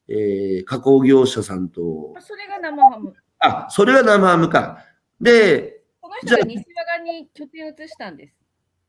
[0.07, 3.13] えー加工業者さんと、それが生ハム。
[3.39, 4.79] あ、それが生ハムか。
[5.19, 8.35] で、この人が西和賀に拠点を移したんです。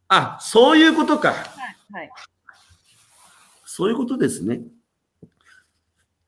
[0.08, 1.28] あ、そういうことか。
[1.28, 1.38] はい。
[1.92, 2.10] はい。
[3.64, 4.60] そういうことですね。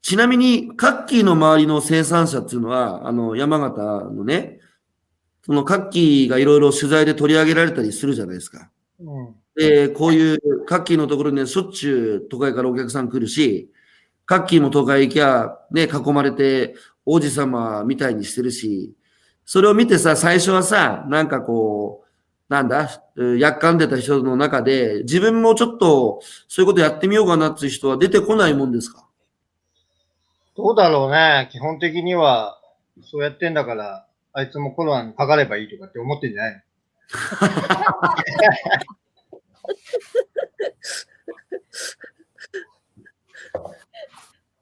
[0.01, 4.61] ちなみに、カッキーの周りの生産者っていうのは、あの、山形のね、
[5.44, 8.70] そのカッキーがいろいろ取材で取り上げられたりするじゃないですか。
[8.98, 9.35] うん。
[9.56, 13.70] で、こういうカッキーのところにはしょっちゅう都会からお客さん来るし、
[14.27, 16.75] カッキーも都会行きゃ、ね、囲まれて
[17.05, 18.95] 王子様みたいにしてるし、
[19.45, 22.05] それを見てさ、最初はさ、なんかこう、
[22.49, 29.07] なんだ、うんやっかんでた人の中で、自分もちょっとそういうことやってみようかなっていう人は出てこないもんですか？
[30.57, 31.49] どうだろうね。
[31.53, 32.59] 基本的には、
[33.03, 36.65] そうやってんだから、あいつもコロナにかかればいいとかって思ってんじゃない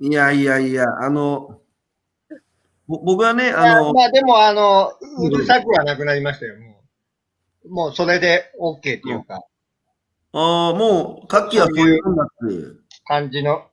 [0.02, 1.60] いやいやいや、あの、
[2.88, 6.82] ぼ僕はね、のあの、まあでも、あの、うるさくはなくなりましたよ、も
[7.64, 7.68] う。
[7.72, 9.44] もうそれで OK っていうか、
[10.32, 12.80] あーもう、カッキーはそういう。
[13.04, 13.68] 感じの、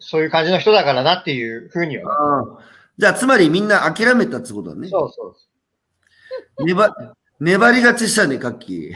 [0.00, 2.60] そういう感じの人だからなっていうふうには。
[2.98, 4.88] じゃあ、つまりみんな諦めたってことだね。
[4.88, 5.34] そうそ
[6.58, 6.64] う。
[6.66, 6.94] 粘
[7.40, 8.94] 粘り勝ちしたね、カッキー。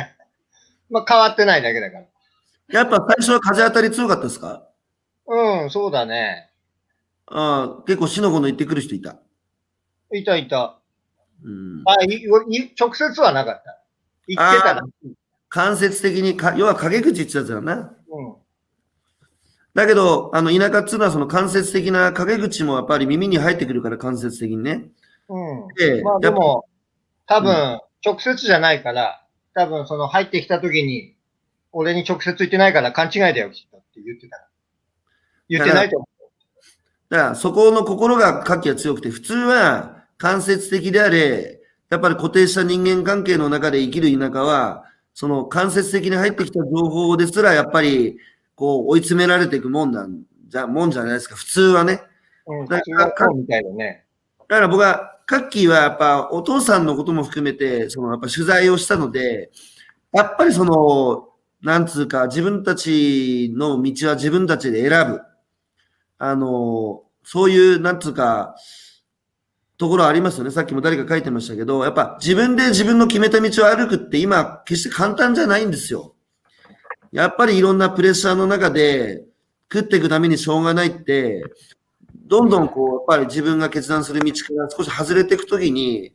[0.88, 2.06] まあ変わってないだけだから。
[2.68, 4.66] やっぱ最初は風当たり強かったですか？
[5.26, 6.50] うん、そうだね。
[7.26, 9.16] ああ、結構死の子の言ってくる人いた？
[10.12, 10.78] いたいた。
[11.42, 13.82] うん、あ、いい直接はなかった。
[14.26, 14.82] 言ってたら。
[15.48, 17.94] 間接的にか、要は陰口言ってたやつだな。
[18.08, 18.34] うん。
[19.74, 24.90] だけど、あの、田舎っつうのはその間接的な陰口もやっぱり耳に入ってくるから間接的にね。
[25.28, 25.68] うん。
[25.76, 26.64] で、まあでやっぱも、
[27.26, 31.13] 多分、直接じゃないから、多分その入ってきた時に、
[31.74, 34.48] 俺に直接言ってないから勘違いだよ、きっとって言ってた。
[35.48, 36.08] 言ってないと思
[37.10, 41.60] だからそこの心がカッキーは強くて、普通は間接的であれ、
[41.90, 48.18] やっぱり固定した人間関係の中で生きる田舎は、その間接的に入ってきた情報ですら、やっぱり、
[48.54, 52.02] こう、追い詰められていくもんなんじゃ、もんじゃないですか、普通はね。
[52.46, 54.04] うん、だ普通はそうみたいだね。
[54.48, 59.50] だから僕は、カッキーはやっぱお父さんのことも含めて、そのやっぱ取材をしたので、
[60.12, 61.33] やっぱりその、
[61.64, 65.22] なんつうか、自分たちの道は自分たちで選ぶ。
[66.18, 68.54] あの、そういう、なんつうか、
[69.78, 70.50] ところありますよね。
[70.50, 76.14] さっきも誰か書いてましたけど、やっぱ自分で自分の決めた道を歩くって今、決して簡単じゃないんですよ。
[77.12, 79.24] やっぱりいろんなプレッシャーの中で
[79.72, 81.42] 食っていくためにしょうがないって、
[82.26, 86.12] どんどんこう、やっぱり自分が決断する道から少し外れていくときに、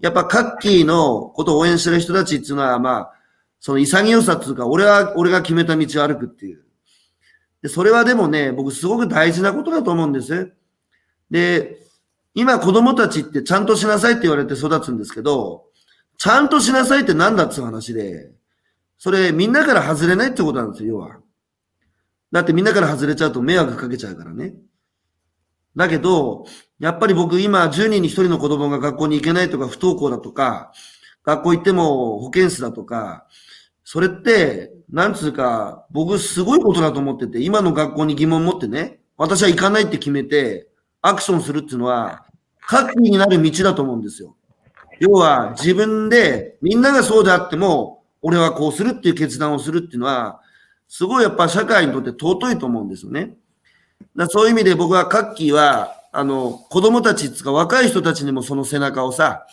[0.00, 3.12] やっぱカッキーのことを応援してる人たちっていうのは、まあ、
[3.62, 6.64] その潔さっていうか、俺は、俺が決めた道を歩くっていう。
[7.62, 10.52] で、それはでもね、僕すごく大事なことだと思うんです。
[11.30, 11.78] で、
[12.34, 15.66] 今子供たちってちゃんとしなさいって言われて育つんですけど、
[16.18, 18.32] ちゃんとしなさいって何だっつう話で、
[18.98, 21.20] それみんなから外れないってことなんですよ、要は。
[22.32, 24.54] だってみんなから外れちゃうと迷惑かけちゃうからね。
[25.76, 26.46] だけど、
[26.80, 30.72] やっぱり僕今10人に1人の子供が学校に行けないとか不登校だとか、
[31.24, 33.28] 学校行っても保健室だとか、
[33.92, 40.66] それって、なんつうか、僕すごいことだと思ってて、今の学校に疑問持ってね、私は行かないって決めて、
[41.02, 42.24] アクションするっていうのは、
[42.62, 44.34] 活気になる道だと思うんですよ。
[44.98, 50.40] 要は、自分で、みんながそうであっても、俺はこうするっていう決断をするっていうのは、
[50.88, 53.36] すごいやっぱ社会にとって尊いと思うんですよね。
[54.16, 59.44] だそういう意味で僕はカッキーは、あの、子供たちつか若い人たちにもその背中をさ、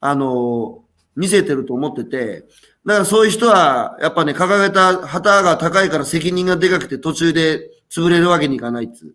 [0.00, 0.84] あの、
[1.16, 2.44] 見せてると思ってて、
[2.86, 9.14] だからそういう人は、やっぱね、掲げた旗が高いから責任がでかくて途中で潰れるわけにいかないっつう。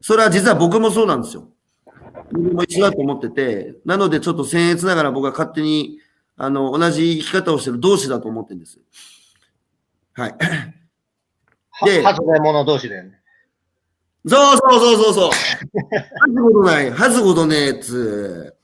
[0.00, 1.48] それは実は僕もそうなんですよ。
[2.30, 5.98] 僕も一緒だと思ってて、なのでちょっと僭越ながら僕は勝手に、
[6.36, 8.78] あの、同じ生き方をしてる同士だと思ってるんです。
[10.14, 10.34] はい。
[11.84, 13.20] では、外れ者同士だよね。
[14.28, 15.30] そうそうそうそうそう。
[15.30, 15.32] は
[16.28, 18.56] ずことない、はずことねえっつう。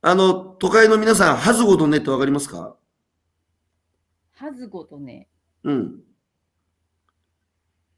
[0.00, 2.76] あの、都会の皆さん、はずことねえってわかりますか？
[4.34, 5.28] はずごとね。
[5.64, 6.00] うん。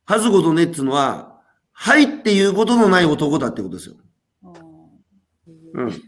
[0.07, 1.41] はずことねえっつうのは、
[1.73, 3.97] はいっていうことのない男だってことですよ。
[5.75, 6.03] うん。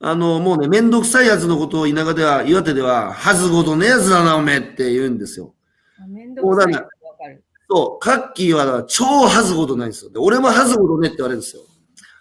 [0.00, 5.54] あの、もうね、めんどくさいやつのことを田舎では、岩手では、はずことねえやつだな、おめえって言うんですよ。
[5.98, 7.44] あめんどくさいかる。
[7.68, 10.10] そう、カッキーは超はずことないんですよ。
[10.10, 11.62] で、俺もはずことねって言われるんですよ。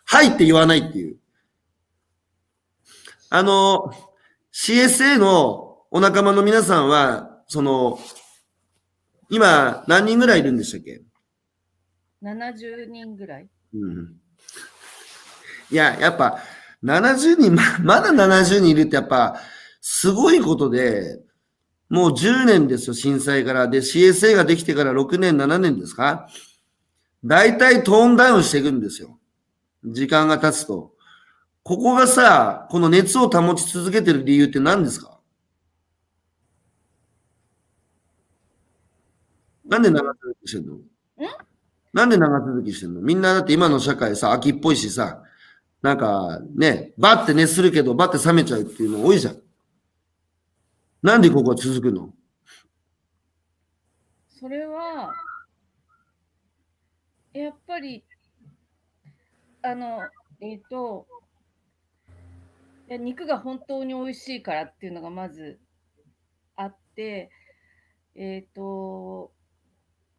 [0.06, 1.18] はいって言わないっていう。
[3.30, 3.92] あの、
[4.54, 8.00] CSA のお仲間の皆さんは、その、
[9.30, 11.02] 今、何人ぐらいいるんでしたっけ
[12.24, 13.50] ？70人ぐらい。
[13.74, 14.16] うん。
[15.72, 16.40] いや、やっぱ、
[16.84, 19.40] 70人、ま まだ70人いるってやっぱ、
[19.82, 21.22] すごいことで、
[21.90, 23.68] もう10年ですよ、震災から。
[23.68, 26.28] で、CSA ができてから6年、7年ですか？
[27.24, 29.20] 大体トーンダウンしていくんですよ。
[29.84, 30.95] 時間が経つと。
[31.68, 35.20] ここがさ、この熱を保ち続けてる理由って何ですか？
[39.66, 40.78] なんで長続きしてんの？
[41.92, 43.02] なんで長続きしてんの？
[43.02, 45.24] みんなだって今の社会さ、秋っぽいしさ、
[45.82, 49.42] なんかね、バッて熱するけど、バッて冷めちゃうっていうの多いじゃん。
[51.02, 52.14] なんでここは続くの？
[54.30, 55.12] それは、
[57.34, 58.04] やっぱり、
[59.64, 60.02] あの、
[60.42, 61.25] えっ、と、い
[62.88, 65.60] や肉が本当に美味しいからっていうのがまず
[66.56, 67.30] あって、
[68.16, 69.32] えっ、と、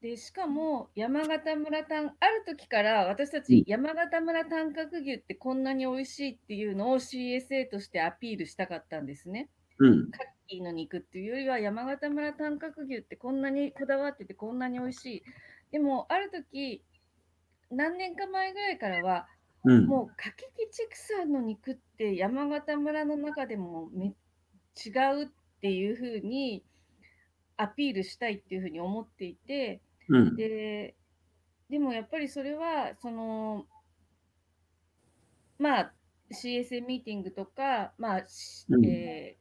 [0.03, 9.49] で、しかも山形村単、ある時から私たうんち山形村短角牛ってこんなに美味しいっていうのを CSA としてアピールしたかったんですね。
[9.79, 10.11] うん。
[10.11, 15.23] カッキーの肉っていうよりは山形村短角牛ってこんなにこだわっててこんなに美味しい。
[15.73, 16.85] でもある時
[17.71, 19.27] 何年か前ぐらいからは
[19.67, 19.87] うん。
[19.87, 24.91] もう柿木畜産の肉って山形村の中でもめ違
[25.23, 25.29] うっ
[25.61, 26.65] ていうふうに
[27.57, 30.37] アピールしたいっていうふうに思っていてうん。
[30.37, 30.95] で
[31.69, 33.67] でもやっぱりそれはその
[35.59, 35.93] まあ
[36.31, 39.37] CSA ミーティングとか、まあしうんえ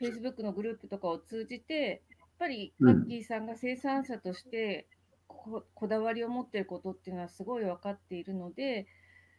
[0.00, 4.86] ー、Facebook のグループとかを通じてやっぱりうんカッキーさんが生産者として
[5.26, 8.86] ここだわりを持っていることっていうのはすごい分かっているので、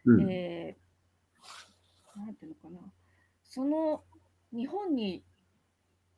[0.04, 0.30] うん。
[0.30, 0.88] えー
[2.16, 2.92] なんていうのかな、
[3.44, 4.04] その
[4.52, 5.24] 日本に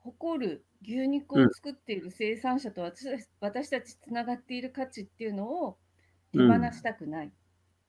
[0.01, 5.79] 誇る牛肉を作っている生産者と私たち私たちつながっている価値っていうのを
[6.33, 7.33] 手放したくない。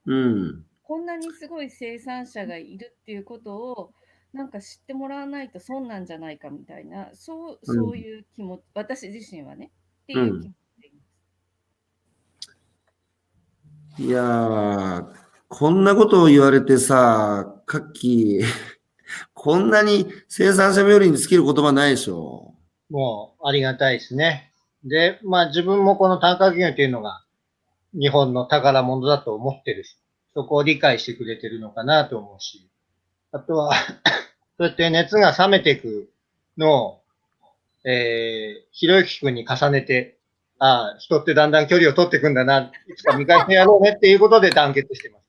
[0.05, 0.65] うん。
[0.83, 3.93] こんなにすごい生産者がいるっていうことを
[4.33, 9.71] なんか知ってもらわないと損なんじゃないかみたいなそううんそういう気持ち、私自身はね
[10.03, 11.11] っていう気持ちでいます。
[13.97, 18.45] いやー、こんなことを言われてさ、カッキー、
[19.33, 22.55] こんなに生産者冥利に尽きる言葉ないでしょ。
[22.89, 24.53] もう、ありがたいですね。
[24.85, 27.25] で、まあ自分もこの単価企業っていうのが
[27.93, 29.97] 日本の宝物だと思ってるし、
[30.33, 32.69] そこを理解してくれてるのかなと思うし、
[33.33, 33.73] あとは、
[34.57, 36.09] そうやって熱が冷めていく
[36.57, 37.01] のを、
[37.83, 40.17] えー、ひろゆきくんに重ねて、
[40.59, 45.20] ああ、人ってだんだん距離を取っていくんだな、いつか見返してやろうねっていうことで団結してます。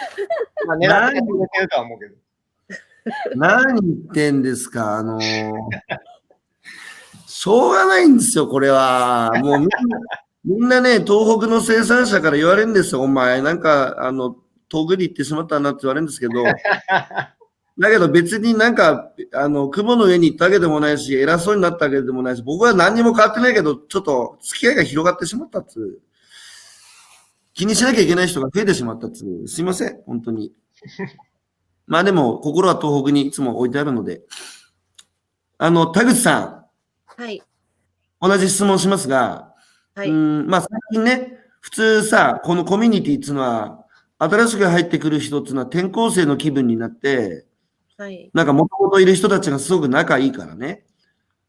[0.66, 2.14] まあ狙ってくれてるとは思うけど。
[3.36, 5.22] 何言ってんですか、あのー
[7.38, 9.30] しょうがないんですよ、これは。
[9.36, 9.78] もうみんな、
[10.44, 14.34] みんなね、東北の生産者から言われるんですよ、お前、なんか、あの、
[14.68, 16.42] 遠くに行ってしまったなって言われるんですけど、
[17.78, 26.00] だけど別になんか、あの、雲の上に行ったわけでもないし、偉そうになったわけでもないし、僕は何にも変わってないけど、ちょっと付き合いが広がってしまったっつう。
[27.58, 29.48] 気にしなきゃいけない人が増えてしまったっつう。
[29.48, 30.52] すいません、本当に。
[31.88, 34.22] まあでも、心は東北にいつも置いてあるので。
[35.58, 36.66] あの、田口さ
[37.04, 37.38] はい。
[37.38, 37.40] ん、
[38.20, 39.52] 同じ質問しますが、
[39.96, 40.08] はい。
[40.08, 43.84] うん、まあ最近ね、普通さ、このコミュニティっていうのは、
[44.18, 47.44] 新しく入ってくる人っていうのは転校生の気分になって、
[47.96, 48.30] はい。
[48.34, 50.86] なんかもともといる人たちがすごく仲いいからね、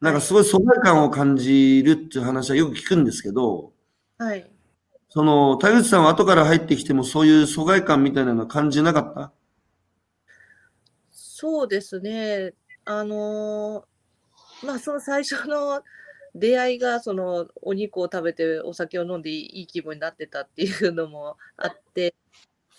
[0.02, 3.74] なんかすごい疎外感を感じるっていう話はよく聞くんですけど、
[4.18, 4.50] はい。
[5.10, 9.32] その、田口さんは後から入ってきてもそういう疎外感みたいなのは感じなかった？
[11.12, 12.54] そうですね。
[12.86, 15.82] あのーまあ、その最初の
[16.36, 22.14] 出会いが、そのお肉を食べてお酒を飲んでいい気分になってたっていうのもあって、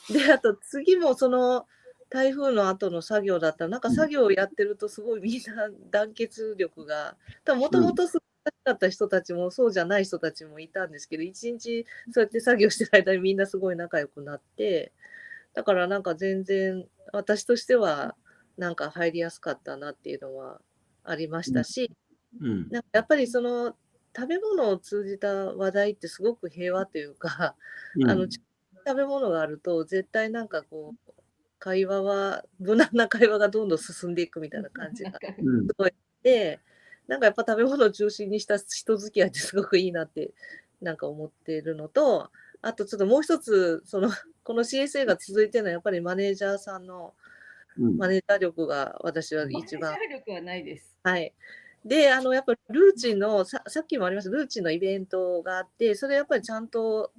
[0.09, 1.67] で、あと次もその
[2.11, 3.65] 台風の後の作業だった。
[3.65, 7.17] ら、なんか作業をやってるとすごいみんな団結力が、
[7.57, 14.93] もともとすごかった人たちもそうじゃない人たちもいたんですけど、一日そうやって作業してる間にみんなすごい仲良くなって、
[15.55, 18.17] だからなんか全然私としては
[18.57, 20.61] なんか入りやすかったなっていうのは
[21.05, 21.91] ありましたし、
[22.41, 22.69] うん。
[22.71, 23.75] なんかやっぱりその
[24.17, 27.55] 食べ物を通じた話題ってすごく平和というか、
[28.07, 31.13] あの食べ物があると絶対なんかこう
[31.59, 35.67] 会話は無難な会話がどんどん進んでいくみたいな感じがうん。
[35.67, 35.93] すごい
[36.23, 36.61] で
[37.11, 40.31] なんかやっぱ食べ物を中心にした人付き合いってすごくいいなって
[40.81, 42.31] なんか思ってるのと
[42.63, 44.11] あとちょっともう一つその
[44.45, 47.15] この CSA が続いてるのはやっぱりマネージャーさんの
[47.77, 50.97] うんマネージャー力が私は一番マネージャー力はないです。
[51.03, 51.35] はい。
[51.85, 57.13] で、あの、やっぱりルーチンの、ささっきもありました、ルーチンのイベントがあって、それやっぱりちゃんと、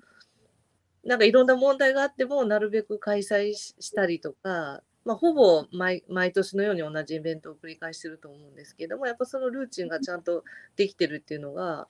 [1.04, 10.44] なんかいろんな問題があっても、なるべく開催ししたりとか、まあ、ほぼ毎毎年のように同じイベントを繰り返してると思うんですけども、やっぱそのルーチンがちゃんと
[10.76, 11.88] できてるっていうのが、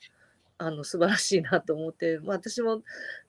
[0.57, 2.83] あの素晴らしいなと思って、まあ、私も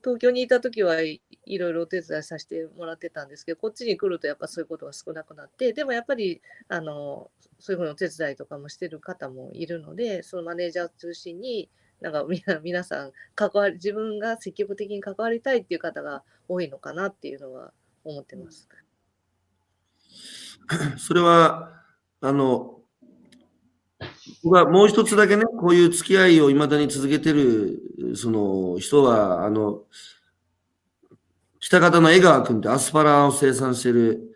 [0.05, 17.73] 東京にいた時はいいろいろお手伝いさせてもらってたんですけど、こっちに来るとやっぱそういうことが少なくなって、でもやっぱりあのそういうふうにお手伝いとかもしてる方もいるので、そのマネージャーを中心に、なんかみな 皆さん関わり、自分が積極的に関わりたいっていう方が多いのかなっていうのは
[18.05, 18.69] 思ってます。
[20.99, 21.73] それは、
[22.21, 22.81] あの、
[24.43, 27.81] 僕はもう一つだけね、こういう付き合いを未だに続けてる、
[28.17, 29.83] その人は、あの、
[31.61, 34.33] 北方の江川君ってアスパラを生産してる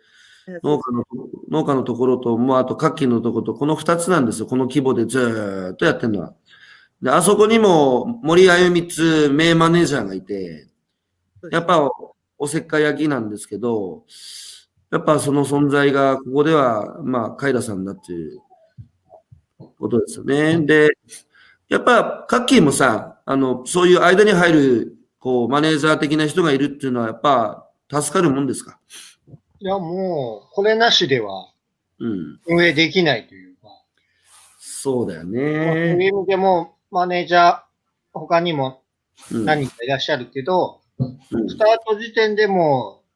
[0.63, 1.03] 農家の
[1.49, 4.47] 農家のところと、もうあとカッキーのところと、この二つなんですよ。
[4.47, 6.35] この規模でずーっとやってるのは。
[7.01, 10.67] で、あそこにも森あゆみつ名マネージャーがいて、
[11.51, 14.05] やっぱおおせっかい焼きなんですけど、
[14.91, 18.41] やっぱその存在がここでは、まあ、カイラさんだっていう
[19.79, 20.59] ことですよね。
[20.65, 20.89] で、
[21.67, 28.79] やっぱカッキーもさ、あの、そういう間に入る、こう、マネージャー的な人がいるっていうのは、やっぱ助かるもんですか？
[29.59, 31.51] いや、もう、これなしでは
[31.99, 32.39] うん。
[32.47, 33.67] 運営できないというか、
[34.59, 36.07] そうだよまあそういうね。
[36.07, 37.61] 意味でも、マネージャー、
[38.13, 38.83] 他にも
[39.31, 41.19] うん何人かいらっしゃるけど、うん
[41.49, 43.06] スタート時点でもう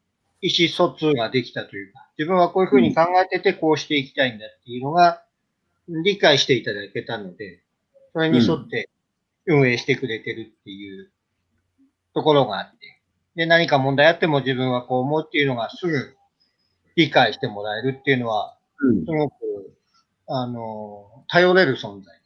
[0.42, 5.24] 意思疎通ができたというか、自分はこういうふうに考えててこうしていきたいんだっていうのが
[5.88, 7.62] 理解していただけたので、
[8.14, 8.90] それに沿って
[9.46, 11.12] 運営してくれてるっていう
[12.14, 13.02] ところがあって、
[13.36, 16.16] で、何か問題あっても自分はこう思うっていうのがすぐ
[16.96, 19.36] 理解してもらえるっていうのは、うんすごく、
[20.28, 22.22] あの、頼れる存在。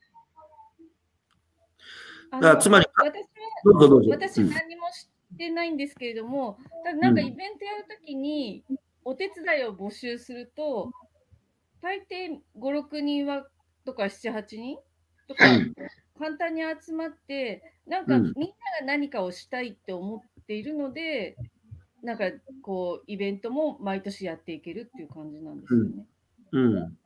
[2.31, 3.23] あだからつまり私は
[3.63, 4.09] どうぞどうぞ。
[4.11, 5.07] 私うん何もし
[5.37, 8.63] てないんですけれども、ただなんかうんイベントやるときに
[9.03, 10.91] お手伝いを募集すると、
[11.81, 13.47] 大抵5、6人は
[13.85, 14.77] とか7、8人
[15.27, 15.73] とかうん
[16.17, 18.45] 簡単に集まって、なんかうんみんな
[18.81, 21.35] が何かをしたいって思っているので、
[22.01, 22.25] なんか
[22.61, 26.05] こうイベントも毎年やっていけるっていう感じなんですよね。
[26.51, 26.97] うん。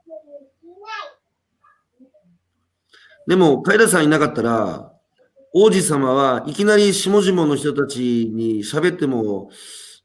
[3.28, 4.99] でも、カイラさんいなかったら、
[5.54, 9.50] 王子様はいきなり下々の人たちに喋っても、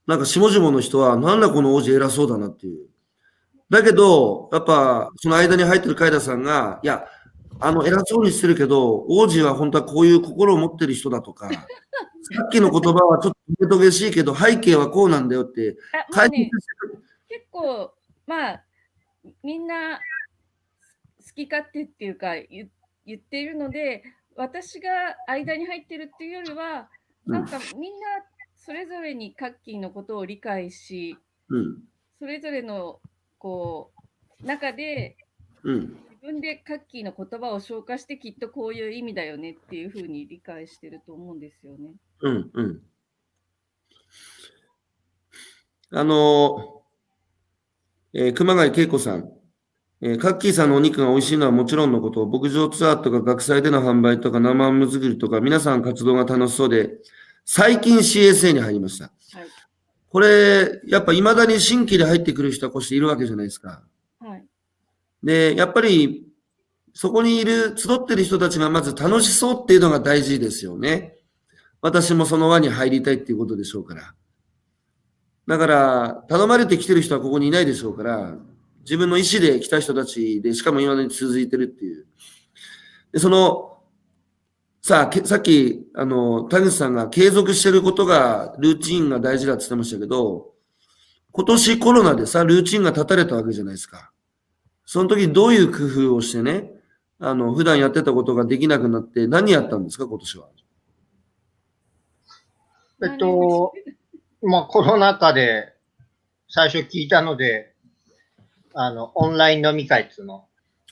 [0.07, 2.87] なんか下々の人は、なんだこの王子偉そうだなっていう。
[3.71, 7.07] だけど、やっぱ、その間に入ってるカイラさんが、いや、
[7.61, 11.59] あの、偉そうにしてるけど、王子は本当はこういう心を持ってる人だとか、 さ
[12.45, 15.79] っきの言葉はちょっとトゲトゲしいけど、背景はこうなんだよって、ね
[16.13, 16.43] 説、して
[16.89, 17.05] る。
[17.29, 17.93] 結構、
[18.27, 18.65] まあ、
[19.43, 22.71] みんな好き勝手っていうか言
[23.07, 24.03] 言っているので、
[24.37, 24.91] 私が
[25.27, 26.89] 間に入ってるっていうよりは、
[27.27, 28.07] なんかみんな
[28.57, 31.83] それぞれにカッキーのことを理解し、うん。
[32.19, 33.01] それぞれの
[33.39, 33.93] こ
[34.43, 35.17] う中で
[35.65, 35.81] うん。
[36.11, 41.95] 自分でカッキーの言葉を消化してきっとこういう意味だよねっていうふうに理解してると思うんですよね。
[42.21, 42.51] うん。
[42.55, 42.83] うん。
[45.91, 46.83] あの、
[48.15, 49.31] えー熊谷恵子さん。
[50.07, 56.91] えーカッキーさんのお肉が美味しいのはもちろんのこと、牧場ツアーとか学祭での販売とか生ハム作りとか皆さん活動が楽しそうで、
[57.47, 59.05] 最近 CSA に入りました。
[59.05, 59.15] はい。
[60.11, 63.83] これ、やっぱ未だに新規で入ってくる人はこうしているわけじゃないですか。
[64.21, 64.45] はい。
[65.23, 66.27] で、やっぱり、
[66.93, 71.17] そこにいる、集ってる人たちがまず楽しそうっていうのが大事ですよね。
[71.81, 74.15] 私もその輪に入りたいっていうことでしょうから。
[75.47, 78.37] だから、頼まれてきてる人はここにいないでしょうから、
[78.85, 82.07] 自分の意思で来た人たちで、しかも今に続いてるっていう。
[83.13, 83.83] で、その、
[84.83, 90.53] さあ、さっき、あの、田口さんが継続してることが、ルーチンが大事だって言ってましたけど、
[91.33, 94.13] 今年コロナでさ、ルーチンが立たれたわけじゃないですか。
[94.85, 96.71] その時どういう工夫をしてね、
[97.19, 100.49] あの、普段やってたことができなくなって何やったんですか、今年は？
[103.03, 103.73] えっと、
[104.43, 105.75] まあコロナ禍で
[106.49, 107.74] 最初聞いたので、
[108.75, 110.45] あの、オンライン飲み会っていうのを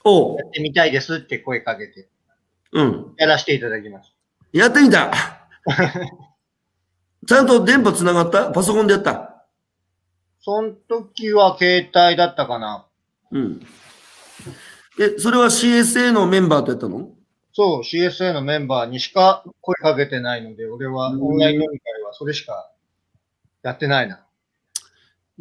[0.05, 2.09] おうやってみたいですって声かけて、
[2.73, 3.15] うん。
[3.19, 4.13] やらせていただきまし
[4.53, 5.13] やってみた
[7.27, 8.51] ちゃんと電波つながった？
[8.51, 9.45] パソコンでやった？
[10.41, 12.87] その時は携帯だったかな。
[13.31, 13.67] うん。
[15.01, 17.11] え、それは CSA のメンバーとやったの？
[17.53, 22.71] そう、CSA のメンバーにしか声かけてないので、俺はオンライン飲み会はそれしか
[23.63, 24.27] やってないな。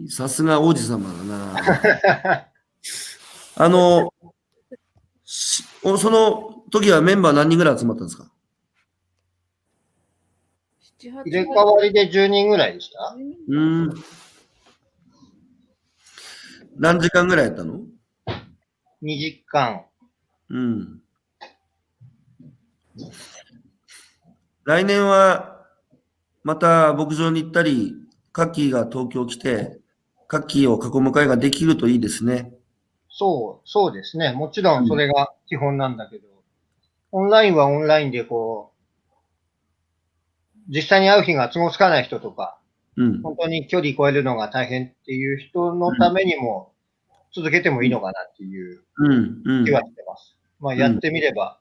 [0.10, 2.48] さすが王子様だな。
[3.56, 4.14] あの、
[5.26, 8.32] その時はメンバー何人ぐらい集まったんですか
[11.00, 13.16] ？7、8入れ替わりで10人ぐらいでした？
[13.48, 13.94] うん。
[16.78, 17.82] 何時間ぐらいやったの
[19.02, 19.86] ?2 時間。
[20.50, 21.02] うん。
[24.64, 25.66] 来年は、
[26.44, 27.96] また牧場に行ったり、
[28.32, 29.81] カッキーが東京来て、
[30.32, 32.54] カッキーを囲む会ができるといいですね。
[33.10, 34.32] そう、そうですね。
[34.32, 36.24] もちろんそれが基本なんだけど、
[37.12, 38.72] オンラインはオンラインでこ
[39.06, 42.58] う、実際に会う日が都合つかない人とか、
[42.96, 43.22] うん。
[43.22, 46.72] 本当に距離超えるのが大変っていう人のためにも
[47.36, 49.42] 続けてもいいのかなっていううん。
[49.44, 49.72] うん気。
[49.72, 50.38] はしてます。
[50.62, 51.60] まあんやってみれば、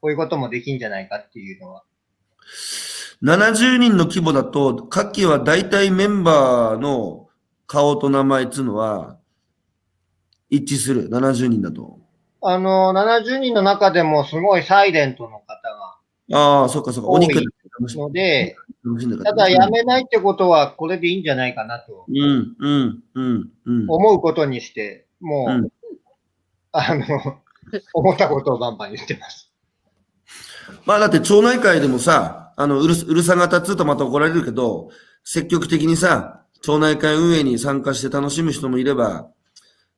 [0.00, 1.84] こういうこともできんじゃないかっていうのは。
[3.22, 7.25] 70人の規模だと、カッキーは大体メンバーの
[7.66, 9.18] 顔と名前っていうのは
[10.50, 11.08] 一致する。
[11.08, 11.98] 70人だと。
[12.42, 15.86] あの、70人の中でもすごいサイレントの方が
[16.32, 17.10] ああ、そっかそっか。
[17.10, 17.40] お肉
[17.78, 18.56] ので、
[19.24, 23.86] ただやめないってことはこれでいいんじゃないかなとうん、うん、うん、うん。
[23.88, 25.68] 思うことにして、もう、うん
[26.72, 27.06] あの、
[27.94, 29.50] 思ったことをバンバン言ってます。
[30.84, 34.90] まあだって町内会でもさ、あの、うるす、うるさが立つとまた怒られるけど、
[35.24, 39.28] 積極的にさ、町内会運営に参加して楽しむ人もいれば、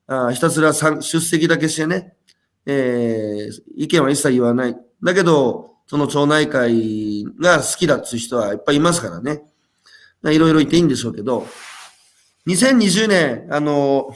[0.05, 2.13] あひたすら出席だけしてね、
[2.67, 4.77] えー意見は一切言わない。
[5.01, 9.41] だけど、その町内会が好きだっていう人はいっぱいいますからね。
[10.25, 11.47] いろいろ言っていいんでしょうけど、
[12.45, 14.13] 2020年、あの、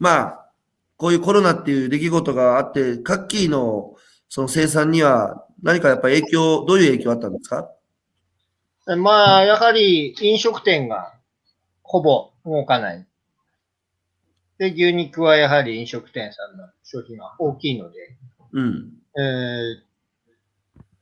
[0.00, 0.48] まあ、
[0.96, 3.94] こういうコロナっていう出来事があって、カッキーの
[4.28, 7.68] その生産には何かやっぱ影響、どういう影響あったんですか？
[8.96, 11.12] まあ、やはり飲食店が
[11.92, 13.06] ほぼ動かない。
[14.56, 18.16] で、牛肉はやはり飲食店さんの消費が大きいので、
[18.52, 18.94] うん。
[19.18, 19.82] えー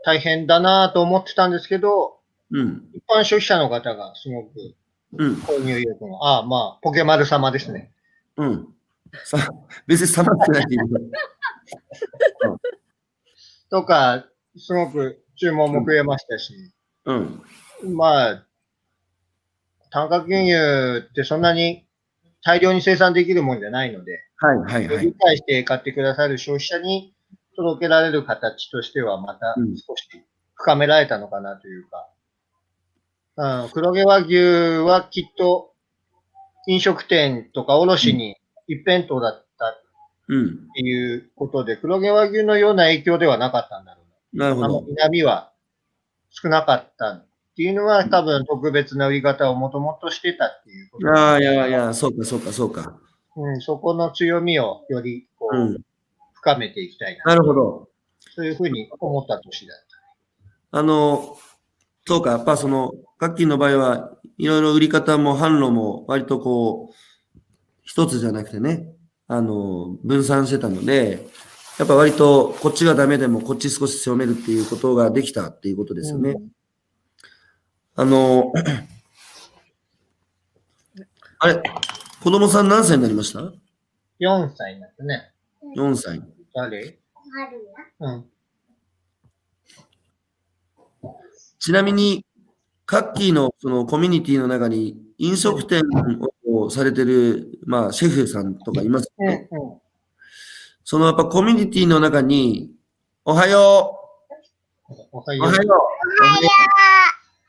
[0.03, 2.89] 大変だなと思ってたんですけど、うん。
[2.95, 4.75] 一般消費者の方がすごく
[5.13, 5.35] うん。
[5.35, 7.93] 購入意欲の、ああ、まあ、ポケマル様ですね。
[8.39, 8.75] うん。
[9.25, 9.37] さ、
[9.87, 10.65] 別に冷まってない。
[13.71, 14.25] とか、
[14.57, 16.73] すごく注文も増えましたし、
[17.05, 17.43] うん。
[17.95, 18.47] まあ、
[19.91, 20.53] 単価牛乳
[20.99, 21.87] ってそんなに
[22.45, 25.15] 大量に生産できるもんじゃないので、はいはいはい理。
[25.19, 27.15] 解して買ってくださる消費者に
[27.57, 30.09] 届けられる形としては、またうん少し
[30.55, 32.09] 深められたのかなというか、
[33.37, 34.37] うん、黒毛和牛
[34.85, 35.73] はきっと
[36.67, 38.37] 飲食店とか卸に
[38.67, 39.83] 一辺倒だったっ
[40.31, 40.73] うん。
[40.73, 44.03] ていうことで、黒毛和牛のような影響ではなかったんだろ
[44.33, 44.47] うな。
[44.47, 44.87] あのなるほど。
[44.87, 45.53] 南は
[46.31, 47.25] 少なかった
[47.61, 52.99] っていうのは多分特別な売り方をもともとしてたっていうことああ、いやいや、そうかそうかそうか。
[53.37, 55.79] うん、そこの強みをよりこう、うん。
[56.33, 57.25] 深めていきたいな。
[57.25, 57.89] なるほど。
[58.35, 59.77] そういうふうに思った年だっ
[60.71, 61.37] あの、
[62.07, 67.41] そうか、やっぱその、楽器の場合は、いろいろ売り方も販路も割とこう、
[67.83, 68.87] 一つじゃなくてね、
[69.29, 71.27] あの、分散してたので、
[71.79, 76.37] やっぱ割とこっちがダメでもこっち少し強めるっていうことができたっていうことですよね。
[77.97, 78.53] あの、
[81.39, 81.63] あれ、
[82.23, 83.41] 子供さん何歳になりました？
[83.43, 83.53] た。
[84.21, 85.33] 4歳になってね。
[85.77, 86.23] ?4 歳。
[86.55, 86.99] 誰？
[88.01, 88.25] うん。
[91.59, 92.25] ちなみに、
[92.87, 95.83] カッキーのそのコミュニティの中に飲食店
[96.49, 99.49] をされてる、まあ、シェフさんとかいますうん、ね。
[99.53, 99.81] うん。
[100.85, 102.73] そのやっぱコミュニティの中に、
[103.25, 103.97] おはよ
[104.89, 105.47] う、おはよう。
[105.47, 105.67] おはよう。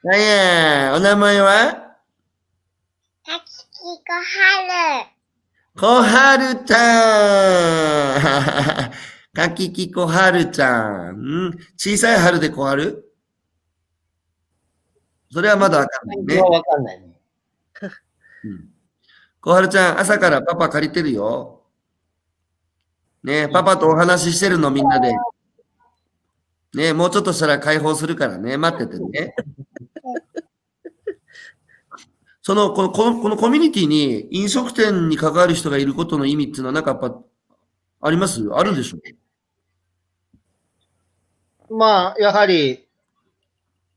[0.04, 0.18] おはよう。
[0.18, 1.98] なんや、お名前は
[3.24, 4.24] たききこは
[5.06, 5.12] る。
[5.76, 8.18] 小春ちゃ
[8.90, 8.92] ん。
[9.34, 11.50] かききこはるちゃん。
[11.50, 13.14] ん小さい春で小春
[15.32, 16.42] それはまだわかんないね。
[16.42, 17.20] わかんないね。
[18.44, 18.72] うん
[19.44, 21.64] 小春ちゃん、朝からパパ借りてるよ。
[23.24, 25.12] ねえパパとお話ししてるの、みんなで。
[26.74, 28.58] ねえもうちょっとしたら解放するからね。
[28.58, 29.36] 待っててね。
[32.44, 37.22] その、この、この、このコミュニティに飲食店に関わる人がいることの意味っていうのは、なんかやっぱ、
[38.04, 38.42] あります？
[38.52, 38.98] あるでしょ
[41.78, 42.88] まあ、やはり、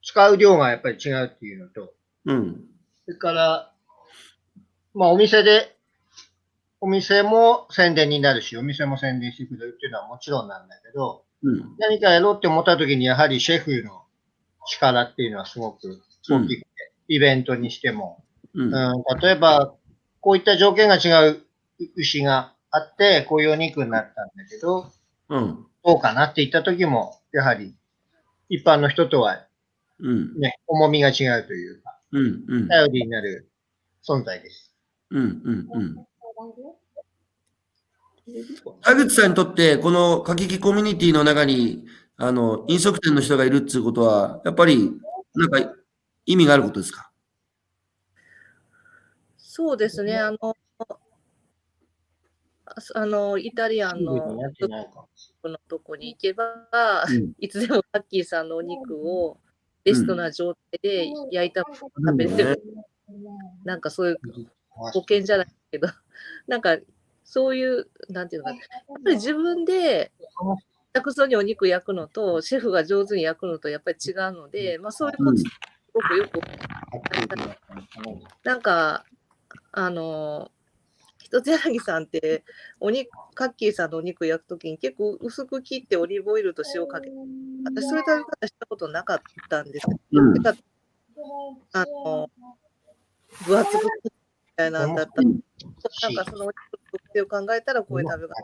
[0.03, 1.95] 使う量がやっぱり違うっていうのと、
[2.27, 2.65] うん。
[3.07, 3.73] それから、
[4.93, 5.75] まあ、お店で、
[6.81, 11.77] お店も宣伝になるし、お店も宣伝してくれるっていうのはもちろんなんだけど、うん。
[11.79, 14.03] 何かやろうって思った時に、やはりシェフの
[14.67, 16.67] 力っていうのはすごく大きくて、
[17.09, 18.23] イベントにしても、
[18.55, 18.75] うん。
[18.75, 19.75] うん、例えば、
[20.21, 21.43] こういった条件が違う
[21.97, 24.91] 牛があって、こういうお肉になったんだけど、
[25.29, 25.67] うん。
[25.85, 27.75] どうかなって言った時も、やはり、
[28.51, 29.47] 一般の人とは
[30.01, 30.41] うん。
[30.41, 32.45] ね、重みが違うというか、うん。
[32.49, 32.69] うん。
[32.69, 33.51] 頼りになる
[34.09, 34.75] 存在です。
[35.11, 35.43] うん。
[35.45, 35.69] うん。
[35.75, 36.07] うん。
[38.83, 41.85] 田口さんにとって、この過激コミュニティの中に、
[42.17, 44.91] あの、飲食店の人がいるっていうことは、やっぱり、
[45.35, 45.75] なんか、
[46.27, 47.11] 意味があることですか？
[49.57, 50.97] そうですね、あの、あ
[52.97, 54.17] あのイタリアンの
[55.45, 57.35] のとこに行けば、うん。
[57.39, 59.39] いつでもカッキーさんのお肉を
[59.85, 62.63] ベストな状態で焼いたものを食べれる、
[63.65, 64.19] なんかそういう
[64.71, 65.87] 保険じゃないけど、
[66.49, 66.77] なんか
[67.23, 68.63] そういう、なんていうのかな、や
[68.99, 70.11] っぱり自分で
[70.93, 75.45] 楽そうにお肉焼くのと、シェフが上手に焼くのとやっぱり違うので、まあそういうことす
[75.93, 76.41] ごくよく、
[78.43, 79.05] なんか、
[79.73, 80.51] あの、
[81.19, 82.45] 一つ柳さんって、
[82.81, 87.17] お肉、カッキーさんのお肉焼くときに結構薄く切ってオリーブオイルと塩かけて、
[87.65, 90.43] 私そういう食べ方したことなかったんですけど、うん。
[90.43, 90.55] だ
[91.73, 92.31] あの、
[93.47, 98.35] 分厚く切ってみたいなんだったら、なんかそのお肉の特性を考えたらこういう食べ方、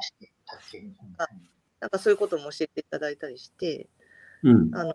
[1.80, 3.88] なんかそういうことも教えていただいたりして、
[4.42, 4.74] うん。
[4.74, 4.94] あの、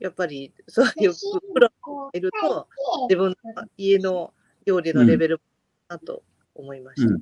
[0.00, 1.12] やっぱりそういう
[1.54, 2.68] プロがいると、
[3.08, 4.32] 自分の家の
[4.64, 5.40] 料理のレベル
[5.88, 6.22] だと
[6.54, 7.08] 思いました。
[7.08, 7.20] うん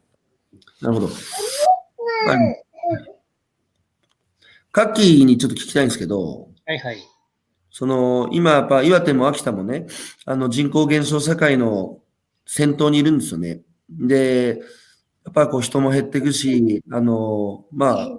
[0.80, 1.08] なるほど。
[4.70, 6.98] カッキーにちょっと聞きたいんですけど、はいはい。
[7.70, 9.86] その、今やっぱ岩手も秋田もね、
[10.24, 12.00] あの人口減少社会の
[12.46, 13.62] 先頭にいるんですよね。
[13.88, 14.60] で、
[15.24, 18.18] やっぱこう人も減っていくし、あの、まあ、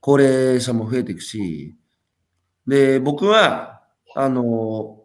[0.00, 1.76] 高齢者も増えていくし、
[2.70, 3.82] で、僕は、
[4.14, 5.00] あの、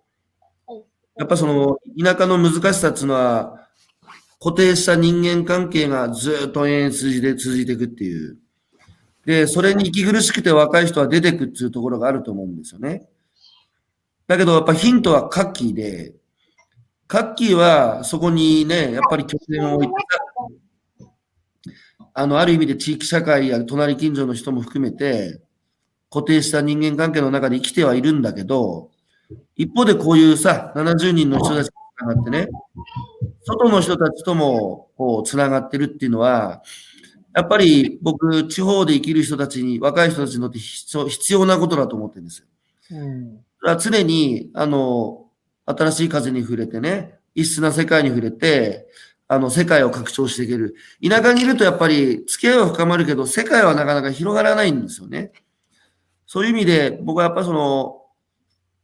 [1.17, 3.67] やっぱその田舎の難しさっていうのは、
[4.39, 8.37] 固定した人間関係がずっと延々通じて、続いていくっていう。
[9.25, 13.09] で、それに息苦しくて若い人は出てくっていうところがあると思うんですよね。
[14.27, 16.13] だけどやっぱヒントはカッキーで、
[17.07, 19.93] カッキーはそこにね、やっぱり拠点を置いて、
[22.13, 25.41] あの、ある意味で地域社会や隣近所の人も含めて、
[26.09, 28.91] 固定した人間関係の中で生きてはいるんだけど、
[29.55, 32.47] 一方でこういうさ、70人の人たちがつながってね、
[33.45, 36.61] 外の人たちともこうつながってるっていうのは、
[37.35, 42.47] やっぱり僕、地方で生きる人たちに、若い人たちにとって必要なことだと思ってるんですよ。
[42.91, 43.45] うん。
[43.77, 45.25] 常に、あの、
[45.65, 48.87] 新しい風に触れてね、異質な世界に触れて、
[49.27, 50.75] あの、世界を拡張していける。
[51.05, 55.31] 田舎にいるとやっぱり付き合いは深まるけど、世界はなかなか広がらないんですよね。
[56.25, 58.01] そういう意味で、僕はやっぱその、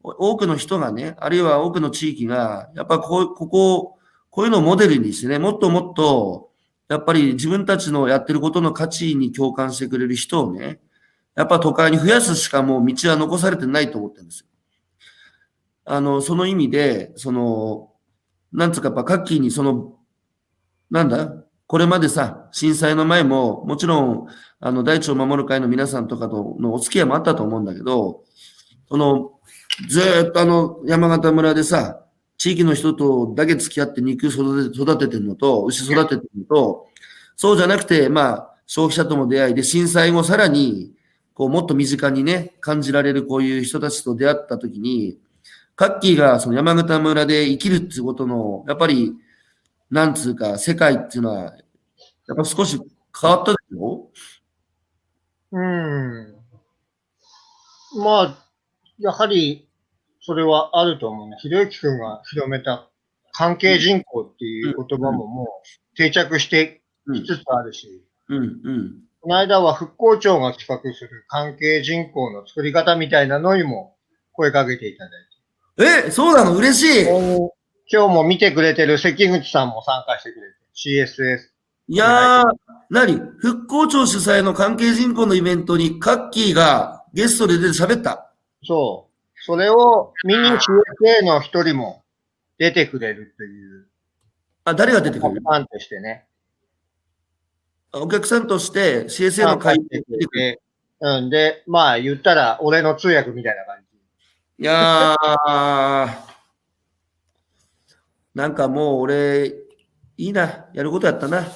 [0.04, 3.98] 多くの人がね、あるいは多くの地域が、やっぱこう、ここ、
[4.30, 6.50] こういうのをモデルにしてね、もっともっと、
[6.90, 10.80] やっぱり自分たちのやってることの価値に共感してくれる人をね、
[11.36, 14.48] やっぱ都会に増やすしかもう道は残されてないと思ってるんですよ。
[15.86, 17.92] あの、その意味で、その、
[18.52, 19.98] なんつうかやっぱカッキーにその、
[20.90, 21.41] なんだ
[21.72, 24.28] これまでさ、震災の前も、もちろん、
[24.60, 28.26] あの、大地を守る会の皆さんとかとのお付き合いもあったと思うんだけど、
[28.90, 29.32] その、
[29.88, 32.04] ずっとあの、山形村でさ、
[32.38, 36.88] 地域の人とだけ付き合って肉育て育ててるのと、牛育ててるのと、
[37.38, 40.92] そうじゃなくて、まあ、消費者とも出会いで、震災後さらに、
[41.34, 45.20] こう、もっと身近にね、感じられるこういう人たちと出会ったときに、
[45.78, 49.14] カッキーがその山形村で生きるっていうことの、やっぱり、
[49.92, 51.52] なんつうか、世界っていうのは、や
[52.34, 52.80] っぱ少し
[53.22, 54.10] 変わったでしょ？
[55.52, 56.36] うん。
[58.04, 58.38] まあ、
[59.00, 59.68] やはり、
[60.22, 61.36] それはあると思うね。
[61.42, 62.90] ひろゆきくんが広めた
[63.34, 65.62] 関係人口っていう言葉もも
[65.94, 69.04] う定着してうん、きつつあるし、うん、うん。
[69.22, 73.96] この間は復興庁が企画する関係人口の作り方みたいなのにも
[74.34, 75.12] 声かけていただい
[76.04, 76.08] て。
[76.08, 76.56] え、そうなの？
[76.56, 77.06] 嬉しい
[77.92, 81.50] 今日も見てくれてる関口さんも参加してくれて、CSS。
[81.90, 82.46] いやー、
[82.90, 88.32] なに復興庁主催の関係人口のイベントにカッキーがゲストで出て喋った？
[88.64, 89.12] そう。
[89.44, 92.04] それを見に CSA の一人も
[92.58, 93.88] 出てくれるという、
[94.64, 95.42] あ、誰が出てくる？
[95.42, 96.28] ファンとしてね。
[97.92, 100.28] お客さんとして CSA の会に出てくる。
[100.30, 100.62] て、
[101.02, 101.30] うん。
[101.30, 104.64] で、まあ言ったら俺の通訳みたいな感じ。
[104.64, 106.31] いやー、
[108.34, 109.54] なんかもう俺、
[110.18, 111.42] いいな、やることやったな。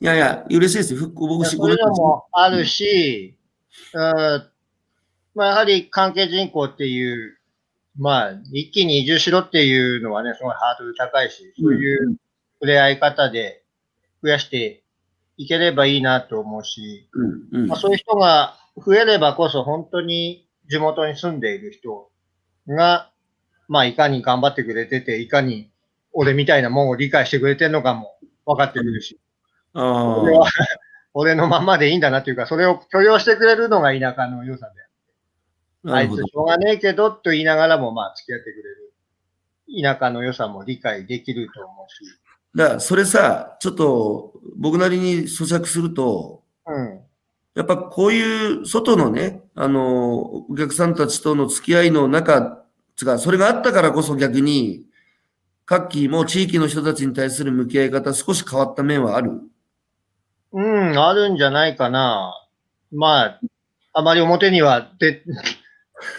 [0.00, 0.94] いやいや、嬉しいです。
[0.94, 1.00] よ。
[1.00, 2.26] 復興、僕、そういうのも。
[2.32, 3.36] あるし、
[3.92, 4.02] うん、
[5.34, 7.38] まあやはり関係人口っていう、
[7.96, 12.16] まあ一気に移住しろっていうのはね、すごいハードル高いし、そういう
[12.60, 13.64] 触れ合い方で
[14.22, 14.84] 増やして
[15.36, 17.66] いければいいなと思うし、うん、うん。
[17.68, 22.10] まあ、そういう人が増えればこそ本当に地元に住んでいる人
[22.68, 23.10] が、
[23.68, 25.70] まあいかに頑張ってくれてて、いかに
[26.12, 29.20] 俺みたいなもんを理解してくれてるのかも分かってくるし、
[29.74, 30.50] あ俺はー
[31.14, 35.90] 俺のまんまでいいんだなっていうか、それを許容してくれるのが田舎の良さで。
[35.90, 38.92] あないるほどつしょうがねえけどと言いながらも、まあ付き合ってくれる
[39.82, 42.18] 田舎の良さも理解できると思うし。
[42.54, 47.00] だからそれさ、ちょっと僕なりに咀嚼すると、うん。
[47.54, 52.64] やっぱこういう外のね、あの、お客さんたちとの付き合いの中、
[52.98, 54.84] つか、それがあったからこそ逆に、
[55.64, 59.40] カッキーも地域の人たちに対する向き合い方少し変わった面はある？
[60.50, 62.34] うん、あるんじゃないかな。
[62.90, 63.40] まあ、
[63.92, 65.22] あまり表にはで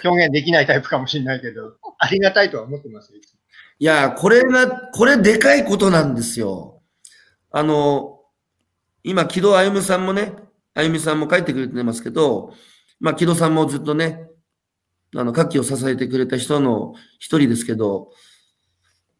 [0.05, 3.19] 表現できないタイプかもしれないけど、ありがたいとは思ってますよ。
[3.79, 6.81] いや、これが、これでかいことなんですよ。
[7.51, 8.19] あの、
[9.03, 10.33] 今、木戸歩さんもね、
[10.75, 12.53] 歩さんも書いてくれてますけど、
[13.01, 14.28] まあ、木戸さんもずっとね、
[15.15, 18.11] あの、活気を支えてくれた人の一人ですけど、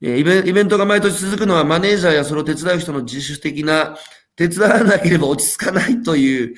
[0.01, 3.97] えーイベイベントが毎年続くのはマネージャーやそれを手伝う人の自主的な、
[4.35, 6.55] 手伝わなければ落ち着かないという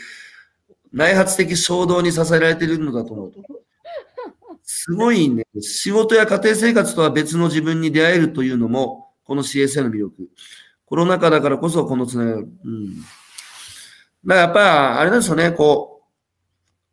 [0.94, 3.32] 内発的衝動に支えられているのだと思う。
[4.64, 5.46] すごいね。
[5.60, 10.30] 仕事や家庭生活とは別の自分に出会えるというのも、この CSA の魅力。
[10.86, 12.50] コロナ禍だからこそこのつながる。
[12.66, 13.02] うん。
[13.02, 13.08] だか
[14.26, 15.91] らやっぱ、あれなんですよね、こう、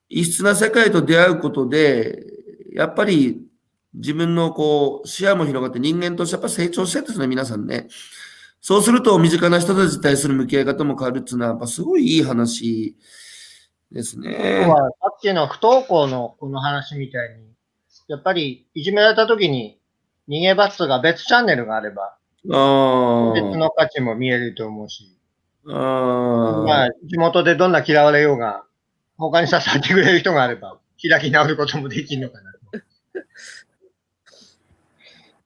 [0.09, 2.25] 異質な世界と出会うことで、
[2.73, 3.43] やっぱり
[3.95, 7.89] 自分のこう、視野も広がって人間としてやっぱ成長してるんですね、皆さんね。
[8.61, 12.97] そうすると、身近な人たちに対する向き合い方も変わるっていうのは、やっぱすごいいい話
[13.93, 14.65] ですね。
[14.65, 17.49] 今日はさっきの不登校のこの話みたいに、
[18.09, 19.79] やっぱりいじめられた時に
[20.29, 22.17] 逃げ罰が別チャンネルがあれば、
[22.51, 25.17] あ別の価値も見えると思うし、
[25.67, 26.65] あ。
[26.67, 28.65] まあ、地元でどんな嫌われようが、
[29.19, 32.53] 他に支えてくれる人があれば、開き直ることもできるのかな。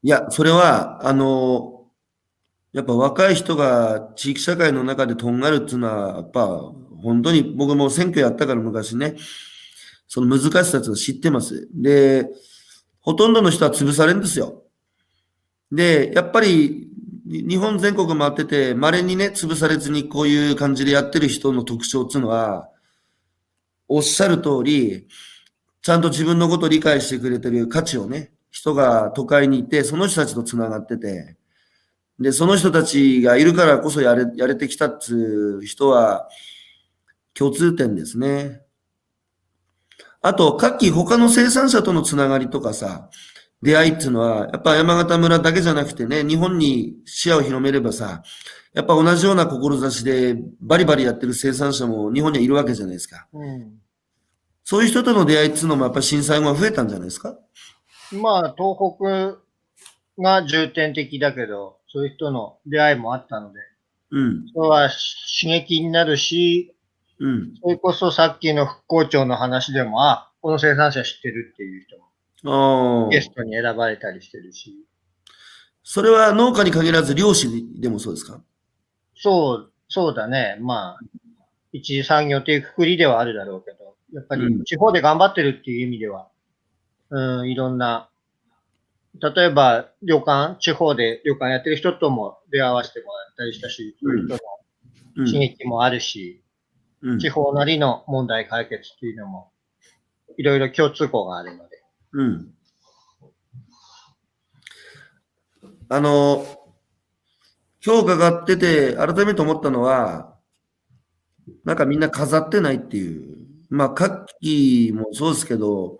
[0.04, 1.84] いや、それは、あの、
[2.72, 6.46] やっぱ若い人が地域社会の中でとんがるっていうのは、やっぱ
[7.02, 9.16] 本当に僕も選挙やったから昔ね、
[10.06, 11.68] その難しさを知ってます。
[11.72, 12.28] で、
[13.00, 14.62] ほとんどの人は潰されるんですよ。
[15.70, 16.88] で、やっぱり
[17.26, 22.68] 日本全国回ってて、稀にね、潰されずにこういう感じでやってる人の特徴っていうのは、
[23.88, 25.08] おっしゃる通り、
[25.82, 31.36] ちゃんと自分のことを理解してくれてる価値をね、人が都会にいて、その人たちと繋がってて、
[32.20, 36.28] で、その人たちがいるからこそやれ、やれてきたっつう人は
[37.34, 38.60] 共通点ですね。
[40.20, 43.10] あと、各期他の生産者とのつながりとかさ、
[43.60, 48.22] 出会いっていうのは、やっぱ山形村だけじゃなくてね、日本に視野を広めればさ、
[48.74, 53.28] やっぱ同じような志でバリバリやってる生産者も日本にはいるわけじゃないですか。
[53.32, 53.78] うん。
[54.64, 57.36] そういう人との出会いっていうのもやっぱ震災後は増えたんじゃないですか？
[58.12, 59.38] まあ、東北
[60.22, 63.58] が重点的だけど、そういう人の出会いもあったので、
[64.10, 64.88] うん、それは
[65.40, 66.74] 刺激になるし、
[67.18, 67.54] うん。
[67.62, 73.20] それこそさっきの復興庁の話でも、あ、この生産者知ってるっていう人もゲ。
[73.20, 74.74] ストに選ばれたりしてるし、
[75.82, 77.48] それは農家に限らず漁師
[77.80, 78.42] でもそうですか？
[79.22, 80.56] そう、そうだね。
[80.60, 81.00] まあ、
[81.72, 86.28] 一次産業というくくりではあるだろうけど、やっぱうんり地方で頑張ってるっていう意味では、
[87.10, 88.10] うん、いろんな、
[89.20, 96.42] 例えば旅館、地方で旅館やってる人とも出会わせてもらったりしたし、そういう人うんの刺激もあるし、
[97.02, 99.52] うん地方なりの問題解決っていうのも、
[100.36, 101.82] いろいろ共通項があるので。
[102.12, 102.54] うん。
[105.88, 106.61] あの、
[107.84, 110.36] 今日伺ってて、改めて思ったのは、
[111.64, 113.38] なんかみんな飾ってないっていう。
[113.70, 115.98] まあ、カッキーもそうですけど、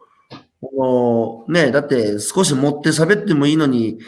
[0.60, 3.98] このね、だって少し持って喋ってもいいのに、い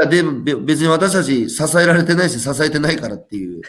[0.00, 3.62] や、でも別に私たち支えられてないし、支えてないからっていう。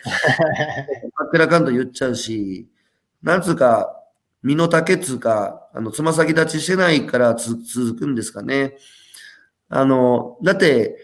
[1.15, 2.67] あっけらかんと言っちゃうし、
[3.23, 3.93] なんつうか、
[4.43, 8.77] 身の丈つうか、あの、つま先立ちしてないからつ続くんですかね。
[9.69, 10.95] あの、だって、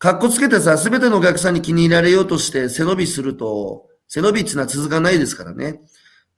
[0.00, 5.82] かっこつけてさ、すべてのお客さんに気に入られようとして背伸びすると、背伸びっていうのは続かないですからね。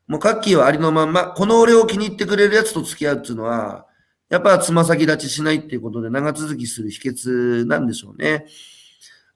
[0.08, 3.86] もうカッキーはありのまんま、この俺を気に入ってくれるやつと付き合うっていうのは、
[4.30, 8.46] やっぱつま先立ちしないっていうことで長続きする秘訣なんでしょうね。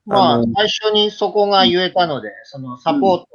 [0.07, 3.27] まあ最初にそこが言えたので、そのサポート、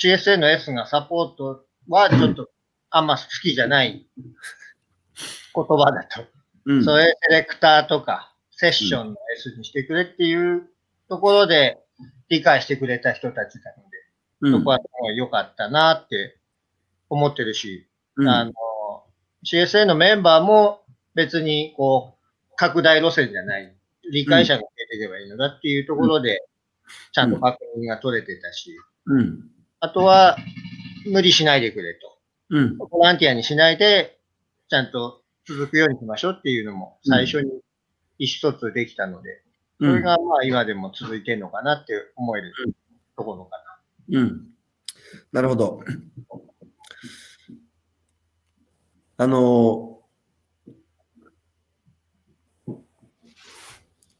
[0.00, 2.48] CSA の S がサポートはちょっと
[2.90, 4.06] あんま好きじゃない
[5.56, 6.24] 言葉だと。
[6.66, 6.84] うん。
[6.84, 8.29] それセレクターとか
[8.60, 10.68] セッションの S にしてくれっていう
[11.08, 11.78] ところで
[12.28, 13.96] 理解してくれた人たちなので、
[14.42, 14.78] うんそこは
[15.16, 16.38] 良かったなって
[17.08, 18.52] 思ってるし、うんあの、
[19.46, 20.82] CSA のメンバーも
[21.14, 23.74] 別にこう、拡大路線じゃない、
[24.12, 26.42] 理解者が出ていけばいいのだっていうところで、
[27.12, 28.74] ちゃんと確認が取れてたし、
[29.06, 29.40] うん。
[29.80, 30.36] あとは、
[31.06, 32.18] 無理しないでくれと。
[32.50, 32.76] うん。
[32.76, 34.18] ボランティアにしないで、
[34.68, 37.50] ちゃんと続くようにしましょうっていうのも最初に
[38.20, 39.42] 意思疎通できたので、
[39.80, 42.52] それがまあ今でも続いてるのかなって思える
[43.16, 43.56] ところか
[44.12, 44.20] な。
[44.20, 44.46] うん。
[45.32, 45.80] なるほど。
[49.16, 50.02] あの、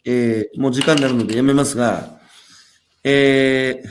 [0.06, 2.18] えーもう時間になるのでやめますが、
[3.04, 3.88] えー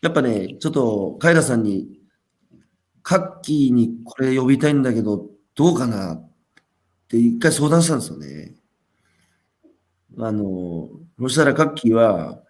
[0.00, 1.98] やっぱね、ちょっと、カイラさんに、
[3.02, 6.22] カッキーにこれ呼びたいんだけど、どうかな
[7.08, 8.54] って一回相談したんですよね。
[10.18, 12.42] あの、そしたらカッキーは、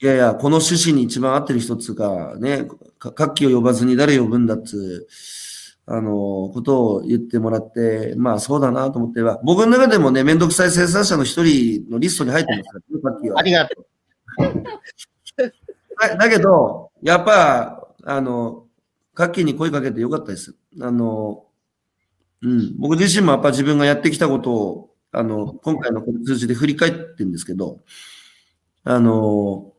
[0.00, 2.66] いやいや、この趣旨に一番合ってる人っつうか、ね、
[2.98, 5.06] か活気を呼ばずに誰呼ぶんだっつう、
[5.86, 13.42] あの、ことを言ってもらって、まあそうだなと思っては、僕の中でもね、めんどくさい生産者の一人のリストに入ってますから、ね、活気はあ。
[13.42, 13.86] りがとう。
[16.10, 18.66] だだけど、やっぱ、あの、
[19.14, 20.54] カッキーに声かけてよかったです。
[20.80, 21.43] あの、
[22.44, 27.80] うん、僕自身もやっぱ自分がやってきたことを、あの、今回のこの通じて振り返ってるんですけど、
[28.84, 29.72] あの、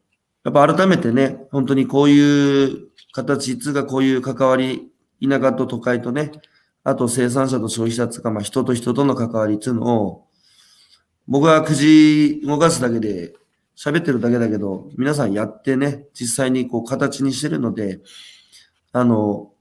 [0.44, 6.32] やっぱ改めてね、本当にこういう形、つうかこういう関わり、田舎と都会とね、
[6.84, 10.28] あと生産者と消費者つか、まあ人と人との関わりっていうのを、
[11.28, 13.34] 僕はくじ動かすだけで、
[13.76, 18.00] 喋ってるだけだけど、皆さんやってね、実際にこう形にしてるので、
[18.94, 19.52] あの、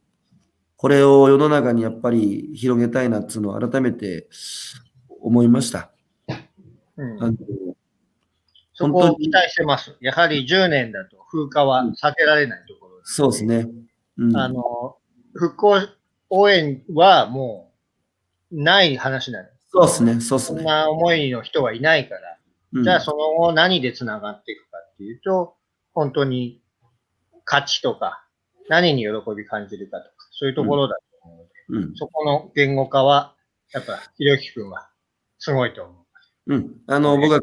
[0.77, 4.29] これを世の中にやっぱり広げたいなっていうのを改めて
[5.21, 5.91] 思いました。
[6.97, 7.37] うんあの
[8.75, 9.97] そこを期待してます。
[10.01, 13.15] やはり10年だと風化は避けられないところです。
[13.15, 13.69] そうですね。
[14.19, 14.97] うん、あの、
[15.33, 15.79] 復興
[16.29, 17.73] 応援はも
[18.53, 19.49] う、ない話なの。
[19.71, 20.59] そうですね、そうですね。
[20.59, 22.21] そんな思いの人はいないから。
[22.73, 25.55] うんじゃあその後何で繋がっていくかっていうと、
[25.93, 26.61] 本当に
[27.47, 28.27] 勝ちとか、
[28.69, 31.97] 何に喜び感じるかとか、そういうところだと思うので、うん。
[31.97, 33.35] そこの言語化は、
[33.73, 34.89] やっぱ、ひろゆきくんは
[35.39, 35.93] すごいと思
[36.47, 36.55] う。
[36.55, 36.75] うん。
[36.87, 37.41] あの、僕は、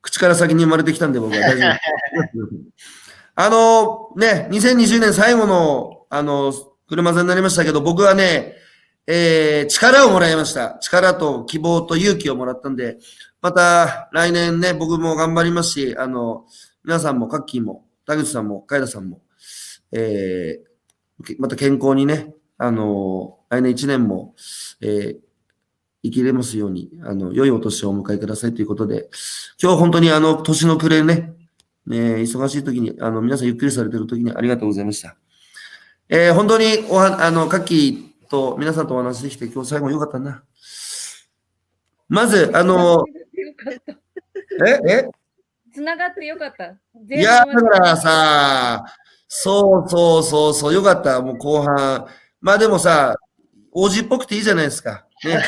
[0.00, 1.74] 口から先に生まれてきたんで、僕は大丈夫。
[3.36, 6.52] あの、ね、2020年最後の、あの、
[6.88, 8.54] 車座になりましたけど、僕はね、
[9.06, 10.78] えー、力をもらいました。
[10.80, 12.98] 力と希望と勇気をもらったんで、
[13.42, 16.46] また来年ね、僕も頑張りますし、あの、
[16.84, 19.20] 皆さんも、カッキーも、田口さんも、海田さんも、
[19.92, 20.73] えー、け
[21.38, 24.34] また健康にね、あの、来年1年も、
[24.80, 25.16] えー、
[26.02, 29.08] 生きれますように、あの、良いお年をお迎えくださいということで、
[29.62, 31.32] 今日本当にあの、年の暮れね、
[31.86, 35.16] ね、忙しい時に、あの、皆さんゆっくりされてる時にありがとうございました。
[36.08, 40.42] えー本当におは、あの、カッキーと皆さんとお話しできて、今日最後良かったな。
[42.08, 43.04] まず、あの。
[44.66, 45.08] え、え？
[45.72, 46.66] つながってよかった。
[46.66, 48.84] いや、だからさ、
[49.36, 52.06] そうそうそうそう、よかった、もう後半。
[52.40, 53.16] まあでもさ、
[53.72, 55.06] 王子っぽくていいじゃないですか。
[55.24, 55.42] ね。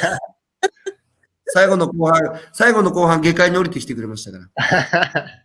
[1.46, 5.40] 最後の後半、最後の後半、下界に降りてきてくれましたから。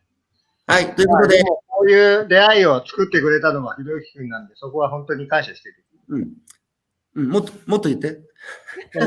[0.66, 5.76] はい、ということで、こういう出会いを作ってくれたのはひろゆきくんなんで、そこは本当に感謝してる。
[6.10, 6.34] うん。
[7.18, 8.22] うん、もっと、もっと言って。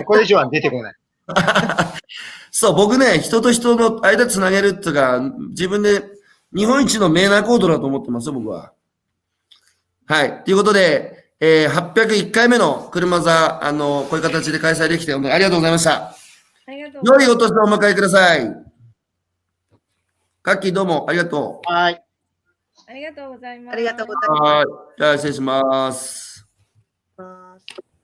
[0.06, 0.94] これ以上は出てこない。
[2.52, 5.20] そう、僕ね、人と人の間つなげるっていうか、
[5.50, 6.04] 自分で
[6.54, 8.72] 日本一のメーナーコードだと思ってますよ、僕は。
[10.06, 10.44] はい。
[10.44, 16.14] ということで、えー、801回目の車座、あの、こういう形で開催できて、本当にありがとうございました。
[16.66, 18.64] ありがとう良いお年をお迎えください。
[20.42, 22.04] カッキーどうもありがとはい。
[22.86, 23.74] ありがとうございます。
[23.74, 24.32] ありがとうございう。
[24.42, 24.64] はい。
[24.98, 25.64] じゃあ失礼します。
[25.64, 26.33] ます。